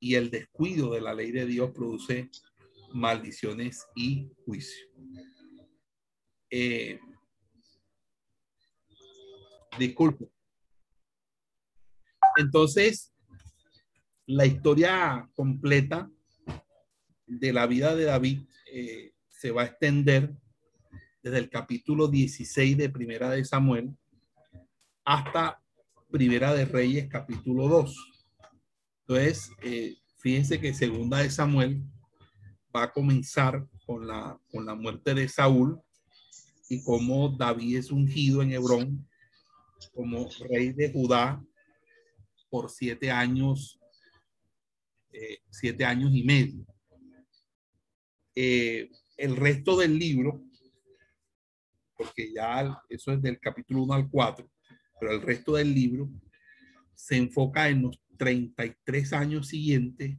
[0.00, 2.28] y el descuido de la ley de Dios produce
[2.92, 4.88] maldiciones y juicio.
[9.78, 10.33] Disculpe.
[12.36, 13.12] Entonces,
[14.26, 16.10] la historia completa
[17.26, 20.34] de la vida de David eh, se va a extender
[21.22, 23.96] desde el capítulo 16 de Primera de Samuel
[25.04, 25.62] hasta
[26.10, 27.96] Primera de Reyes, capítulo 2.
[29.06, 31.82] Entonces, eh, fíjense que Segunda de Samuel
[32.74, 35.80] va a comenzar con la, con la muerte de Saúl
[36.68, 39.06] y cómo David es ungido en Hebrón
[39.94, 41.42] como rey de Judá
[42.54, 43.80] por siete años,
[45.10, 46.64] eh, siete años y medio.
[48.36, 50.40] Eh, el resto del libro
[51.96, 54.48] porque ya eso es del capítulo 1 al 4,
[55.00, 56.08] pero el resto del libro
[56.94, 60.16] se enfoca en los 33 años siguientes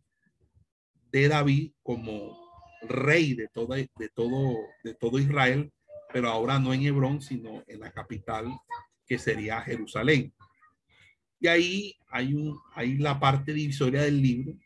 [1.10, 2.38] de David como
[2.82, 5.72] rey de, toda, de, todo, de todo Israel,
[6.12, 8.52] pero ahora no en Hebrón, sino en la capital
[9.06, 10.34] que sería Jerusalén.
[11.46, 14.58] Y ahí hay, un, hay la parte divisoria del libro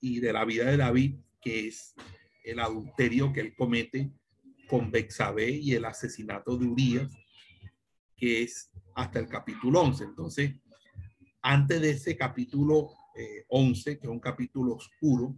[0.00, 1.96] y de la vida de David, que es
[2.44, 4.12] el adulterio que él comete
[4.68, 7.10] con Bexabé y el asesinato de Urias,
[8.16, 10.04] que es hasta el capítulo 11.
[10.04, 10.54] Entonces,
[11.42, 12.90] antes de ese capítulo
[13.48, 15.36] 11, eh, que es un capítulo oscuro,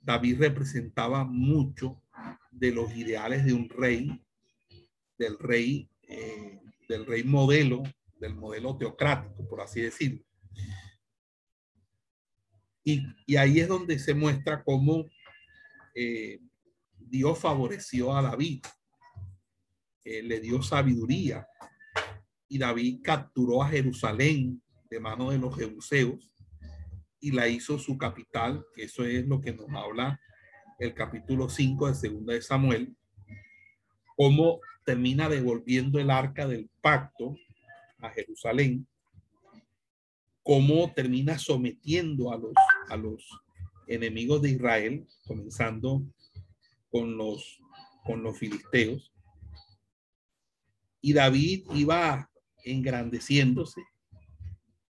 [0.00, 2.00] David representaba mucho
[2.52, 4.16] de los ideales de un rey,
[5.18, 7.82] del rey, eh, del rey modelo,
[8.20, 10.22] del modelo teocrático, por así decirlo.
[12.84, 15.06] Y, ahí es donde se muestra cómo
[15.94, 16.40] eh,
[16.98, 18.62] Dios favoreció a David,
[20.04, 21.46] eh, le dio sabiduría
[22.48, 26.32] y David capturó a Jerusalén de mano de los jebuseos
[27.20, 30.20] y la hizo su capital, eso es lo que nos habla
[30.78, 32.96] el capítulo 5 de Segunda de Samuel,
[34.16, 37.36] cómo termina devolviendo el arca del pacto
[38.02, 38.86] a Jerusalén,
[40.42, 42.54] cómo termina sometiendo a los,
[42.88, 43.28] a los
[43.86, 46.02] enemigos de Israel, comenzando
[46.90, 47.60] con los,
[48.04, 49.12] con los filisteos.
[51.00, 52.30] Y David iba
[52.64, 53.82] engrandeciéndose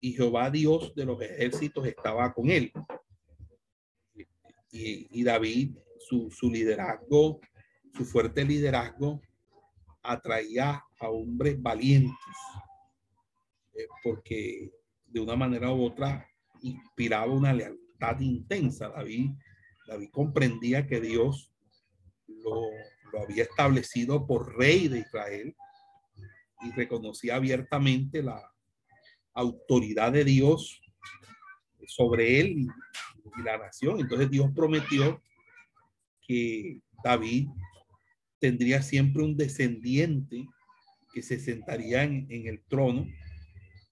[0.00, 2.72] y Jehová Dios de los ejércitos estaba con él.
[4.70, 7.40] Y, David, su, su liderazgo,
[7.96, 9.20] su fuerte liderazgo,
[10.02, 12.14] atraía a hombres valientes,
[13.78, 14.72] eh, porque
[15.06, 16.28] de una manera u otra
[16.62, 18.88] inspiraba una lealtad intensa.
[18.88, 19.30] David,
[19.86, 21.52] David comprendía que Dios
[22.26, 22.60] lo,
[23.22, 25.56] había establecido por rey de Israel
[26.62, 28.52] y reconocía abiertamente la
[29.32, 30.82] autoridad de Dios
[31.86, 32.68] sobre él y,
[33.44, 34.00] la nación.
[34.00, 35.22] Entonces Dios prometió
[36.26, 37.46] que David
[38.40, 40.44] tendría siempre un descendiente
[41.12, 43.06] que se sentaría en, el trono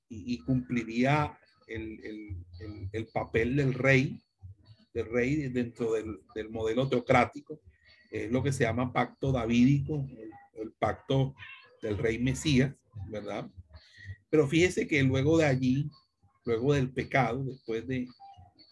[0.09, 4.21] y, cumpliría el, papel del rey,
[4.95, 7.61] del rey dentro del, del modelo teocrático
[8.11, 10.07] es lo que se llama pacto davídico,
[10.55, 11.35] el, pacto
[11.83, 12.75] del rey Mesías,
[13.09, 13.49] ¿verdad?
[14.29, 15.91] Pero fíjese que luego de allí,
[16.45, 18.07] luego del pecado, después de,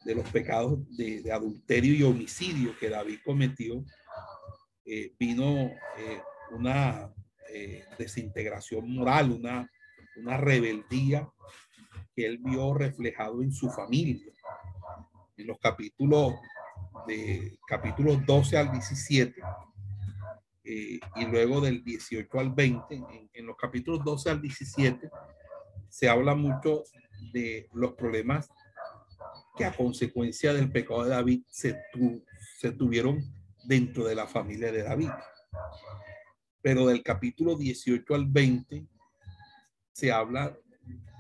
[0.05, 3.85] los pecados de, adulterio y homicidio que David cometió,
[4.85, 6.21] eh, vino eh,
[6.51, 7.11] una
[7.51, 9.71] eh, desintegración moral, una,
[10.17, 11.29] una rebeldía
[12.15, 14.33] que él vio reflejado en su familia.
[15.37, 16.35] En los capítulos
[17.07, 19.43] de capítulos 12 al 17
[20.65, 25.11] eh, y luego del 18 al 20, en, los capítulos 12 al 17
[25.89, 26.85] se habla mucho
[27.33, 28.49] de los problemas
[29.57, 31.79] que a consecuencia del pecado de David se,
[32.59, 33.21] se tuvieron
[33.65, 35.11] dentro de la familia de David.
[36.63, 38.87] Pero del capítulo 18 al 20
[39.95, 40.59] se habla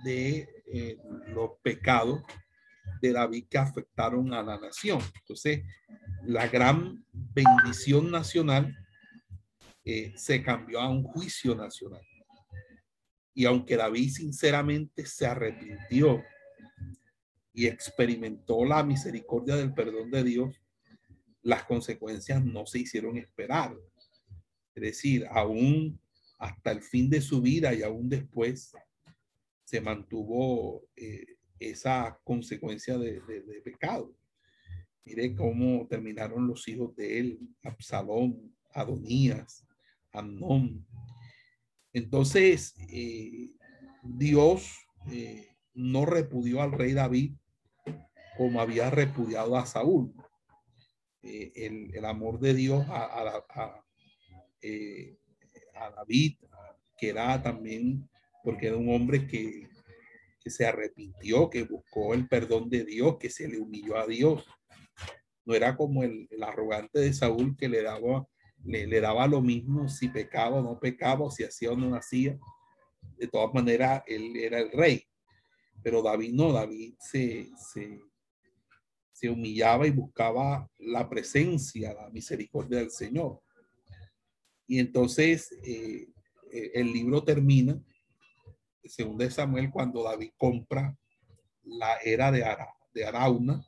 [0.04, 0.98] de eh,
[1.28, 2.22] los pecados
[3.00, 5.00] de David que afectaron a la nación.
[5.20, 5.62] Entonces,
[6.24, 8.76] la gran bendición nacional
[9.84, 12.02] eh, se cambió a un juicio nacional.
[13.32, 16.22] Y aunque David sinceramente se arrepintió
[17.52, 20.60] y experimentó la misericordia del perdón de Dios,
[21.42, 23.76] las consecuencias no se hicieron esperar.
[24.74, 26.00] Es decir, aún
[26.44, 28.74] hasta el fin de su vida y aún después
[29.64, 33.22] se mantuvo eh, esa consecuencia de,
[33.64, 34.14] pecado.
[35.06, 39.66] Mire cómo terminaron los hijos de él, Absalón, Adonías,
[40.12, 40.86] Amnón.
[41.94, 43.52] Entonces, eh,
[44.02, 44.70] Dios
[45.10, 47.32] eh, no repudió al rey David
[48.36, 50.12] como había repudiado a Saúl.
[51.22, 51.52] Eh,
[51.94, 53.84] el, amor de Dios a, a
[55.96, 56.36] David,
[56.96, 58.08] que era también,
[58.42, 59.68] porque era un hombre que
[60.44, 64.44] que se arrepintió, que buscó el perdón de Dios, que se le humilló a Dios.
[65.46, 68.28] No era como el, arrogante de Saúl que le daba,
[68.62, 72.38] le, daba lo mismo si pecaba o no pecaba, si hacía o no hacía.
[73.16, 75.02] De todas maneras, él era el rey.
[75.82, 77.98] Pero David no, David se, se,
[79.12, 83.40] se humillaba y buscaba la presencia, la misericordia del Señor.
[84.66, 86.08] Y entonces eh,
[86.52, 87.80] eh, el libro termina
[88.88, 90.96] según de Samuel, cuando David compra
[91.64, 92.44] la era de,
[92.92, 93.64] de Arauna,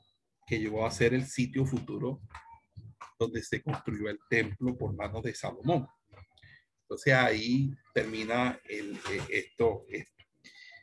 [0.47, 2.20] que llegó a ser el sitio futuro
[3.18, 5.89] donde se construyó el templo por manos de Salomón.
[6.82, 9.85] Entonces ahí termina el, eh, esto,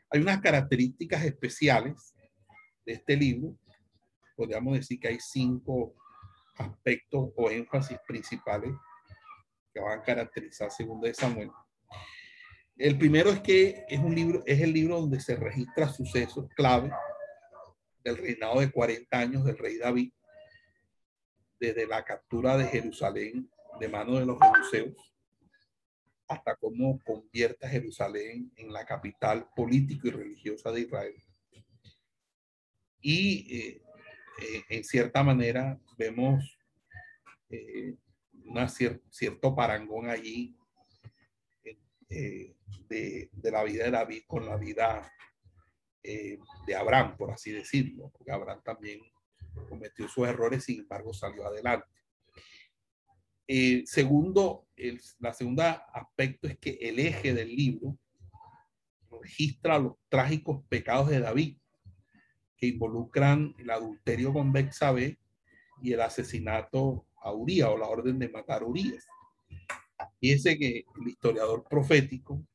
[0.10, 2.14] Hay unas características especiales
[2.85, 3.56] de este libro,
[4.35, 5.95] podríamos decir que hay cinco
[6.57, 8.73] aspectos o énfasis principales
[9.74, 11.52] que van a caracterizar segundo de Samuel.
[12.78, 16.91] El primero es que es un libro, es el libro donde se registra sucesos clave
[18.04, 20.12] del reinado de 40 años del rey David,
[21.60, 25.14] desde la captura de Jerusalén de mano de los jebuseos
[26.28, 31.16] hasta cómo convierte Jerusalén en la capital político y religiosa de Israel.
[33.02, 33.82] Y eh,
[34.41, 36.58] eh, en cierta manera vemos
[37.50, 37.95] eh,
[38.45, 40.56] una cierto parangón allí
[42.10, 42.56] de,
[42.90, 45.11] de, la vida de David con la vida
[46.03, 48.99] de Abraham, por así decirlo, porque Abraham también
[49.70, 51.88] cometió sus errores, sin embargo salió adelante.
[53.48, 57.98] Eh, segundo, el la segunda aspecto es que el eje del libro
[59.22, 61.57] registra los trágicos pecados de David
[62.57, 65.20] que involucran el adulterio con Bexabe
[65.82, 69.06] y el asesinato a o la orden de matar a Urías.
[70.20, 72.45] Fíjense que el historiador profético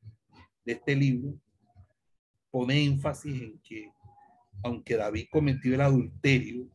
[0.63, 1.33] de este libro
[2.51, 3.91] pone énfasis en que
[4.63, 6.69] aunque David cometió el adulterio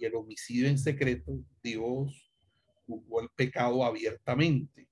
[0.00, 2.32] y el homicidio en secreto, Dios
[2.86, 4.88] juzgó el pecado abiertamente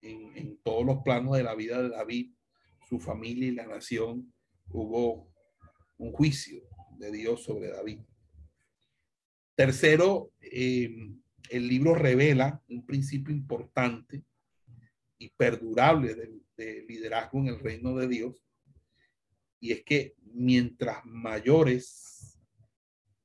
[0.00, 2.32] en, en, todos los planos de la vida de David,
[2.88, 4.32] su familia y la nación.
[4.68, 5.28] Hubo
[5.98, 6.62] un juicio
[6.96, 8.00] de Dios sobre David.
[9.54, 10.94] Tercero, eh,
[11.50, 14.24] el libro revela un principio importante
[15.18, 18.44] y perdurable de, de liderazgo en el reino de Dios,
[19.60, 22.38] y es que mientras mayores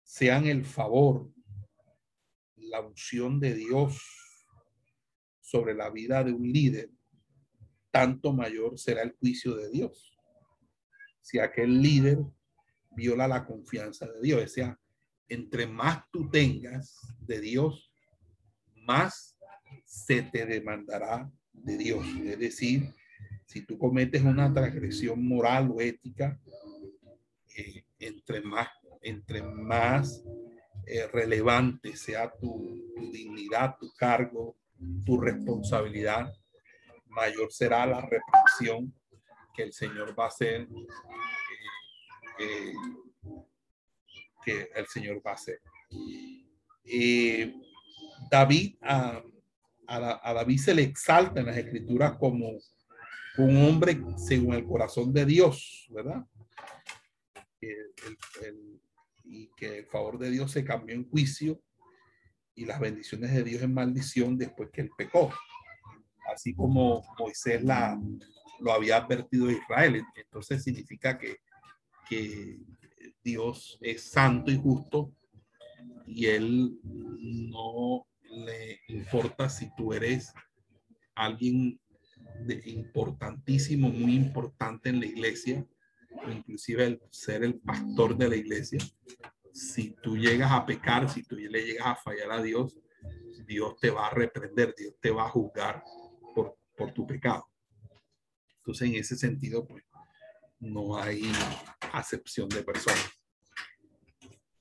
[0.03, 1.31] sean el favor
[2.69, 3.99] la unción de Dios
[5.41, 6.91] sobre la vida de un líder,
[7.91, 10.15] tanto mayor será el juicio de Dios.
[11.21, 12.19] Si aquel líder
[12.91, 14.79] viola la confianza de Dios, o sea,
[15.29, 17.91] entre más tú tengas de Dios,
[18.85, 19.37] más
[19.85, 22.05] se te demandará de Dios.
[22.25, 22.93] Es decir,
[23.45, 26.39] si tú cometes una transgresión moral o ética,
[27.55, 28.67] eh, entre más,
[29.01, 30.23] entre más
[30.85, 34.55] eh, relevante sea tu, dignidad, tu cargo,
[35.05, 36.33] tu responsabilidad,
[37.07, 38.93] mayor será la represión
[39.55, 40.67] que el Señor va a hacer,
[42.39, 42.73] eh,
[44.51, 45.59] el Señor va a hacer.
[48.29, 49.23] David, a,
[49.87, 52.57] David se le exalta en las escrituras como
[53.37, 56.25] un hombre según el corazón de Dios, ¿verdad?
[59.29, 61.61] y que el favor de Dios se cambió en juicio
[62.55, 65.31] y las bendiciones de Dios en maldición después que él pecó.
[66.33, 70.03] Así como Moisés lo había advertido a Israel.
[70.15, 71.37] Entonces significa que,
[72.09, 72.57] que
[73.29, 75.13] Dios es santo y justo
[76.05, 78.07] y él no
[78.45, 80.33] le importa si tú eres
[81.15, 81.79] alguien
[82.45, 85.65] de importantísimo, muy importante en la iglesia,
[86.31, 88.79] inclusive el ser el pastor de la iglesia,
[89.53, 92.79] si tú llegas a pecar, si tú le llegas a fallar a Dios,
[93.45, 95.83] Dios te va a reprender, Dios te va a juzgar
[96.33, 97.45] por, por tu pecado.
[98.57, 99.83] Entonces, en ese sentido, pues,
[100.59, 101.31] no hay
[101.93, 103.18] acepción de personas.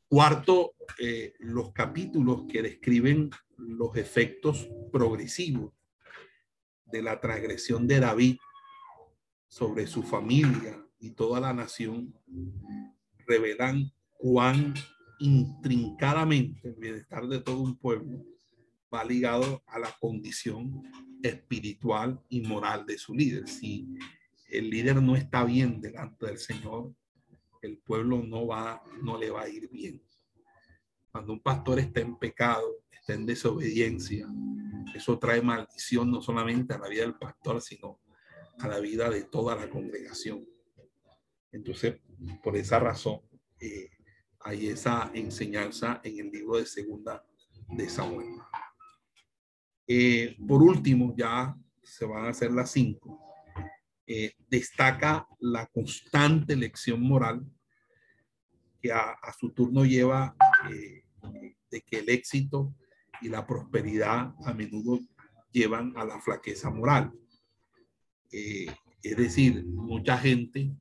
[0.09, 5.73] Cuarto, eh, los capítulos que describen los efectos progresivos
[6.87, 8.37] de la transgresión de David
[9.47, 12.15] sobre su familia, y toda la nación
[13.27, 14.75] revelan cuán
[15.21, 18.25] intrincadamente el bienestar de todo un pueblo
[18.93, 20.83] va ligado a la condición
[21.23, 23.49] espiritual y moral de su líder.
[23.49, 23.89] Si
[24.51, 26.95] el líder no está bien delante del Señor,
[27.63, 30.03] el pueblo no va, no le va a ir bien.
[31.11, 34.29] Cuando un pastor está en pecado, está en desobediencia,
[34.95, 38.01] eso trae maldición no solamente a la vida del pastor, sino
[38.59, 40.47] a la vida de toda la congregación.
[41.53, 42.01] Entonces,
[42.43, 43.21] por esa razón,
[43.61, 43.91] eh,
[44.41, 47.25] hay esa enseñanza en el libro de segunda
[47.69, 48.37] de Samuel.
[49.87, 53.28] Eh, por último, ya se van a hacer las cinco.
[54.11, 57.45] Eh, destaca la constante lección moral
[58.81, 60.35] que a, su turno lleva
[61.71, 62.75] de que el éxito
[63.21, 64.99] y la prosperidad a menudo
[65.53, 67.13] llevan a la flaqueza moral.
[68.31, 70.73] es decir, mucha gente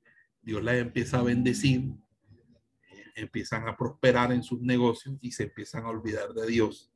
[0.41, 1.91] Dios la empieza a bendecir,
[3.13, 6.93] empiezan a prosperar en sus negocios y se empiezan a olvidar de Dios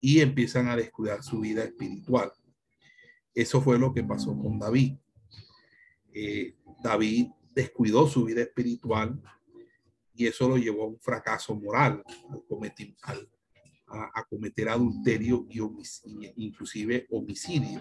[0.00, 2.32] y empiezan a descuidar su vida espiritual.
[3.32, 4.96] Eso fue lo que pasó con David.
[6.12, 9.20] Eh, David descuidó su vida espiritual
[10.14, 12.02] y eso lo llevó a un fracaso moral,
[13.86, 17.80] a, cometer adulterio y homic- y inclusive homicidio,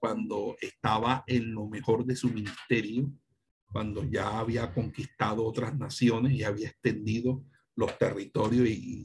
[0.00, 3.10] cuando estaba en lo mejor de su ministerio,
[3.70, 9.04] cuando ya había conquistado otras naciones y había extendido los territorios y,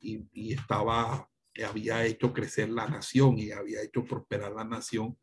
[0.00, 1.30] y, y estaba,
[1.66, 5.16] había hecho crecer la nación y había hecho prosperar la nación,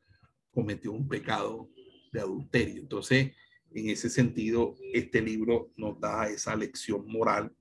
[0.51, 1.69] cometió un pecado
[2.11, 2.81] de adulterio.
[2.81, 3.35] Entonces,
[3.73, 7.55] en ese sentido, este libro nos da esa lección moral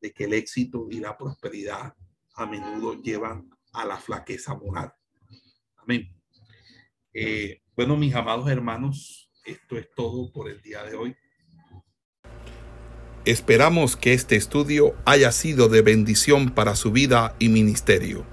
[0.00, 1.94] de que el éxito y la prosperidad
[2.34, 4.92] a menudo llevan a la flaqueza moral.
[5.76, 6.14] Amén.
[7.12, 11.16] Eh, bueno, mis amados hermanos, esto es todo por el día de hoy.
[13.24, 18.24] Esperamos que este estudio haya sido de bendición para su vida y ministerio.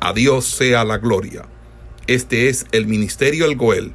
[0.00, 1.48] A Dios sea la gloria.
[2.06, 3.94] Este es el Ministerio El Goel,